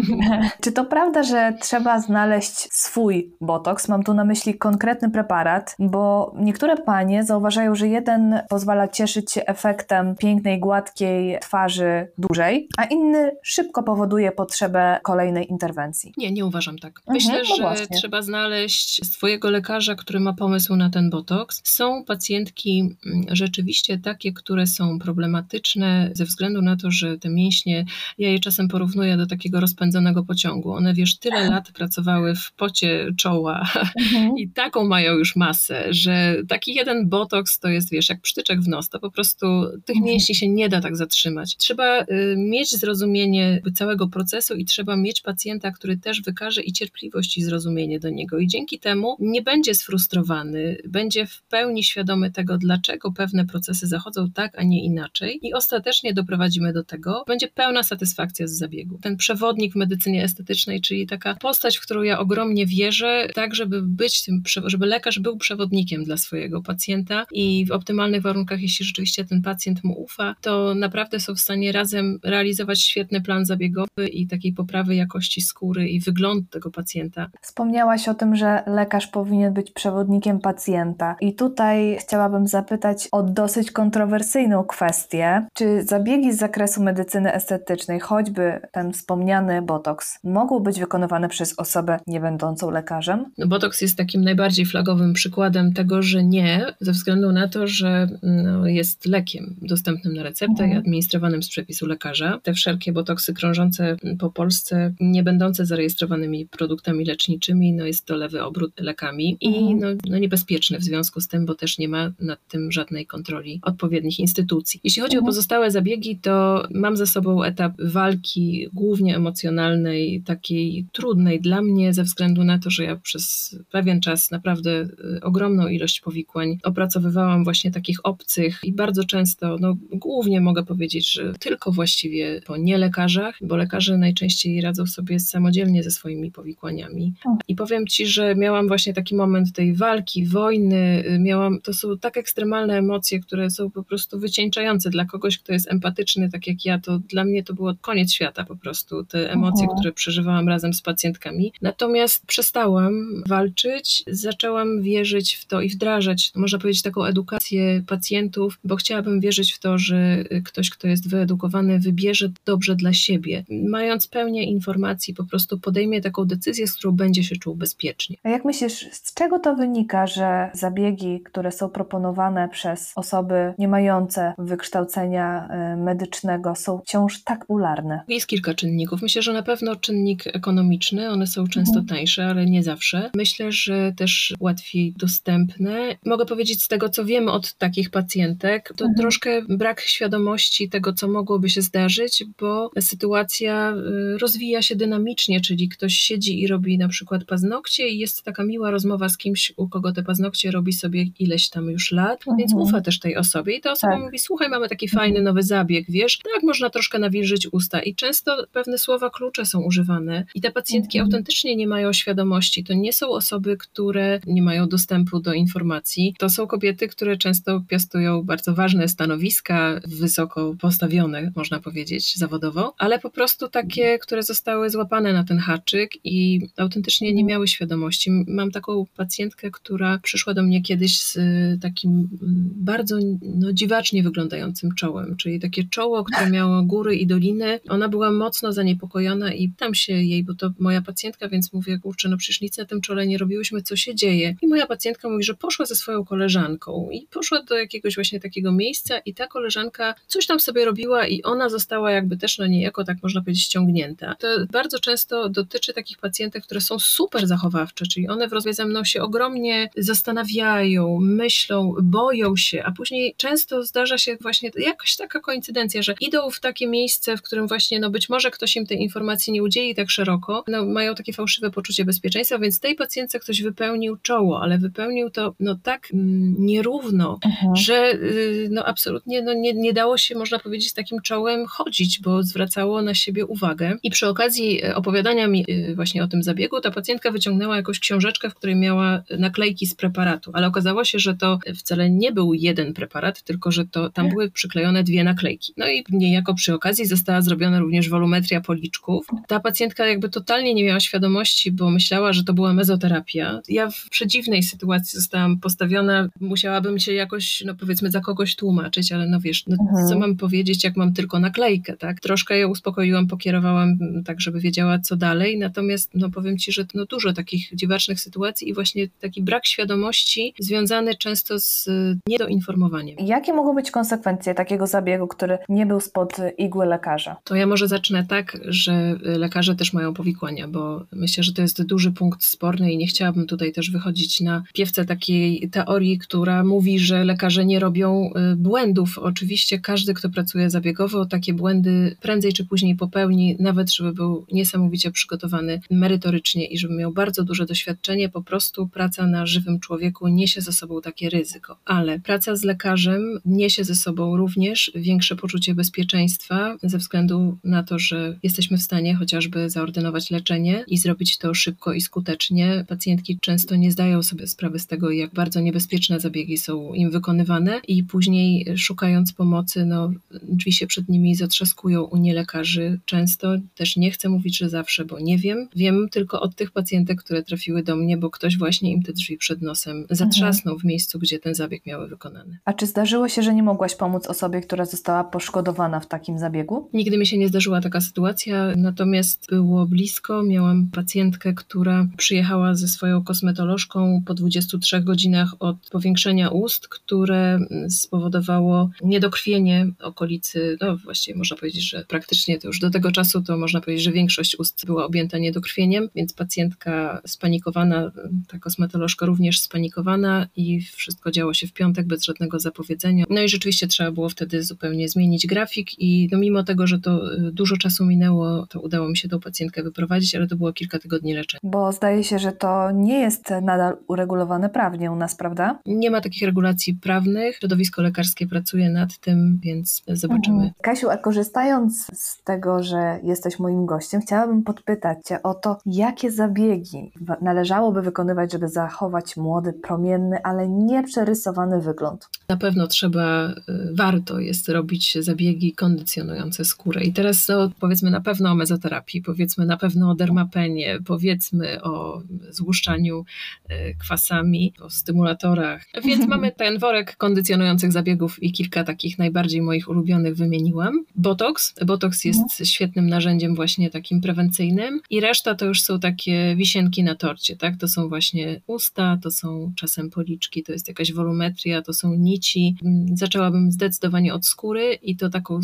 Czy 0.64 0.72
to 0.72 0.86
prawda, 0.86 1.24
że 1.24 1.58
trzeba 1.62 2.00
znaleźć 2.00 2.56
swój 2.72 3.32
botoks? 3.42 3.88
Mam 3.88 4.04
tu 4.04 4.14
na 4.14 4.26
myśli 4.26 4.58
konkretny 4.58 5.12
preparat, 5.12 5.76
bo 5.80 6.34
niektóre 6.40 6.78
panie 6.78 7.24
zauważają, 7.24 7.76
że 7.76 7.88
jeden 7.88 8.40
pozwala 8.50 8.88
cieszyć 8.88 9.32
się 9.32 9.46
efektem 9.46 10.16
pięknej, 10.16 10.60
gładkiej 10.60 11.07
twarzy 11.42 12.08
dłużej, 12.18 12.70
a 12.78 12.84
inny 12.84 13.32
szybko 13.44 13.84
powoduje 13.84 14.32
potrzebę 14.32 15.00
kolejnej 15.04 15.50
interwencji. 15.50 16.14
Nie, 16.18 16.32
nie 16.32 16.46
uważam 16.46 16.80
tak. 16.80 17.00
Mhm, 17.00 17.14
Myślę, 17.14 17.40
mhm, 17.40 17.62
no 17.62 17.76
że 17.76 17.88
trzeba 17.88 18.22
znaleźć 18.22 19.06
swojego 19.06 19.50
lekarza, 19.50 19.96
który 19.96 20.20
ma 20.20 20.34
pomysł 20.34 20.76
na 20.76 20.90
ten 20.90 21.10
botoks. 21.10 21.62
Są 21.64 22.04
pacjentki 22.06 22.96
mm, 23.06 23.26
rzeczywiście 23.32 23.98
takie, 23.98 24.34
które 24.34 24.68
są 24.68 25.00
problematyczne 25.00 26.12
ze 26.14 26.26
względu 26.26 26.62
na 26.62 26.78
to, 26.78 26.92
że 26.92 27.18
te 27.18 27.30
mięśnie, 27.30 27.86
ja 28.18 28.30
je 28.30 28.40
czasem 28.40 28.68
porównuję 28.68 29.18
do 29.18 29.28
takiego 29.28 29.60
rozpędzonego 29.60 30.24
pociągu. 30.24 30.72
One, 30.72 30.94
wiesz, 30.94 31.20
tyle 31.20 31.48
lat 31.52 31.72
pracowały 31.72 32.36
w 32.36 32.52
pocie 32.52 33.08
czoła 33.18 33.68
mhm. 34.00 34.38
i 34.42 34.50
taką 34.50 34.86
mają 34.86 35.14
już 35.14 35.36
masę, 35.36 35.94
że 35.94 36.36
taki 36.48 36.74
jeden 36.74 37.10
botoks 37.10 37.60
to 37.60 37.68
jest, 37.68 37.92
wiesz, 37.92 38.10
jak 38.10 38.22
psztyczek 38.22 38.62
w 38.62 38.68
nos, 38.68 38.90
to 38.90 39.00
po 39.00 39.12
prostu 39.12 39.46
tych 39.86 39.96
mhm. 39.96 40.06
mięśni 40.06 40.36
się 40.36 40.50
nie 40.50 40.70
da 40.70 40.82
tak 40.82 40.97
zatrzymać. 40.98 41.56
Trzeba 41.58 42.02
y, 42.02 42.06
mieć 42.38 42.72
zrozumienie 42.72 43.62
całego 43.76 44.08
procesu 44.08 44.56
i 44.56 44.66
trzeba 44.66 44.96
mieć 44.96 45.22
pacjenta, 45.22 45.72
który 45.72 45.98
też 45.98 46.22
wykaże 46.22 46.64
i 46.64 46.74
cierpliwość 46.74 47.38
i 47.38 47.44
zrozumienie 47.44 48.00
do 48.00 48.10
niego 48.10 48.40
i 48.40 48.48
dzięki 48.48 48.80
temu 48.80 49.18
nie 49.20 49.42
będzie 49.42 49.76
sfrustrowany, 49.76 50.78
będzie 50.88 51.26
w 51.26 51.42
pełni 51.42 51.84
świadomy 51.84 52.32
tego, 52.32 52.58
dlaczego 52.58 53.12
pewne 53.12 53.46
procesy 53.46 53.88
zachodzą 53.88 54.32
tak, 54.32 54.60
a 54.60 54.64
nie 54.64 54.84
inaczej 54.84 55.40
i 55.44 55.54
ostatecznie 55.54 56.14
doprowadzimy 56.14 56.74
do 56.74 56.84
tego, 56.84 57.24
będzie 57.28 57.48
pełna 57.48 57.84
satysfakcja 57.84 58.48
z 58.48 58.52
zabiegu. 58.52 59.00
Ten 59.02 59.18
przewodnik 59.18 59.74
w 59.74 59.76
medycynie 59.76 60.24
estetycznej, 60.24 60.82
czyli 60.82 61.08
taka 61.08 61.36
postać, 61.36 61.78
w 61.78 61.82
którą 61.82 62.02
ja 62.02 62.20
ogromnie 62.20 62.66
wierzę, 62.66 63.28
tak 63.34 63.56
żeby 63.56 63.82
być 63.82 64.24
tym, 64.24 64.44
żeby 64.66 64.86
lekarz 64.86 65.20
był 65.20 65.38
przewodnikiem 65.38 66.04
dla 66.04 66.18
swojego 66.18 66.62
pacjenta 66.62 67.26
i 67.32 67.66
w 67.66 67.72
optymalnych 67.72 68.22
warunkach, 68.22 68.62
jeśli 68.62 68.86
rzeczywiście 68.86 69.26
ten 69.26 69.42
pacjent 69.42 69.84
mu 69.84 70.02
ufa, 70.02 70.36
to 70.42 70.74
naprawdę 70.80 71.20
są 71.20 71.36
w 71.36 71.40
stanie 71.40 71.72
razem 71.72 72.20
realizować 72.24 72.82
świetny 72.82 73.22
plan 73.22 73.46
zabiegowy 73.46 74.08
i 74.12 74.28
takiej 74.28 74.54
poprawy 74.54 74.96
jakości 74.96 75.42
skóry 75.42 75.90
i 75.90 76.00
wyglądu 76.00 76.46
tego 76.50 76.72
pacjenta. 76.72 77.28
Wspomniałaś 77.42 78.08
o 78.08 78.14
tym, 78.14 78.36
że 78.36 78.64
lekarz 78.68 79.08
powinien 79.08 79.54
być 79.54 79.72
przewodnikiem 79.72 80.40
pacjenta 80.40 81.16
i 81.22 81.36
tutaj 81.36 81.98
chciałabym 82.00 82.48
zapytać 82.48 83.08
o 83.12 83.24
dosyć 83.24 83.72
kontrowersyjną 83.72 84.64
kwestię. 84.64 85.48
Czy 85.54 85.84
zabiegi 85.84 86.34
z 86.34 86.38
zakresu 86.38 86.84
medycyny 86.84 87.34
estetycznej, 87.34 88.00
choćby 88.00 88.60
ten 88.72 88.94
wspomniany 88.94 89.62
botoks, 89.62 90.20
mogą 90.24 90.60
być 90.60 90.80
wykonywane 90.80 91.30
przez 91.30 91.60
osobę 91.60 92.00
nie 92.08 92.20
będącą 92.20 92.72
lekarzem? 92.72 93.26
No, 93.38 93.48
botoks 93.48 93.82
jest 93.82 93.98
takim 93.98 94.24
najbardziej 94.24 94.66
flagowym 94.66 95.14
przykładem 95.14 95.74
tego, 95.74 96.02
że 96.02 96.24
nie, 96.24 96.66
ze 96.80 96.92
względu 96.92 97.32
na 97.32 97.48
to, 97.48 97.68
że 97.68 98.08
no, 98.24 98.68
jest 98.68 99.06
lekiem 99.06 99.56
dostępnym 99.62 100.14
na 100.14 100.24
receptę 100.24 100.67
mhm. 100.68 100.86
administrowanym 100.86 101.44
z 101.44 101.50
przepisu 101.50 101.86
lekarza. 101.86 102.40
Te 102.44 102.54
wszelkie 102.54 102.92
botoksy 102.92 103.34
krążące 103.34 103.98
po 104.20 104.30
Polsce, 104.30 104.94
nie 105.00 105.24
będące 105.24 105.66
zarejestrowanymi 105.66 106.46
produktami 106.46 107.06
leczniczymi, 107.06 107.74
no 107.74 107.86
jest 107.86 108.06
to 108.06 108.16
lewy 108.16 108.44
obrót 108.44 108.72
lekami 108.80 109.38
i 109.42 109.48
mhm. 109.48 109.80
no, 109.80 109.88
no 110.10 110.18
niebezpieczny 110.18 110.80
w 110.80 110.84
związku 110.84 111.22
z 111.22 111.28
tym, 111.28 111.46
bo 111.46 111.56
też 111.56 111.78
nie 111.78 111.88
ma 111.88 112.12
nad 112.20 112.48
tym 112.48 112.72
żadnej 112.72 113.06
kontroli 113.06 113.60
odpowiednich 113.62 114.20
instytucji. 114.20 114.80
Jeśli 114.84 115.02
chodzi 115.02 115.16
mhm. 115.16 115.26
o 115.26 115.28
pozostałe 115.28 115.72
zabiegi, 115.72 116.18
to 116.18 116.64
mam 116.72 116.98
za 116.98 117.06
sobą 117.06 117.44
etap 117.44 117.74
walki 117.80 118.68
głównie 118.74 119.16
emocjonalnej, 119.16 120.22
takiej 120.22 120.86
trudnej 120.92 121.42
dla 121.42 121.62
mnie 121.62 121.94
ze 121.94 122.04
względu 122.04 122.44
na 122.44 122.60
to, 122.60 122.70
że 122.70 122.84
ja 122.84 122.96
przez 122.96 123.56
pewien 123.72 124.02
czas 124.02 124.32
naprawdę 124.32 124.82
y, 124.82 125.22
ogromną 125.22 125.68
ilość 125.68 126.02
powikłań 126.02 126.58
opracowywałam 126.64 127.44
właśnie 127.44 127.72
takich 127.72 127.98
obcych 128.04 128.60
i 128.64 128.74
bardzo 128.74 129.04
często, 129.04 129.58
no 129.60 129.78
głównie 129.92 130.42
mogę 130.42 130.57
powiedzieć, 130.64 131.12
że 131.14 131.34
tylko 131.40 131.72
właściwie 131.72 132.42
po 132.46 132.58
nielekarzach, 132.58 133.38
bo 133.42 133.56
lekarze 133.56 133.98
najczęściej 133.98 134.62
radzą 134.62 134.86
sobie 134.86 135.20
samodzielnie 135.20 135.84
ze 135.84 135.92
swoimi 135.92 136.32
powikłaniami. 136.32 137.14
I 137.48 137.56
powiem 137.56 137.88
Ci, 137.88 138.08
że 138.08 138.36
miałam 138.36 138.68
właśnie 138.68 138.94
taki 138.94 139.16
moment 139.16 139.54
tej 139.54 139.74
walki, 139.74 140.26
wojny, 140.26 141.04
y, 141.08 141.20
miałam, 141.20 141.62
to 141.62 141.74
są 141.74 141.98
tak 141.98 142.18
ekstremalne 142.18 142.78
emocje, 142.78 143.20
które 143.20 143.50
są 143.50 143.72
po 143.72 143.84
prostu 143.84 144.20
wycieńczające 144.20 144.90
dla 144.90 145.06
kogoś, 145.06 145.38
kto 145.38 145.54
jest 145.54 145.72
empatyczny, 145.72 146.30
tak 146.30 146.48
jak 146.48 146.66
ja, 146.66 146.80
to 146.80 147.00
dla 147.00 147.24
mnie 147.24 147.44
to 147.44 147.54
było 147.54 147.74
koniec 147.82 148.14
świata 148.14 148.44
po 148.44 148.56
prostu, 148.56 149.04
te 149.04 149.32
emocje, 149.32 149.64
mhm. 149.64 149.78
które 149.78 149.92
przeżywałam 149.92 150.48
razem 150.48 150.74
z 150.74 150.82
pacjentkami. 150.82 151.54
Natomiast 151.62 152.26
przestałam 152.26 153.24
walczyć, 153.28 154.04
zaczęłam 154.08 154.82
wierzyć 154.82 155.36
w 155.36 155.46
to 155.46 155.62
i 155.62 155.70
wdrażać, 155.70 156.32
można 156.36 156.60
powiedzieć, 156.60 156.82
taką 156.82 157.06
edukację 157.06 157.84
pacjentów, 157.88 158.60
bo 158.64 158.76
chciałabym 158.76 159.20
wierzyć 159.20 159.54
w 159.54 159.60
to, 159.60 159.78
że 159.78 160.24
ktoś, 160.48 160.70
kto 160.70 160.88
jest 160.88 161.10
wyedukowany, 161.10 161.80
wybierze 161.80 162.30
dobrze 162.46 162.76
dla 162.76 162.94
siebie. 162.94 163.44
Mając 163.50 164.08
pełnię 164.08 164.44
informacji, 164.44 165.14
po 165.14 165.24
prostu 165.24 165.60
podejmie 165.60 166.02
taką 166.02 166.26
decyzję, 166.26 166.68
z 166.68 166.74
którą 166.74 166.92
będzie 166.92 167.24
się 167.24 167.36
czuł 167.36 167.56
bezpiecznie. 167.56 168.18
A 168.24 168.30
jak 168.30 168.46
myślisz, 168.46 168.88
z 168.92 169.14
czego 169.14 169.40
to 169.40 169.56
wynika, 169.56 170.08
że 170.08 170.50
zabiegi, 170.54 171.22
które 171.26 171.52
są 171.52 171.70
proponowane 171.70 172.50
przez 172.50 172.92
osoby 172.96 173.54
nie 173.60 173.68
mające 173.68 174.34
wykształcenia 174.38 175.50
y, 175.74 175.78
medycznego, 175.78 176.56
są 176.56 176.80
wciąż 176.80 177.24
tak 177.24 177.48
popularne? 177.48 178.02
Jest 178.08 178.28
kilka 178.28 178.54
czynników. 178.54 179.02
Myślę, 179.02 179.22
że 179.22 179.34
na 179.34 179.44
pewno 179.44 179.76
czynnik 179.76 180.24
ekonomiczny, 180.28 181.10
one 181.10 181.28
są 181.28 181.48
często 181.48 181.80
mhm. 181.80 181.88
tańsze, 181.88 182.26
ale 182.26 182.46
nie 182.46 182.64
zawsze. 182.64 183.10
Myślę, 183.16 183.52
że 183.52 183.94
też 183.98 184.34
łatwiej 184.40 184.94
dostępne. 184.98 185.98
Mogę 186.06 186.26
powiedzieć 186.26 186.64
z 186.64 186.68
tego, 186.68 186.90
co 186.90 187.06
wiem 187.06 187.30
od 187.30 187.54
takich 187.54 187.90
pacjentek, 187.90 188.74
to 188.78 188.86
mhm. 188.86 188.96
troszkę 188.96 189.42
brak 189.50 189.82
świadomości, 189.82 190.37
świadomości 190.38 190.70
tego, 190.70 190.94
co 190.94 191.08
mogłoby 191.08 191.50
się 191.50 191.62
zdarzyć, 191.62 192.24
bo 192.40 192.72
sytuacja 192.80 193.74
y, 194.16 194.18
rozwija 194.18 194.62
się 194.62 194.76
dynamicznie, 194.76 195.42
czyli 195.42 195.70
ktoś 195.70 195.94
siedzi 195.94 196.42
i 196.42 196.48
robi 196.48 196.78
na 196.78 196.88
przykład 196.88 197.24
paznokcie 197.26 197.88
i 197.88 198.00
jest 198.00 198.24
taka 198.24 198.44
miła 198.44 198.72
rozmowa 198.72 199.10
z 199.10 199.18
kimś, 199.18 199.54
u 199.58 199.70
kogo 199.70 199.92
te 199.92 200.04
paznokcie 200.04 200.52
robi 200.52 200.74
sobie 200.74 201.06
ileś 201.20 201.50
tam 201.50 201.70
już 201.70 201.92
lat, 201.92 202.20
mhm. 202.20 202.38
więc 202.38 202.54
ufa 202.54 202.82
też 202.82 203.00
tej 203.00 203.18
osobie 203.18 203.56
i 203.56 203.62
ta 203.62 203.72
osoba 203.72 203.94
tak. 203.94 204.04
mówi, 204.04 204.20
słuchaj, 204.20 204.50
mamy 204.50 204.70
taki 204.70 204.88
fajny 204.88 205.22
nowy 205.22 205.44
zabieg, 205.44 205.86
wiesz, 205.90 206.18
tak 206.18 206.44
można 206.44 206.70
troszkę 206.70 207.00
nawilżyć 207.00 207.48
usta 207.52 207.80
i 207.80 207.96
często 207.96 208.48
pewne 208.52 208.78
słowa 208.78 209.10
klucze 209.10 209.46
są 209.46 209.62
używane 209.62 210.26
i 210.36 210.42
te 210.42 210.52
pacjentki 210.52 210.98
mhm. 210.98 211.06
autentycznie 211.06 211.56
nie 211.56 211.68
mają 211.68 211.94
świadomości. 211.94 212.64
To 212.64 212.74
nie 212.74 212.94
są 212.94 213.10
osoby, 213.10 213.58
które 213.58 214.20
nie 214.28 214.42
mają 214.42 214.68
dostępu 214.68 215.20
do 215.20 215.34
informacji. 215.34 216.16
To 216.20 216.30
są 216.30 216.48
kobiety, 216.48 216.88
które 216.88 217.18
często 217.18 217.62
piastują 217.68 218.24
bardzo 218.24 218.54
ważne 218.54 218.88
stanowiska, 218.88 219.80
wysoko 220.28 220.56
postawione, 220.62 221.32
można 221.36 221.60
powiedzieć, 221.60 222.18
zawodowo, 222.18 222.74
ale 222.78 223.00
po 223.00 223.10
prostu 223.10 223.48
takie, 223.48 224.00
które 224.00 224.24
zostały 224.24 224.70
złapane 224.70 225.14
na 225.14 225.24
ten 225.24 225.38
haczyk 225.38 225.92
i 226.04 226.48
autentycznie 226.58 227.14
nie 227.14 227.24
miały 227.24 227.48
świadomości. 227.48 228.12
Mam 228.28 228.52
taką 228.52 228.86
pacjentkę, 228.96 229.52
która 229.52 230.00
przyszła 230.00 230.34
do 230.34 230.44
mnie 230.44 230.62
kiedyś 230.62 231.00
z 231.00 231.18
takim 231.62 232.10
bardzo 232.56 232.98
no, 233.22 233.54
dziwacznie 233.54 234.04
wyglądającym 234.04 234.76
czołem, 234.76 235.16
czyli 235.18 235.40
takie 235.40 235.64
czoło, 235.64 236.04
które 236.04 236.30
miało 236.38 236.64
góry 236.64 236.96
i 236.96 237.08
doliny. 237.08 237.60
Ona 237.70 237.90
była 237.90 238.12
mocno 238.12 238.54
zaniepokojona 238.54 239.34
i 239.34 239.50
tam 239.50 239.76
się 239.76 239.94
jej, 239.94 240.24
bo 240.24 240.34
to 240.34 240.52
moja 240.60 240.82
pacjentka, 240.82 241.30
więc 241.30 241.54
mówię, 241.54 241.80
kurczę, 241.80 242.10
no 242.10 242.18
przecież 242.18 242.42
nic 242.42 242.58
na 242.58 242.66
tym 242.66 242.82
czole 242.82 243.08
nie 243.08 243.18
robiłyśmy, 243.18 243.62
co 243.62 243.76
się 243.76 243.96
dzieje. 243.96 244.36
I 244.42 244.48
moja 244.48 244.68
pacjentka 244.68 245.10
mówi, 245.10 245.24
że 245.24 245.34
poszła 245.34 245.66
ze 245.66 245.76
swoją 245.76 246.06
koleżanką 246.06 246.90
i 246.92 247.08
poszła 247.12 247.44
do 247.44 247.58
jakiegoś 247.58 247.96
właśnie 247.96 248.20
takiego 248.20 248.52
miejsca 248.52 248.98
i 249.00 249.14
ta 249.14 249.28
koleżanka 249.28 249.96
coś 250.18 250.28
tam 250.28 250.40
sobie 250.40 250.66
robiła 250.66 251.08
i 251.08 251.24
ona 251.24 251.50
została 251.50 251.92
jakby 251.92 252.18
też 252.18 252.38
no 252.38 252.48
niejako, 252.48 252.84
tak 252.84 252.98
można 253.04 253.22
powiedzieć, 253.22 253.44
ściągnięta. 253.44 254.16
To 254.20 254.28
bardzo 254.52 254.80
często 254.80 255.30
dotyczy 255.30 255.74
takich 255.74 255.98
pacjentek, 255.98 256.44
które 256.44 256.62
są 256.62 256.80
super 256.80 257.28
zachowawcze, 257.28 257.86
czyli 257.86 258.10
one 258.10 258.28
w 258.28 258.34
rozmowie 258.34 258.54
ze 258.54 258.66
mną 258.66 258.84
się 258.84 259.02
ogromnie 259.02 259.70
zastanawiają, 259.78 261.00
myślą, 261.02 261.74
boją 261.82 262.36
się, 262.36 262.64
a 262.64 262.72
później 262.72 263.14
często 263.18 263.64
zdarza 263.64 263.98
się 263.98 264.18
właśnie 264.22 264.52
jakaś 264.58 264.96
taka 264.96 265.20
koincydencja, 265.20 265.82
że 265.82 265.96
idą 266.02 266.30
w 266.30 266.40
takie 266.40 266.68
miejsce, 266.68 267.18
w 267.18 267.22
którym 267.22 267.48
właśnie 267.48 267.80
no 267.80 267.90
być 267.90 268.10
może 268.10 268.32
ktoś 268.32 268.56
im 268.56 268.66
tej 268.66 268.82
informacji 268.82 269.34
nie 269.34 269.44
udzieli 269.44 269.76
tak 269.76 269.90
szeroko, 269.90 270.44
no 270.48 270.66
mają 270.66 270.96
takie 270.96 271.14
fałszywe 271.14 271.52
poczucie 271.52 271.86
bezpieczeństwa, 271.86 272.40
więc 272.40 272.60
tej 272.60 272.76
pacjentce 272.76 273.20
ktoś 273.20 273.42
wypełnił 273.42 273.98
czoło, 273.98 274.42
ale 274.42 274.58
wypełnił 274.58 275.10
to 275.10 275.36
no 275.40 275.56
tak 275.64 275.88
mm, 275.94 276.36
nierówno, 276.40 277.20
mhm. 277.26 277.56
że 277.56 277.94
y, 277.94 278.48
no 278.52 278.66
absolutnie 278.66 279.22
no, 279.22 279.34
nie, 279.34 279.54
nie 279.54 279.74
dało 279.74 279.98
się, 279.98 280.07
można 280.16 280.40
powiedzieć, 280.40 280.70
z 280.70 280.74
takim 280.74 281.02
czołem 281.02 281.46
chodzić, 281.46 282.00
bo 282.02 282.24
zwracało 282.24 282.82
na 282.82 282.94
siebie 282.94 283.26
uwagę. 283.26 283.78
I 283.84 283.90
przy 283.90 284.08
okazji 284.08 284.66
y, 284.66 284.76
opowiadania 284.76 285.28
mi 285.28 285.46
y, 285.50 285.76
właśnie 285.76 286.04
o 286.04 286.08
tym 286.08 286.24
zabiegu, 286.24 286.62
ta 286.62 286.72
pacjentka 286.72 287.12
wyciągnęła 287.12 287.56
jakąś 287.56 287.80
książeczkę, 287.80 288.30
w 288.30 288.36
której 288.36 288.56
miała 288.56 289.04
naklejki 289.20 289.68
z 289.68 289.76
preparatu, 289.76 290.32
ale 290.34 290.48
okazało 290.48 290.84
się, 290.84 291.00
że 291.00 291.16
to 291.16 291.40
wcale 291.56 291.90
nie 291.90 292.12
był 292.12 292.34
jeden 292.34 292.74
preparat, 292.74 293.22
tylko 293.22 293.52
że 293.52 293.66
to 293.66 293.90
tam 293.90 294.10
były 294.10 294.32
przyklejone 294.32 294.84
dwie 294.84 295.04
naklejki. 295.04 295.54
No 295.58 295.68
i 295.68 295.84
niejako 295.90 296.34
przy 296.34 296.54
okazji 296.54 296.86
została 296.86 297.22
zrobiona 297.22 297.60
również 297.60 297.90
wolumetria 297.90 298.42
policzków. 298.42 299.08
Ta 299.28 299.40
pacjentka 299.40 299.88
jakby 299.88 300.10
totalnie 300.10 300.54
nie 300.54 300.64
miała 300.64 300.80
świadomości, 300.80 301.52
bo 301.52 301.70
myślała, 301.70 302.14
że 302.14 302.24
to 302.24 302.34
była 302.34 302.54
mezoterapia. 302.54 303.42
Ja 303.50 303.70
w 303.70 303.90
przedziwnej 303.90 304.44
sytuacji 304.44 305.00
zostałam 305.00 305.40
postawiona, 305.40 306.10
musiałabym 306.20 306.80
się 306.80 306.94
jakoś, 306.94 307.44
no 307.46 307.56
powiedzmy, 307.56 307.92
za 307.92 308.02
kogoś 308.02 308.36
tłumaczyć, 308.36 308.92
ale 308.92 309.08
no 309.08 309.20
wiesz, 309.20 309.44
no, 309.48 309.58
mhm. 309.62 309.87
Co 309.90 310.00
mam 310.00 310.16
powiedzieć, 310.16 310.64
jak 310.64 310.78
mam 310.78 310.94
tylko 310.94 311.20
naklejkę, 311.20 311.78
tak? 311.78 312.00
Troszkę 312.00 312.38
ją 312.38 312.50
uspokoiłam, 312.50 313.08
pokierowałam 313.08 313.78
tak, 314.06 314.22
żeby 314.22 314.40
wiedziała, 314.40 314.80
co 314.80 314.96
dalej, 314.96 315.38
natomiast 315.38 315.92
no 315.94 316.10
powiem 316.10 316.38
Ci, 316.38 316.52
że 316.52 316.66
no 316.74 316.86
dużo 316.86 317.14
takich 317.14 317.56
dziwacznych 317.56 318.00
sytuacji 318.00 318.50
i 318.50 318.54
właśnie 318.54 318.88
taki 319.02 319.24
brak 319.24 319.46
świadomości 319.46 320.34
związany 320.40 320.96
często 320.96 321.40
z 321.40 321.70
niedoinformowaniem. 322.08 322.98
Jakie 323.00 323.34
mogą 323.34 323.56
być 323.56 323.72
konsekwencje 323.72 324.34
takiego 324.34 324.68
zabiegu, 324.68 325.08
który 325.08 325.38
nie 325.50 325.66
był 325.66 325.80
spod 325.80 326.18
igły 326.38 326.66
lekarza? 326.66 327.16
To 327.24 327.36
ja 327.36 327.48
może 327.48 327.68
zacznę 327.68 328.06
tak, 328.10 328.38
że 328.46 328.96
lekarze 329.02 329.56
też 329.56 329.74
mają 329.74 329.94
powikłania, 329.94 330.48
bo 330.48 330.86
myślę, 330.92 331.24
że 331.24 331.34
to 331.34 331.42
jest 331.42 331.64
duży 331.64 331.92
punkt 331.92 332.24
sporny 332.24 332.72
i 332.72 332.78
nie 332.78 332.88
chciałabym 332.88 333.28
tutaj 333.28 333.52
też 333.52 333.72
wychodzić 333.72 334.22
na 334.22 334.44
piewce 334.54 334.86
takiej 334.86 335.50
teorii, 335.50 335.98
która 335.98 336.44
mówi, 336.44 336.80
że 336.80 337.06
lekarze 337.06 337.46
nie 337.46 337.60
robią 337.60 338.10
y, 338.34 338.36
błędów. 338.36 338.98
Oczywiście 338.98 339.60
każdy, 339.60 339.77
kto 339.94 340.10
pracuje 340.10 340.50
zabiegowo, 340.50 341.06
takie 341.06 341.34
błędy 341.34 341.96
prędzej 342.02 342.34
czy 342.34 342.46
później 342.46 342.76
popełni, 342.76 343.36
nawet 343.40 343.72
żeby 343.72 343.94
był 343.94 344.26
niesamowicie 344.32 344.92
przygotowany 344.92 345.62
merytorycznie 345.72 346.46
i 346.46 346.58
żeby 346.58 346.74
miał 346.74 346.94
bardzo 346.94 347.24
duże 347.24 347.46
doświadczenie, 347.46 348.10
po 348.10 348.22
prostu 348.22 348.68
praca 348.68 349.08
na 349.08 349.26
żywym 349.26 349.60
człowieku 349.60 350.08
niesie 350.08 350.42
ze 350.42 350.52
sobą 350.52 350.82
takie 350.82 351.10
ryzyko. 351.10 351.58
Ale 351.66 352.00
praca 352.00 352.36
z 352.36 352.44
lekarzem 352.44 353.20
niesie 353.26 353.64
ze 353.64 353.76
sobą 353.76 354.18
również 354.18 354.72
większe 354.76 355.16
poczucie 355.16 355.56
bezpieczeństwa 355.56 356.58
ze 356.64 356.78
względu 356.78 357.38
na 357.44 357.64
to, 357.64 357.80
że 357.80 358.18
jesteśmy 358.24 358.58
w 358.58 358.62
stanie 358.62 358.96
chociażby 358.96 359.50
zaordynować 359.50 360.12
leczenie 360.12 360.64
i 360.68 360.78
zrobić 360.78 361.18
to 361.18 361.34
szybko 361.34 361.74
i 361.74 361.82
skutecznie. 361.82 362.66
Pacjentki 362.68 363.20
często 363.22 363.56
nie 363.56 363.72
zdają 363.72 364.04
sobie 364.04 364.28
sprawy 364.28 364.60
z 364.60 364.68
tego, 364.68 364.92
jak 364.92 365.14
bardzo 365.14 365.40
niebezpieczne 365.40 366.00
zabiegi 366.00 366.38
są 366.38 366.74
im 366.74 366.92
wykonywane 366.92 367.62
i 367.68 367.84
później 367.84 368.58
szukając 368.58 369.14
pomocy, 369.14 369.66
no, 369.68 369.92
drzwi 370.24 370.52
się 370.52 370.68
przed 370.68 370.90
nimi 370.90 371.16
zatrzaskują 371.16 371.84
u 371.84 371.98
nielekarzy. 371.98 372.80
Często 372.86 373.36
też 373.56 373.78
nie 373.78 373.92
chcę 373.92 374.10
mówić, 374.10 374.38
że 374.38 374.50
zawsze, 374.50 374.86
bo 374.86 375.00
nie 375.00 375.18
wiem. 375.18 375.48
Wiem 375.56 375.88
tylko 375.92 376.22
od 376.22 376.36
tych 376.36 376.52
pacjentek, 376.52 377.04
które 377.04 377.24
trafiły 377.24 377.64
do 377.64 377.76
mnie, 377.76 377.98
bo 377.98 378.10
ktoś 378.10 378.38
właśnie 378.38 378.72
im 378.72 378.84
te 378.84 378.94
drzwi 378.94 379.18
przed 379.18 379.42
nosem 379.42 379.86
zatrzasnął 379.90 380.54
mhm. 380.54 380.60
w 380.60 380.64
miejscu, 380.64 381.00
gdzie 381.00 381.20
ten 381.20 381.36
zabieg 381.36 381.66
miały 381.66 381.88
wykonany. 381.88 382.38
A 382.46 382.54
czy 382.54 382.66
zdarzyło 382.66 383.10
się, 383.10 383.24
że 383.24 383.34
nie 383.34 383.44
mogłaś 383.44 383.76
pomóc 383.76 384.08
osobie, 384.08 384.42
która 384.42 384.66
została 384.66 385.04
poszkodowana 385.04 385.80
w 385.80 385.88
takim 385.88 386.20
zabiegu? 386.20 386.70
Nigdy 386.74 386.98
mi 386.98 387.08
się 387.08 387.18
nie 387.18 387.28
zdarzyła 387.28 387.62
taka 387.62 387.82
sytuacja, 387.82 388.54
natomiast 388.56 389.28
było 389.30 389.66
blisko. 389.66 390.24
Miałam 390.24 390.68
pacjentkę, 390.72 391.34
która 391.34 391.88
przyjechała 391.98 392.56
ze 392.56 392.68
swoją 392.68 393.04
kosmetolożką 393.04 394.04
po 394.06 394.14
23 394.14 394.82
godzinach 394.82 395.36
od 395.40 395.58
powiększenia 395.72 396.30
ust, 396.30 396.68
które 396.68 397.40
spowodowało 397.70 398.70
niedokrwienie 398.84 399.57
okolicy, 399.80 400.58
no 400.62 400.78
właściwie 400.78 401.18
można 401.18 401.38
powiedzieć, 401.38 401.70
że 401.70 401.86
praktycznie 401.88 402.40
to 402.40 402.48
już 402.48 402.60
do 402.60 402.70
tego 402.70 402.92
czasu 402.92 403.22
to 403.22 403.38
można 403.38 403.62
powiedzieć, 403.62 403.84
że 403.84 403.92
większość 403.92 404.40
ust 404.40 404.66
była 404.66 404.86
objęta 404.86 405.18
niedokrwieniem, 405.18 405.90
więc 405.96 406.14
pacjentka 406.14 407.02
spanikowana, 407.06 407.92
ta 408.28 408.40
kosmetolożka 408.40 409.06
również 409.06 409.40
spanikowana 409.40 410.28
i 410.36 410.62
wszystko 410.62 411.12
działo 411.12 411.34
się 411.34 411.48
w 411.48 411.54
piątek 411.54 411.88
bez 411.88 412.04
żadnego 412.04 412.40
zapowiedzenia. 412.40 413.06
No 413.10 413.22
i 413.22 413.30
rzeczywiście 413.30 413.68
trzeba 413.68 413.92
było 413.92 414.10
wtedy 414.10 414.44
zupełnie 414.44 414.90
zmienić 414.90 415.28
grafik 415.28 415.80
i 415.80 416.10
no 416.12 416.18
mimo 416.18 416.44
tego, 416.44 416.68
że 416.68 416.80
to 416.80 417.14
y, 417.14 417.32
dużo 417.32 417.58
czasu 417.58 417.86
minęło, 417.86 418.48
to 418.48 418.62
udało 418.62 418.90
mi 418.90 418.98
się 418.98 419.10
tą 419.10 419.20
pacjentkę 419.20 419.64
wyprowadzić, 419.64 420.16
ale 420.16 420.28
to 420.28 420.36
było 420.36 420.54
kilka 420.54 420.80
tygodni 420.80 421.14
leczenia. 421.14 421.40
Bo 421.44 421.72
zdaje 421.72 422.04
się, 422.04 422.20
że 422.20 422.32
to 422.32 422.72
nie 422.72 423.00
jest 423.00 423.30
nadal 423.42 423.78
uregulowane 423.88 424.50
prawnie 424.50 424.92
u 424.92 424.96
nas, 424.96 425.16
prawda? 425.16 425.60
Nie 425.66 425.92
ma 425.92 426.02
takich 426.02 426.24
regulacji 426.24 426.76
prawnych. 426.76 427.36
Środowisko 427.36 427.82
lekarskie 427.82 428.28
pracuje 428.28 428.70
nad 428.70 429.00
tym, 429.00 429.40
więc 429.48 429.84
zobaczymy. 429.88 430.38
Mhm. 430.38 430.54
Kasiu, 430.62 430.90
a 430.90 430.98
korzystając 430.98 431.88
z 431.94 432.24
tego, 432.24 432.64
że 432.64 433.00
jesteś 433.04 433.40
moim 433.40 433.66
gościem, 433.66 434.02
chciałabym 434.02 434.44
podpytać 434.44 434.98
Cię 435.06 435.24
o 435.24 435.34
to, 435.34 435.58
jakie 435.66 436.12
zabiegi 436.12 436.92
należałoby 437.22 437.82
wykonywać, 437.82 438.32
żeby 438.32 438.48
zachować 438.48 439.18
młody, 439.18 439.54
promienny, 439.54 440.24
ale 440.24 440.48
nie 440.48 440.84
przerysowany 440.84 441.62
wygląd. 441.62 442.10
Na 442.30 442.38
pewno 442.38 442.68
trzeba, 442.68 443.30
y, 443.30 443.34
warto 443.74 444.20
jest 444.20 444.50
robić 444.50 444.98
zabiegi 445.00 445.54
kondycjonujące 445.54 446.46
skórę. 446.46 446.84
I 446.84 446.94
teraz 446.94 447.28
no, 447.28 447.52
powiedzmy 447.60 447.92
na 447.92 448.02
pewno 448.02 448.32
o 448.32 448.36
mezoterapii, 448.36 449.02
powiedzmy 449.02 449.46
na 449.46 449.58
pewno 449.58 449.90
o 449.90 449.96
dermapenie, 449.96 450.80
powiedzmy 450.86 451.62
o 451.64 452.02
złuszczaniu 452.30 453.06
y, 453.52 453.76
kwasami, 453.80 454.54
o 454.62 454.70
stymulatorach. 454.70 455.66
Więc 455.84 456.08
mamy 456.14 456.32
ten 456.32 456.60
worek 456.60 456.96
kondycjonujących 456.98 457.72
zabiegów 457.72 458.24
i 458.24 458.32
kilka 458.32 458.64
takich 458.64 459.00
najbardziej 459.00 459.37
moich 459.42 459.70
ulubionych 459.70 460.16
wymieniłam. 460.16 460.86
Botox. 460.96 461.54
Botox 461.66 462.06
jest 462.06 462.20
mhm. 462.20 462.46
świetnym 462.46 462.90
narzędziem 462.90 463.36
właśnie 463.36 463.70
takim 463.70 464.02
prewencyjnym 464.02 464.82
i 464.90 465.00
reszta 465.00 465.36
to 465.36 465.46
już 465.46 465.62
są 465.62 465.80
takie 465.80 466.36
wisienki 466.36 466.84
na 466.84 466.96
torcie, 466.96 467.36
tak? 467.36 467.58
To 467.58 467.68
są 467.68 467.90
właśnie 467.90 468.42
usta, 468.48 468.98
to 469.04 469.12
są 469.12 469.54
czasem 469.56 469.90
policzki, 469.90 470.44
to 470.44 470.52
jest 470.52 470.68
jakaś 470.68 470.94
wolumetria, 470.94 471.62
to 471.62 471.74
są 471.74 471.96
nici. 471.96 472.56
Mm, 472.66 472.98
zaczęłabym 472.98 473.52
zdecydowanie 473.52 474.14
od 474.14 474.26
skóry 474.26 474.74
i 474.82 474.96
to 474.98 475.10
taką, 475.10 475.40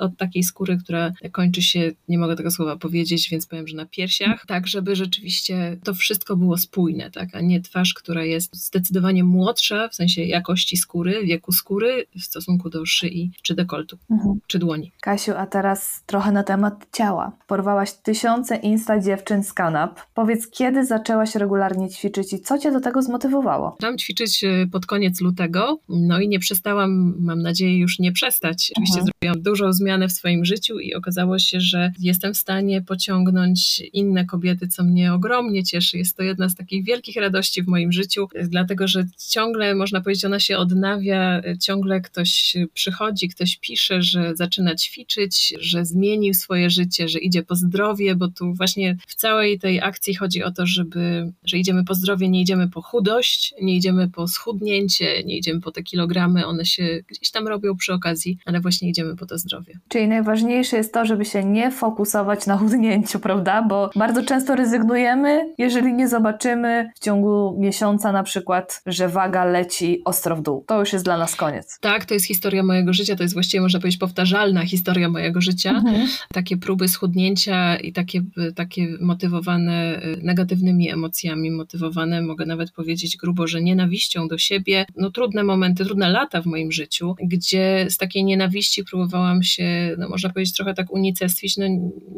od 0.00 0.16
takiej 0.16 0.42
skóry, 0.42 0.78
która 0.78 1.12
kończy 1.32 1.62
się, 1.62 1.92
nie 2.08 2.18
mogę 2.18 2.36
tego 2.36 2.50
słowa 2.50 2.76
powiedzieć, 2.76 3.30
więc 3.30 3.46
powiem, 3.46 3.68
że 3.68 3.76
na 3.76 3.86
piersiach, 3.86 4.46
tak 4.46 4.66
żeby 4.66 4.96
rzeczywiście 4.96 5.76
to 5.84 5.94
wszystko 5.94 6.36
było 6.36 6.58
spójne, 6.58 7.10
tak? 7.10 7.34
A 7.34 7.40
nie 7.40 7.60
twarz, 7.60 7.94
która 7.94 8.24
jest 8.24 8.56
zdecydowanie 8.56 9.24
młodsza 9.24 9.88
w 9.88 9.94
sensie 9.94 10.22
jakości 10.22 10.76
skóry, 10.76 11.26
wieku 11.26 11.52
skóry 11.52 12.06
w 12.18 12.22
stosunku 12.22 12.70
do 12.70 12.86
szyi 12.86 13.30
czy 13.42 13.54
dekoltu, 13.54 13.98
mhm. 14.10 14.40
czy 14.46 14.58
dłoni. 14.58 14.92
Kasiu, 15.00 15.32
a 15.36 15.46
teraz 15.46 16.02
trochę 16.06 16.32
na 16.32 16.42
temat 16.42 16.86
ciała. 16.92 17.32
Porwałaś 17.46 17.92
tysiące 17.92 18.56
insta 18.56 19.00
dziewczyn 19.00 19.44
z 19.44 19.52
kanap. 19.52 20.00
Powiedz, 20.14 20.50
kiedy 20.50 20.86
zaczęłaś 20.86 21.34
regularnie 21.34 21.88
ćwiczyć 21.88 22.32
i 22.32 22.40
co 22.40 22.58
cię 22.58 22.72
do 22.72 22.80
tego 22.80 23.02
zmotywowało? 23.02 23.76
Zaczęłam 23.80 23.98
ćwiczyć 23.98 24.44
e, 24.44 24.66
pod 24.72 24.86
koniec 24.86 25.20
lutego, 25.20 25.78
no 25.88 26.20
i 26.20 26.28
nie 26.28 26.38
przestałam, 26.38 27.14
mam 27.18 27.42
nadzieję, 27.42 27.78
już 27.78 27.98
nie 27.98 28.12
przestać. 28.12 28.72
Oczywiście 28.76 29.00
mhm. 29.00 29.06
zrobiłam 29.06 29.42
dużą 29.42 29.72
zmianę 29.72 30.08
w 30.08 30.12
swoim 30.12 30.44
życiu 30.44 30.78
i 30.78 30.94
okazało 30.94 31.38
się, 31.38 31.60
że 31.60 31.92
jestem 31.98 32.34
w 32.34 32.36
stanie 32.36 32.82
pociągnąć 32.82 33.80
inne 33.92 34.24
kobiety, 34.24 34.68
co 34.68 34.84
mnie 34.84 35.12
ogromnie 35.12 35.64
cieszy. 35.64 35.98
Jest 35.98 36.16
to 36.16 36.22
jedna 36.22 36.48
z 36.48 36.54
takich 36.54 36.84
wielkich 36.84 37.16
radości 37.16 37.62
w 37.62 37.66
moim 37.66 37.92
życiu, 37.92 38.28
dlatego 38.48 38.88
że 38.88 39.04
ciągle, 39.28 39.74
można 39.74 40.00
powiedzieć, 40.00 40.24
ona 40.24 40.40
się 40.40 40.58
odnawia, 40.58 41.42
ciągle 41.60 42.00
ktoś 42.00 42.56
przychodzi, 42.74 43.25
ktoś 43.28 43.56
pisze, 43.56 44.02
że 44.02 44.36
zaczyna 44.36 44.74
ćwiczyć, 44.74 45.54
że 45.60 45.84
zmienił 45.84 46.34
swoje 46.34 46.70
życie, 46.70 47.08
że 47.08 47.18
idzie 47.18 47.42
po 47.42 47.54
zdrowie, 47.54 48.14
bo 48.14 48.28
tu 48.28 48.54
właśnie 48.54 48.96
w 49.06 49.14
całej 49.14 49.58
tej 49.58 49.80
akcji 49.80 50.14
chodzi 50.14 50.42
o 50.42 50.50
to, 50.50 50.66
żeby, 50.66 51.32
że 51.44 51.58
idziemy 51.58 51.84
po 51.84 51.94
zdrowie, 51.94 52.28
nie 52.28 52.40
idziemy 52.40 52.68
po 52.68 52.82
chudość, 52.82 53.54
nie 53.62 53.76
idziemy 53.76 54.10
po 54.10 54.28
schudnięcie, 54.28 55.24
nie 55.24 55.36
idziemy 55.38 55.60
po 55.60 55.72
te 55.72 55.82
kilogramy, 55.82 56.46
one 56.46 56.64
się 56.64 57.00
gdzieś 57.08 57.30
tam 57.30 57.48
robią 57.48 57.76
przy 57.76 57.92
okazji, 57.92 58.38
ale 58.44 58.60
właśnie 58.60 58.88
idziemy 58.88 59.16
po 59.16 59.26
to 59.26 59.38
zdrowie. 59.38 59.78
Czyli 59.88 60.08
najważniejsze 60.08 60.76
jest 60.76 60.94
to, 60.94 61.06
żeby 61.06 61.24
się 61.24 61.44
nie 61.44 61.70
fokusować 61.70 62.46
na 62.46 62.56
chudnięciu, 62.56 63.20
prawda? 63.20 63.62
Bo 63.62 63.90
bardzo 63.96 64.22
często 64.22 64.56
rezygnujemy, 64.56 65.54
jeżeli 65.58 65.94
nie 65.94 66.08
zobaczymy 66.08 66.90
w 66.94 66.98
ciągu 66.98 67.56
miesiąca 67.58 68.12
na 68.12 68.22
przykład, 68.22 68.82
że 68.86 69.08
waga 69.08 69.44
leci 69.44 70.02
ostro 70.04 70.36
w 70.36 70.42
dół. 70.42 70.64
To 70.66 70.80
już 70.80 70.92
jest 70.92 71.04
dla 71.04 71.18
nas 71.18 71.36
koniec. 71.36 71.78
Tak, 71.80 72.04
to 72.04 72.14
jest 72.14 72.26
historia 72.26 72.62
mojego 72.62 72.92
życia, 72.92 73.15
to 73.16 73.22
jest 73.22 73.34
właściwie 73.34 73.60
można 73.60 73.80
powiedzieć 73.80 74.00
powtarzalna 74.00 74.66
historia 74.66 75.08
mojego 75.08 75.40
życia. 75.40 75.70
Mhm. 75.70 76.08
Takie 76.32 76.56
próby 76.56 76.88
schudnięcia 76.88 77.76
i 77.76 77.92
takie, 77.92 78.22
takie 78.54 78.88
motywowane 79.00 80.02
y, 80.04 80.20
negatywnymi 80.22 80.90
emocjami, 80.90 81.50
motywowane 81.50 82.22
mogę 82.22 82.46
nawet 82.46 82.70
powiedzieć 82.70 83.16
grubo, 83.16 83.46
że 83.46 83.62
nienawiścią 83.62 84.28
do 84.28 84.38
siebie. 84.38 84.86
No 84.96 85.10
trudne 85.10 85.44
momenty, 85.44 85.84
trudne 85.84 86.08
lata 86.08 86.42
w 86.42 86.46
moim 86.46 86.72
życiu, 86.72 87.14
gdzie 87.22 87.86
z 87.90 87.96
takiej 87.96 88.24
nienawiści 88.24 88.84
próbowałam 88.84 89.42
się, 89.42 89.96
no 89.98 90.08
można 90.08 90.30
powiedzieć 90.30 90.54
trochę 90.54 90.74
tak 90.74 90.92
unicestwić, 90.92 91.56
no 91.56 91.66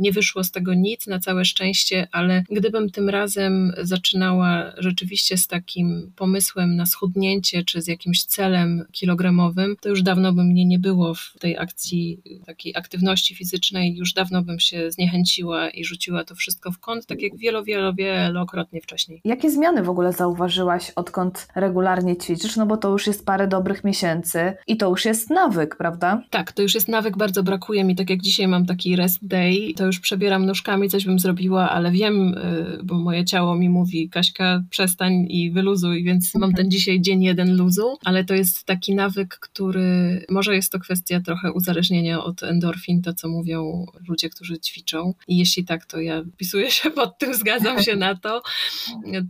nie 0.01 0.13
wyszło 0.13 0.45
z 0.45 0.51
tego 0.51 0.75
nic 0.75 1.07
na 1.07 1.19
całe 1.19 1.45
szczęście, 1.45 2.09
ale 2.13 2.45
gdybym 2.51 2.91
tym 2.91 3.09
razem 3.09 3.73
zaczynała 3.83 4.73
rzeczywiście 4.79 5.37
z 5.37 5.47
takim 5.47 6.13
pomysłem 6.17 6.77
na 6.77 6.87
schudnięcie, 6.87 7.65
czy 7.65 7.83
z 7.83 7.87
jakimś 7.87 8.25
celem 8.25 8.85
kilogramowym, 8.93 9.77
to 9.81 9.89
już 9.89 10.03
dawno 10.03 10.33
by 10.33 10.45
mnie 10.45 10.65
nie 10.65 10.78
było 10.79 11.15
w 11.15 11.35
tej 11.41 11.59
akcji, 11.59 12.23
takiej 12.47 12.77
aktywności 12.77 13.35
fizycznej, 13.35 13.97
już 13.97 14.13
dawno 14.13 14.43
bym 14.43 14.61
się 14.61 14.91
zniechęciła 14.91 15.71
i 15.71 15.85
rzuciła 15.85 16.25
to 16.25 16.35
wszystko 16.35 16.73
w 16.73 16.79
kąt, 16.79 17.07
tak 17.07 17.23
jak 17.23 17.37
wielo, 17.37 17.65
wielo, 17.65 17.95
wielokrotnie 17.95 18.81
wcześniej. 18.81 19.21
Jakie 19.25 19.51
zmiany 19.51 19.83
w 19.83 19.89
ogóle 19.89 20.13
zauważyłaś, 20.13 20.91
odkąd 20.91 21.49
regularnie 21.55 22.17
ćwiczysz? 22.17 22.57
No 22.57 22.67
bo 22.67 22.77
to 22.77 22.91
już 22.91 23.07
jest 23.07 23.27
parę 23.27 23.49
dobrych 23.49 23.85
miesięcy 23.85 24.53
i 24.67 24.77
to 24.77 24.89
już 24.89 25.05
jest 25.05 25.31
nawyk, 25.31 25.77
prawda? 25.77 26.23
Tak, 26.31 26.53
to 26.53 26.63
już 26.63 26.75
jest 26.75 26.89
nawyk, 26.89 27.17
bardzo 27.17 27.43
brakuje 27.43 27.85
mi, 27.85 27.97
tak 27.97 28.11
jak 28.11 28.21
dzisiaj 28.21 28.49
mam 28.49 28.67
taki 28.67 28.97
rest 28.97 29.27
day, 29.27 29.75
to 29.77 29.87
już 29.87 30.01
przebieram 30.01 30.47
nóżkami, 30.47 30.89
coś 30.89 31.05
bym 31.05 31.19
zrobiła, 31.19 31.71
ale 31.71 31.91
wiem, 31.91 32.35
y, 32.35 32.81
bo 32.85 32.95
moje 32.95 33.25
ciało 33.25 33.57
mi 33.57 33.69
mówi, 33.69 34.09
Kaśka, 34.09 34.63
przestań 34.71 35.27
i 35.29 35.51
wyluzuj, 35.51 36.05
więc 36.05 36.35
mam 36.35 36.53
ten 36.53 36.71
dzisiaj 36.71 37.01
dzień 37.01 37.23
jeden 37.23 37.57
luzu, 37.57 37.99
ale 38.05 38.25
to 38.25 38.35
jest 38.35 38.65
taki 38.65 38.95
nawyk, 38.95 39.39
który 39.39 40.25
może 40.31 40.55
jest 40.55 40.68
to 40.71 40.79
kwestia 40.79 41.21
trochę 41.21 41.53
uzależnienia 41.53 42.25
od 42.25 42.43
endorfin, 42.43 43.03
to 43.03 43.15
co 43.15 43.29
mówią 43.29 43.87
ludzie, 44.09 44.29
którzy 44.31 44.59
ćwiczą. 44.59 45.15
I 45.29 45.39
jeśli 45.39 45.65
tak, 45.65 45.87
to 45.87 46.01
ja 46.01 46.23
wpisuję 46.35 46.71
się 46.77 46.91
pod 46.91 47.19
tym, 47.19 47.35
zgadzam 47.35 47.83
się 47.83 47.97
na 47.97 48.15
to. 48.15 48.43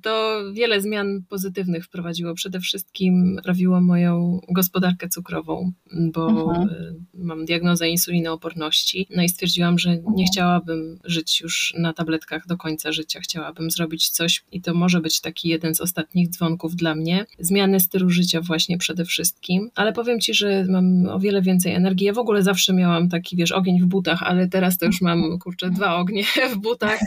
To 0.03 0.41
wiele 0.53 0.81
zmian 0.81 1.23
pozytywnych 1.29 1.85
wprowadziło. 1.85 2.35
Przede 2.35 2.61
wszystkim 2.61 3.37
sprawiło 3.41 3.81
moją 3.81 4.41
gospodarkę 4.51 5.09
cukrową, 5.09 5.73
bo 6.13 6.29
mhm. 6.29 7.07
mam 7.15 7.45
diagnozę 7.45 7.89
insulinooporności. 7.89 9.07
No 9.17 9.23
i 9.23 9.29
stwierdziłam, 9.29 9.79
że 9.79 9.97
nie 10.15 10.25
chciałabym 10.25 10.99
żyć 11.05 11.41
już 11.41 11.75
na 11.79 11.93
tabletkach 11.93 12.47
do 12.47 12.57
końca 12.57 12.93
życia. 12.93 13.21
Chciałabym 13.21 13.71
zrobić 13.71 14.11
coś 14.11 14.45
i 14.53 14.61
to 14.61 14.75
może 14.75 15.01
być 15.01 15.21
taki 15.21 15.49
jeden 15.49 15.75
z 15.75 15.81
ostatnich 15.81 16.29
dzwonków 16.29 16.77
dla 16.77 16.95
mnie. 16.95 17.27
Zmiany 17.39 17.81
stylu 17.81 18.11
życia 18.11 18.41
właśnie 18.41 18.79
przede 18.79 19.05
wszystkim, 19.05 19.71
ale 19.75 19.93
powiem 19.93 20.21
Ci, 20.21 20.35
że 20.35 20.65
mam 20.69 21.07
o 21.07 21.19
wiele 21.19 21.28
więcej 21.43 21.75
energii. 21.75 22.07
Ja 22.07 22.13
w 22.13 22.19
ogóle 22.19 22.43
zawsze 22.43 22.73
miałam 22.73 23.09
taki, 23.09 23.37
wiesz, 23.37 23.53
ogień 23.53 23.81
w 23.81 23.87
butach, 23.87 24.23
ale 24.23 24.49
teraz 24.49 24.79
to 24.79 24.87
już 24.87 25.01
mam, 25.01 25.39
kurczę, 25.39 25.71
dwa 25.71 25.97
ognie 25.97 26.23
w 26.55 26.57
butach. 26.57 27.01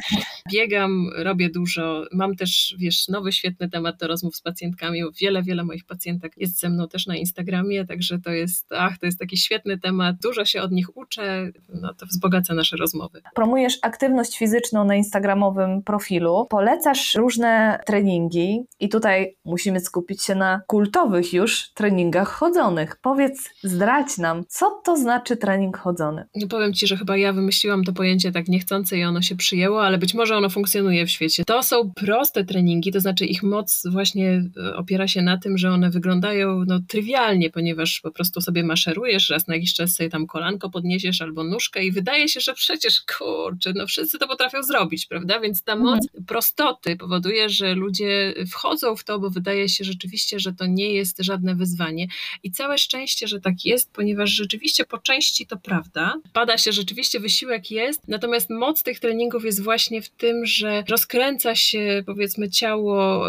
Biegam, 0.54 1.10
robię 1.16 1.50
dużo. 1.50 2.06
Mam 2.12 2.36
też, 2.36 2.76
wiesz, 2.80 3.08
nowy 3.08 3.32
świetny 3.32 3.70
temat 3.70 3.98
do 4.00 4.08
rozmów 4.08 4.36
z 4.36 4.42
pacjentkami. 4.42 5.02
Wiele, 5.22 5.44
wiele 5.44 5.64
moich 5.64 5.86
pacjentek 5.86 6.34
jest 6.38 6.60
ze 6.60 6.70
mną 6.70 6.88
też 6.88 7.08
na 7.08 7.16
Instagramie, 7.16 7.86
także 7.86 8.20
to 8.20 8.32
jest, 8.32 8.68
ach, 8.72 8.98
to 8.98 9.06
jest 9.06 9.20
taki 9.20 9.38
świetny 9.38 9.80
temat. 9.80 10.16
Dużo 10.22 10.46
się 10.46 10.62
od 10.62 10.72
nich 10.72 10.98
uczę, 10.98 11.52
no 11.82 11.94
to 11.94 12.06
wzbogaca 12.06 12.54
nasze 12.54 12.78
rozmowy. 12.78 13.22
Promujesz 13.36 13.80
aktywność 13.82 14.38
fizyczną 14.38 14.86
na 14.86 14.96
instagramowym 14.96 15.84
profilu, 15.84 16.46
polecasz 16.50 17.16
różne 17.16 17.80
treningi 17.86 18.66
i 18.80 18.90
tutaj 18.90 19.36
musimy 19.46 19.80
skupić 19.80 20.24
się 20.24 20.36
na 20.36 20.62
kultowych 20.68 21.34
już 21.34 21.72
treningach 21.74 22.30
chodzonych. 22.30 22.96
Powiedz, 23.02 23.50
nam, 24.18 24.44
co 24.48 24.82
to 24.86 24.98
znaczy 24.98 25.38
trening 25.38 25.78
chodzony? 25.78 26.26
Nie 26.36 26.48
powiem 26.48 26.74
Ci, 26.74 26.88
że 26.88 26.98
chyba 26.98 27.18
ja 27.18 27.34
wymyśliłam 27.34 27.84
to 27.84 27.94
pojęcie 27.94 28.32
tak 28.32 28.48
niechcące 28.48 28.98
i 28.98 29.04
ono 29.04 29.22
się 29.22 29.36
przyjęło, 29.36 29.84
ale 29.84 29.98
być 29.98 30.14
może 30.14 30.38
ono 30.38 30.50
funkcjonuje 30.50 31.06
w 31.06 31.12
świecie. 31.12 31.44
To 31.46 31.64
są 31.64 31.92
proste 31.96 32.46
treningi, 32.46 32.92
to 32.92 33.00
znaczy 33.00 33.26
ich 33.26 33.44
moc 33.44 33.84
właśnie 33.92 34.44
e, 34.58 34.76
opiera 34.76 35.08
się 35.08 35.22
na 35.22 35.38
tym, 35.38 35.58
że 35.58 35.72
one 35.72 35.90
wyglądają 35.90 36.64
no, 36.68 36.80
trywialnie, 36.88 37.50
ponieważ 37.50 38.00
po 38.00 38.12
prostu 38.12 38.42
sobie 38.42 38.64
maszerujesz, 38.64 39.30
raz 39.30 39.48
na 39.48 39.56
jakiś 39.56 39.74
czas 39.74 39.96
sobie 39.96 40.10
tam 40.10 40.28
kolanko 40.28 40.70
podniesiesz 40.70 41.22
albo 41.22 41.44
nóżkę 41.44 41.84
i 41.84 41.92
wydaje 41.92 42.30
się, 42.30 42.40
że 42.40 42.54
przecież 42.54 43.02
kurczę, 43.18 43.74
no 43.76 43.88
wszyscy 43.88 44.20
to 44.20 44.28
potrafią 44.28 44.64
zrobić, 44.64 45.06
prawda? 45.06 45.40
Więc 45.40 45.64
ta 45.64 45.76
moc 45.76 46.04
mhm. 46.04 46.26
prostoty 46.26 46.96
powoduje, 46.96 47.50
że 47.50 47.76
ludzie 47.76 48.34
wchodzą 48.52 48.96
w 48.96 49.04
to, 49.04 49.20
bo 49.20 49.30
wydaje 49.30 49.70
się 49.70 49.84
rzeczywiście, 49.84 50.40
że 50.40 50.54
to 50.54 50.66
nie 50.66 50.94
jest 50.94 51.24
żadne 51.24 51.56
wyzwanie. 51.56 52.08
I 52.44 52.52
całe 52.52 52.78
szczęście, 52.78 53.28
że 53.28 53.42
tak 53.42 53.66
jest, 53.66 53.94
ponieważ 54.02 54.30
rzeczywiście 54.30 54.86
po 54.86 54.98
części 54.98 55.48
to 55.48 55.58
prawda. 55.58 56.14
Pada 56.34 56.58
się 56.58 56.72
rzeczywiście, 56.72 57.20
wysiłek 57.20 57.72
jest, 57.72 58.08
natomiast 58.08 58.50
moc 58.50 58.84
tych 58.84 59.00
treningów 59.00 59.46
jest 59.46 59.64
właśnie 59.64 60.02
w 60.02 60.10
tym, 60.10 60.46
że 60.46 60.84
rozkręca 60.90 61.56
się 61.56 62.04
powiedzmy 62.06 62.50
ciało 62.50 63.26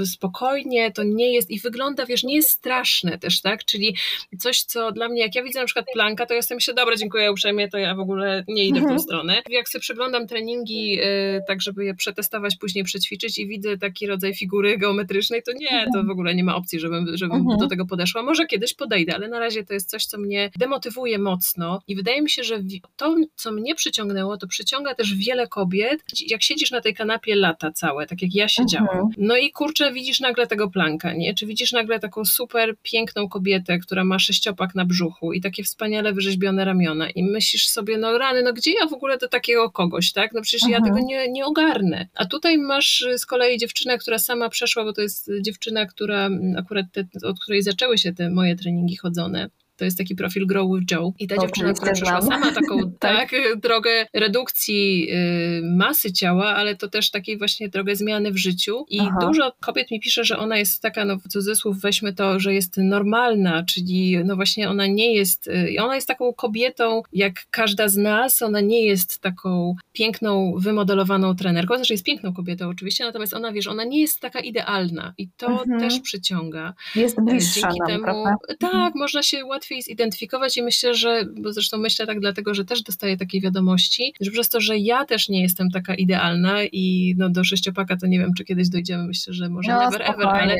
y, 0.00 0.06
spokojnie, 0.06 0.92
to 0.92 1.02
nie 1.02 1.34
jest 1.34 1.50
i 1.50 1.60
wygląda, 1.60 2.06
wiesz, 2.06 2.24
nie 2.24 2.34
jest 2.34 2.50
straszne 2.50 3.18
też, 3.18 3.40
tak? 3.40 3.64
Czyli 3.64 3.96
coś, 4.38 4.62
co 4.62 4.92
dla 4.92 5.08
mnie, 5.08 5.20
jak 5.20 5.34
ja 5.34 5.42
widzę 5.42 5.60
na 5.60 5.66
przykład 5.66 5.86
planka, 5.92 6.26
to 6.26 6.34
ja 6.34 6.36
jestem 6.36 6.60
się, 6.60 6.74
dobra, 6.74 6.96
dziękuję 6.96 7.32
uprzejmie, 7.32 7.68
to 7.68 7.78
ja 7.78 7.94
w 7.94 8.00
ogóle 8.00 8.44
nie 8.48 8.64
idę 8.64 8.78
w 8.78 8.82
tą 8.82 8.88
mhm. 8.88 9.00
stronę. 9.00 9.42
Jak 9.50 9.68
sobie 9.68 9.80
przeglądam 9.80 10.26
treningi, 10.26 11.00
y, 11.00 11.40
tak 11.48 11.62
żeby 11.62 11.84
je 11.84 11.94
przetestować, 11.94 12.56
później 12.56 12.84
przećwiczyć 12.84 13.38
i 13.38 13.46
widzę 13.46 13.78
taki 13.78 14.06
rodzaj 14.06 14.34
figury 14.34 14.78
geometrycznej, 14.78 15.42
to 15.42 15.52
nie, 15.52 15.86
to 15.94 16.04
w 16.04 16.10
ogóle 16.10 16.34
nie 16.34 16.44
ma 16.44 16.56
opcji, 16.56 16.80
żebym, 16.80 17.16
żebym 17.16 17.36
mhm. 17.36 17.58
do 17.58 17.68
tego 17.68 17.86
podeszła. 17.86 18.22
Może 18.22 18.46
kiedyś 18.46 18.74
podejdę, 18.74 19.14
ale 19.14 19.28
na 19.28 19.38
razie 19.38 19.64
to 19.64 19.74
jest 19.74 19.90
coś, 19.90 20.01
co 20.06 20.18
mnie 20.18 20.50
demotywuje 20.58 21.18
mocno 21.18 21.82
i 21.88 21.96
wydaje 21.96 22.22
mi 22.22 22.30
się, 22.30 22.44
że 22.44 22.60
to, 22.96 23.16
co 23.34 23.52
mnie 23.52 23.74
przyciągnęło, 23.74 24.36
to 24.36 24.46
przyciąga 24.46 24.94
też 24.94 25.14
wiele 25.14 25.48
kobiet, 25.48 26.02
jak 26.26 26.42
siedzisz 26.42 26.70
na 26.70 26.80
tej 26.80 26.94
kanapie 26.94 27.36
lata 27.36 27.72
całe, 27.72 28.06
tak 28.06 28.22
jak 28.22 28.34
ja 28.34 28.48
siedziałam. 28.48 28.88
Mhm. 28.88 29.10
No 29.18 29.36
i 29.36 29.50
kurczę, 29.50 29.92
widzisz 29.92 30.20
nagle 30.20 30.46
tego 30.46 30.70
planka, 30.70 31.12
nie? 31.12 31.34
Czy 31.34 31.46
widzisz 31.46 31.72
nagle 31.72 32.00
taką 32.00 32.24
super 32.24 32.74
piękną 32.82 33.28
kobietę, 33.28 33.78
która 33.78 34.04
ma 34.04 34.18
sześciopak 34.18 34.74
na 34.74 34.84
brzuchu 34.84 35.32
i 35.32 35.40
takie 35.40 35.64
wspaniale 35.64 36.12
wyrzeźbione 36.12 36.64
ramiona 36.64 37.10
i 37.10 37.22
myślisz 37.22 37.68
sobie, 37.68 37.98
no 37.98 38.18
rany, 38.18 38.42
no 38.42 38.52
gdzie 38.52 38.72
ja 38.72 38.86
w 38.86 38.92
ogóle 38.92 39.18
do 39.18 39.28
takiego 39.28 39.70
kogoś, 39.70 40.12
tak? 40.12 40.32
No 40.34 40.42
przecież 40.42 40.62
mhm. 40.62 40.84
ja 40.84 40.90
tego 40.90 41.06
nie, 41.06 41.28
nie 41.28 41.46
ogarnę. 41.46 42.08
A 42.14 42.26
tutaj 42.26 42.58
masz 42.58 43.06
z 43.16 43.26
kolei 43.26 43.58
dziewczynę, 43.58 43.98
która 43.98 44.18
sama 44.18 44.48
przeszła, 44.48 44.84
bo 44.84 44.92
to 44.92 45.02
jest 45.02 45.30
dziewczyna, 45.40 45.86
która 45.86 46.30
akurat 46.58 46.86
te, 46.92 47.04
od 47.24 47.40
której 47.40 47.62
zaczęły 47.62 47.98
się 47.98 48.12
te 48.12 48.30
moje 48.30 48.56
treningi 48.56 48.96
chodzone. 48.96 49.50
To 49.82 49.86
jest 49.86 49.98
taki 49.98 50.14
profil 50.14 50.46
Grow 50.46 50.68
with 50.74 50.90
Joe. 50.90 51.12
I 51.18 51.26
ta 51.26 51.36
dziewczyna, 51.38 51.72
która 51.72 51.92
przeszła 51.92 52.22
sama 52.22 52.52
taką 52.52 52.90
tak. 52.98 53.30
tak. 53.30 53.60
drogę 53.60 54.06
redukcji 54.14 55.08
y, 55.10 55.62
masy 55.76 56.12
ciała, 56.12 56.46
ale 56.46 56.76
to 56.76 56.88
też 56.88 57.10
takiej 57.10 57.38
właśnie 57.38 57.68
drogę 57.68 57.96
zmiany 57.96 58.32
w 58.32 58.36
życiu. 58.36 58.84
I 58.88 59.00
Aha. 59.00 59.18
dużo 59.20 59.52
kobiet 59.60 59.90
mi 59.90 60.00
pisze, 60.00 60.24
że 60.24 60.38
ona 60.38 60.56
jest 60.56 60.82
taka, 60.82 61.04
no 61.04 61.16
w 61.16 61.28
cudzysłów 61.28 61.80
weźmy 61.80 62.12
to, 62.12 62.40
że 62.40 62.54
jest 62.54 62.76
normalna, 62.76 63.62
czyli 63.62 64.24
no 64.24 64.36
właśnie 64.36 64.70
ona 64.70 64.86
nie 64.86 65.14
jest, 65.14 65.46
y, 65.48 65.76
ona 65.80 65.94
jest 65.94 66.08
taką 66.08 66.32
kobietą 66.32 67.02
jak 67.12 67.32
każda 67.50 67.88
z 67.88 67.96
nas, 67.96 68.42
ona 68.42 68.60
nie 68.60 68.86
jest 68.86 69.18
taką 69.18 69.74
piękną, 69.92 70.54
wymodelowaną 70.58 71.36
trenerką, 71.36 71.76
znaczy 71.76 71.94
jest 71.94 72.04
piękną 72.04 72.32
kobietą 72.32 72.68
oczywiście, 72.68 73.04
natomiast 73.04 73.34
ona, 73.34 73.52
wiesz, 73.52 73.66
ona 73.66 73.84
nie 73.84 74.00
jest 74.00 74.20
taka 74.20 74.40
idealna 74.40 75.14
i 75.18 75.28
to 75.36 75.46
mhm. 75.46 75.80
też 75.80 76.00
przyciąga. 76.00 76.74
Jest 76.96 77.16
bliższa 77.20 77.60
Dzięki 77.60 77.78
nam, 77.78 77.88
temu, 77.88 78.04
prawda? 78.04 78.36
tak, 78.58 78.74
mhm. 78.74 78.92
można 78.94 79.22
się 79.22 79.44
łatwiej 79.44 79.71
łatwiej 79.72 79.82
zidentyfikować 79.82 80.56
i 80.56 80.62
myślę, 80.62 80.94
że, 80.94 81.24
bo 81.36 81.52
zresztą 81.52 81.78
myślę 81.78 82.06
tak 82.06 82.20
dlatego, 82.20 82.54
że 82.54 82.64
też 82.64 82.82
dostaję 82.82 83.16
takie 83.16 83.40
wiadomości, 83.40 84.14
że 84.20 84.30
przez 84.30 84.48
to, 84.48 84.60
że 84.60 84.78
ja 84.78 85.04
też 85.04 85.28
nie 85.28 85.42
jestem 85.42 85.70
taka 85.70 85.94
idealna 85.94 86.64
i 86.64 87.14
no 87.18 87.28
do 87.28 87.44
sześciopaka 87.44 87.96
to 87.96 88.06
nie 88.06 88.18
wiem, 88.18 88.34
czy 88.34 88.44
kiedyś 88.44 88.68
dojdziemy, 88.68 89.06
myślę, 89.06 89.34
że 89.34 89.48
może 89.48 89.72
no, 89.72 89.90
never 89.90 90.02
ever, 90.02 90.26
ale, 90.26 90.56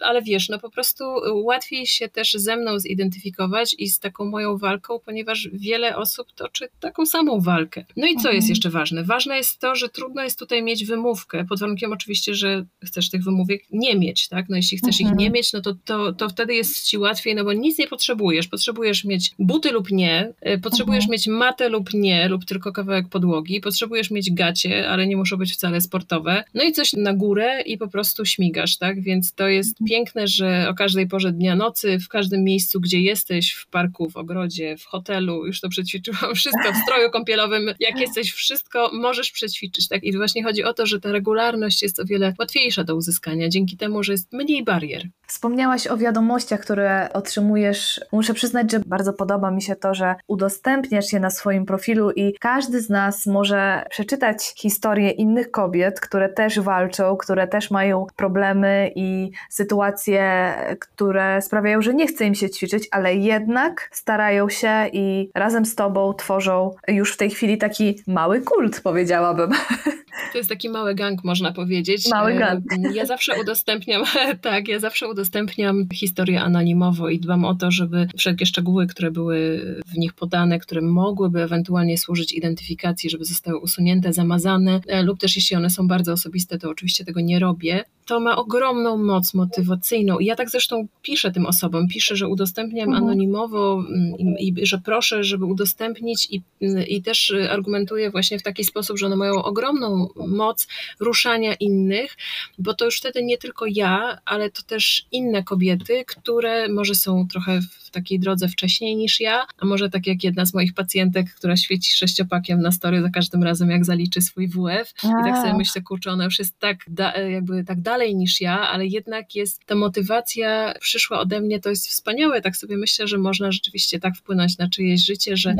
ale 0.00 0.22
wiesz, 0.22 0.48
no 0.48 0.58
po 0.58 0.70
prostu 0.70 1.04
łatwiej 1.32 1.86
się 1.86 2.08
też 2.08 2.32
ze 2.32 2.56
mną 2.56 2.78
zidentyfikować 2.78 3.74
i 3.78 3.88
z 3.88 3.98
taką 3.98 4.24
moją 4.24 4.56
walką, 4.56 4.98
ponieważ 5.04 5.48
wiele 5.52 5.96
osób 5.96 6.32
toczy 6.32 6.68
taką 6.80 7.06
samą 7.06 7.40
walkę. 7.40 7.84
No 7.96 8.06
i 8.06 8.14
co 8.14 8.18
mhm. 8.18 8.36
jest 8.36 8.48
jeszcze 8.48 8.70
ważne? 8.70 9.04
Ważne 9.04 9.36
jest 9.36 9.58
to, 9.58 9.74
że 9.74 9.88
trudno 9.88 10.22
jest 10.22 10.38
tutaj 10.38 10.62
mieć 10.62 10.84
wymówkę, 10.84 11.44
pod 11.48 11.60
warunkiem 11.60 11.92
oczywiście, 11.92 12.34
że 12.34 12.64
chcesz 12.84 13.10
tych 13.10 13.24
wymówek 13.24 13.62
nie 13.70 13.96
mieć, 13.96 14.28
tak? 14.28 14.48
No 14.48 14.56
jeśli 14.56 14.78
chcesz 14.78 15.00
mhm. 15.00 15.14
ich 15.14 15.20
nie 15.20 15.30
mieć, 15.30 15.52
no 15.52 15.60
to, 15.60 15.74
to, 15.84 16.12
to 16.12 16.28
wtedy 16.28 16.54
jest 16.54 16.82
ci 16.82 16.98
łatwiej, 16.98 17.34
no 17.34 17.44
bo 17.44 17.52
nic 17.52 17.78
nie 17.78 17.88
potrzebujesz. 17.88 18.45
Potrzebujesz 18.48 19.04
mieć 19.04 19.30
buty 19.38 19.72
lub 19.72 19.90
nie, 19.90 20.32
y, 20.48 20.58
potrzebujesz 20.58 21.04
mhm. 21.04 21.12
mieć 21.12 21.26
matę 21.26 21.68
lub 21.68 21.94
nie, 21.94 22.28
lub 22.28 22.44
tylko 22.44 22.72
kawałek 22.72 23.08
podłogi, 23.08 23.60
potrzebujesz 23.60 24.10
mieć 24.10 24.32
gacie, 24.32 24.88
ale 24.88 25.06
nie 25.06 25.16
muszą 25.16 25.36
być 25.36 25.52
wcale 25.52 25.80
sportowe, 25.80 26.44
no 26.54 26.64
i 26.64 26.72
coś 26.72 26.92
na 26.92 27.14
górę 27.14 27.62
i 27.62 27.78
po 27.78 27.88
prostu 27.88 28.24
śmigasz, 28.24 28.76
tak? 28.78 29.00
Więc 29.00 29.34
to 29.34 29.48
jest 29.48 29.80
mhm. 29.80 29.88
piękne, 29.88 30.26
że 30.26 30.66
o 30.68 30.74
każdej 30.74 31.08
porze 31.08 31.32
dnia, 31.32 31.56
nocy, 31.56 31.98
w 31.98 32.08
każdym 32.08 32.44
miejscu, 32.44 32.80
gdzie 32.80 33.00
jesteś, 33.00 33.52
w 33.52 33.66
parku, 33.66 34.10
w 34.10 34.16
ogrodzie, 34.16 34.76
w 34.76 34.84
hotelu, 34.84 35.46
już 35.46 35.60
to 35.60 35.68
przećwiczyłam 35.68 36.34
wszystko, 36.36 36.72
w 36.72 36.76
stroju 36.76 37.10
kąpielowym, 37.10 37.74
jak 37.80 38.00
jesteś, 38.00 38.32
wszystko 38.32 38.90
możesz 38.92 39.30
przećwiczyć, 39.30 39.88
tak? 39.88 40.04
I 40.04 40.16
właśnie 40.16 40.44
chodzi 40.44 40.64
o 40.64 40.74
to, 40.74 40.86
że 40.86 41.00
ta 41.00 41.12
regularność 41.12 41.82
jest 41.82 42.00
o 42.00 42.04
wiele 42.04 42.34
łatwiejsza 42.38 42.84
do 42.84 42.96
uzyskania, 42.96 43.48
dzięki 43.48 43.76
temu, 43.76 44.02
że 44.02 44.12
jest 44.12 44.32
mniej 44.32 44.64
barier. 44.64 45.08
Wspomniałaś 45.26 45.86
o 45.86 45.96
wiadomościach, 45.96 46.60
które 46.60 47.08
otrzymujesz. 47.12 48.00
Muszę 48.12 48.34
przyznać, 48.36 48.72
że 48.72 48.80
bardzo 48.86 49.12
podoba 49.12 49.50
mi 49.50 49.62
się 49.62 49.76
to, 49.76 49.94
że 49.94 50.14
udostępniasz 50.26 51.12
je 51.12 51.20
na 51.20 51.30
swoim 51.30 51.66
profilu 51.66 52.10
i 52.10 52.34
każdy 52.40 52.80
z 52.80 52.90
nas 52.90 53.26
może 53.26 53.84
przeczytać 53.90 54.54
historię 54.56 55.10
innych 55.10 55.50
kobiet, 55.50 56.00
które 56.00 56.28
też 56.28 56.60
walczą, 56.60 57.16
które 57.16 57.48
też 57.48 57.70
mają 57.70 58.06
problemy 58.16 58.90
i 58.94 59.30
sytuacje, 59.50 60.54
które 60.80 61.42
sprawiają, 61.42 61.82
że 61.82 61.94
nie 61.94 62.06
chce 62.06 62.24
im 62.24 62.34
się 62.34 62.50
ćwiczyć, 62.50 62.88
ale 62.90 63.14
jednak 63.14 63.88
starają 63.92 64.48
się 64.48 64.86
i 64.92 65.30
razem 65.34 65.66
z 65.66 65.74
tobą 65.74 66.14
tworzą 66.14 66.70
już 66.88 67.14
w 67.14 67.16
tej 67.16 67.30
chwili 67.30 67.58
taki 67.58 68.02
mały 68.06 68.40
kult, 68.40 68.80
powiedziałabym. 68.80 69.50
To 70.32 70.38
jest 70.38 70.50
taki 70.50 70.68
mały 70.68 70.94
gang, 70.94 71.24
można 71.24 71.52
powiedzieć. 71.52 72.10
Mały 72.10 72.34
gang. 72.34 72.64
Ja 72.94 73.06
zawsze 73.06 73.40
udostępniam, 73.40 74.04
tak, 74.40 74.68
ja 74.68 74.78
zawsze 74.78 75.08
udostępniam 75.08 75.88
historię 75.94 76.40
anonimowo 76.40 77.08
i 77.08 77.20
dbam 77.20 77.44
o 77.44 77.54
to, 77.54 77.70
żeby 77.70 78.08
wszelkie 78.18 78.46
szczegóły, 78.46 78.86
które 78.86 79.10
były 79.10 79.60
w 79.86 79.98
nich 79.98 80.14
podane, 80.14 80.58
które 80.58 80.82
mogłyby 80.82 81.42
ewentualnie 81.42 81.98
służyć 81.98 82.32
identyfikacji, 82.32 83.10
żeby 83.10 83.24
zostały 83.24 83.58
usunięte, 83.58 84.12
zamazane, 84.12 84.80
e, 84.86 85.02
lub 85.02 85.20
też 85.20 85.36
jeśli 85.36 85.56
one 85.56 85.70
są 85.70 85.88
bardzo 85.88 86.12
osobiste, 86.12 86.58
to 86.58 86.70
oczywiście 86.70 87.04
tego 87.04 87.20
nie 87.20 87.38
robię. 87.38 87.84
To 88.06 88.20
ma 88.20 88.36
ogromną 88.36 88.96
moc 88.96 89.34
motywacyjną. 89.34 90.18
I 90.18 90.26
ja 90.26 90.36
tak 90.36 90.50
zresztą 90.50 90.88
piszę 91.02 91.32
tym 91.32 91.46
osobom. 91.46 91.88
Piszę, 91.88 92.16
że 92.16 92.28
udostępniam 92.28 92.88
mhm. 92.88 93.04
anonimowo 93.04 93.84
mm, 93.88 94.14
i, 94.38 94.54
i, 94.62 94.66
że 94.66 94.78
proszę, 94.78 95.24
żeby 95.24 95.44
udostępnić 95.44 96.28
i, 96.30 96.42
i 96.88 97.02
też 97.02 97.34
argumentuję 97.50 98.10
właśnie 98.10 98.38
w 98.38 98.42
taki 98.42 98.64
sposób, 98.64 98.98
że 98.98 99.06
one 99.06 99.16
mają 99.16 99.42
ogromną 99.42 100.08
moc 100.26 100.68
ruszania 101.00 101.54
innych, 101.54 102.16
bo 102.58 102.74
to 102.74 102.84
już 102.84 102.98
wtedy 102.98 103.24
nie 103.24 103.38
tylko 103.38 103.66
ja, 103.68 104.18
ale 104.24 104.50
to 104.50 104.62
też 104.62 105.06
inne 105.12 105.42
kobiety, 105.42 106.04
które 106.06 106.68
może 106.68 106.94
są 106.94 107.28
trochę 107.28 107.60
w 107.60 107.85
takiej 107.90 108.20
drodze 108.20 108.48
wcześniej 108.48 108.96
niż 108.96 109.20
ja, 109.20 109.46
a 109.58 109.66
może 109.66 109.90
tak 109.90 110.06
jak 110.06 110.24
jedna 110.24 110.46
z 110.46 110.54
moich 110.54 110.74
pacjentek, 110.74 111.34
która 111.34 111.56
świeci 111.56 111.92
sześciopakiem 111.92 112.60
na 112.60 112.72
story 112.72 113.02
za 113.02 113.10
każdym 113.10 113.42
razem, 113.42 113.70
jak 113.70 113.84
zaliczy 113.84 114.22
swój 114.22 114.48
WF 114.48 114.94
i 115.04 115.24
tak 115.24 115.36
sobie 115.36 115.54
myślę, 115.54 115.82
kurczę, 115.82 116.10
ona 116.10 116.24
już 116.24 116.38
jest 116.38 116.58
tak, 116.58 116.76
da, 116.88 117.16
jakby 117.16 117.64
tak 117.64 117.80
dalej 117.80 118.16
niż 118.16 118.40
ja, 118.40 118.60
ale 118.60 118.86
jednak 118.86 119.34
jest 119.34 119.64
ta 119.66 119.74
motywacja 119.74 120.74
przyszła 120.80 121.20
ode 121.20 121.40
mnie, 121.40 121.60
to 121.60 121.70
jest 121.70 121.88
wspaniałe, 121.88 122.40
tak 122.40 122.56
sobie 122.56 122.76
myślę, 122.76 123.06
że 123.06 123.18
można 123.18 123.52
rzeczywiście 123.52 124.00
tak 124.00 124.16
wpłynąć 124.16 124.58
na 124.58 124.68
czyjeś 124.68 125.04
życie, 125.04 125.36
że, 125.36 125.54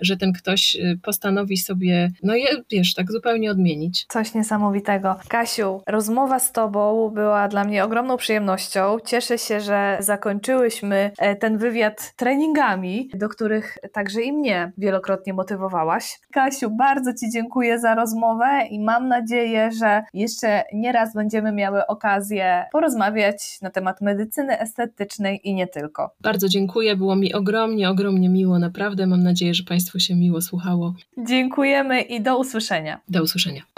że 0.00 0.16
ten 0.16 0.32
ktoś 0.32 0.74
y, 0.74 0.98
postanowi 1.02 1.56
sobie, 1.56 2.10
no 2.22 2.34
wiesz, 2.70 2.94
tak 2.94 3.12
zupełnie 3.12 3.50
odmienić. 3.50 4.06
Coś 4.08 4.34
niesamowitego. 4.34 5.16
Kasiu, 5.28 5.82
rozmowa 5.86 6.38
z 6.38 6.52
Tobą 6.52 7.10
była 7.14 7.48
dla 7.48 7.64
mnie 7.64 7.84
ogromną 7.84 8.16
przyjemnością. 8.16 8.96
Cieszę 9.06 9.38
się, 9.38 9.60
że 9.60 9.96
zakończyłyśmy 10.00 11.10
e, 11.18 11.36
ten 11.36 11.58
wywiad 11.60 12.14
treningami, 12.16 13.10
do 13.14 13.28
których 13.28 13.78
także 13.92 14.22
i 14.22 14.32
mnie 14.32 14.72
wielokrotnie 14.78 15.34
motywowałaś. 15.34 16.20
Kasiu, 16.32 16.70
bardzo 16.70 17.14
Ci 17.14 17.30
dziękuję 17.30 17.78
za 17.78 17.94
rozmowę 17.94 18.66
i 18.70 18.80
mam 18.80 19.08
nadzieję, 19.08 19.70
że 19.72 20.02
jeszcze 20.14 20.64
nie 20.72 20.92
raz 20.92 21.14
będziemy 21.14 21.52
miały 21.52 21.86
okazję 21.86 22.64
porozmawiać 22.72 23.58
na 23.62 23.70
temat 23.70 24.00
medycyny 24.00 24.60
estetycznej 24.60 25.40
i 25.48 25.54
nie 25.54 25.66
tylko. 25.66 26.10
Bardzo 26.20 26.48
dziękuję, 26.48 26.96
było 26.96 27.16
mi 27.16 27.34
ogromnie, 27.34 27.90
ogromnie 27.90 28.28
miło, 28.28 28.58
naprawdę. 28.58 29.06
Mam 29.06 29.22
nadzieję, 29.22 29.54
że 29.54 29.64
Państwu 29.64 29.98
się 29.98 30.16
miło 30.16 30.40
słuchało. 30.40 30.94
Dziękujemy 31.18 32.00
i 32.00 32.20
do 32.20 32.38
usłyszenia. 32.38 33.00
Do 33.08 33.22
usłyszenia. 33.22 33.62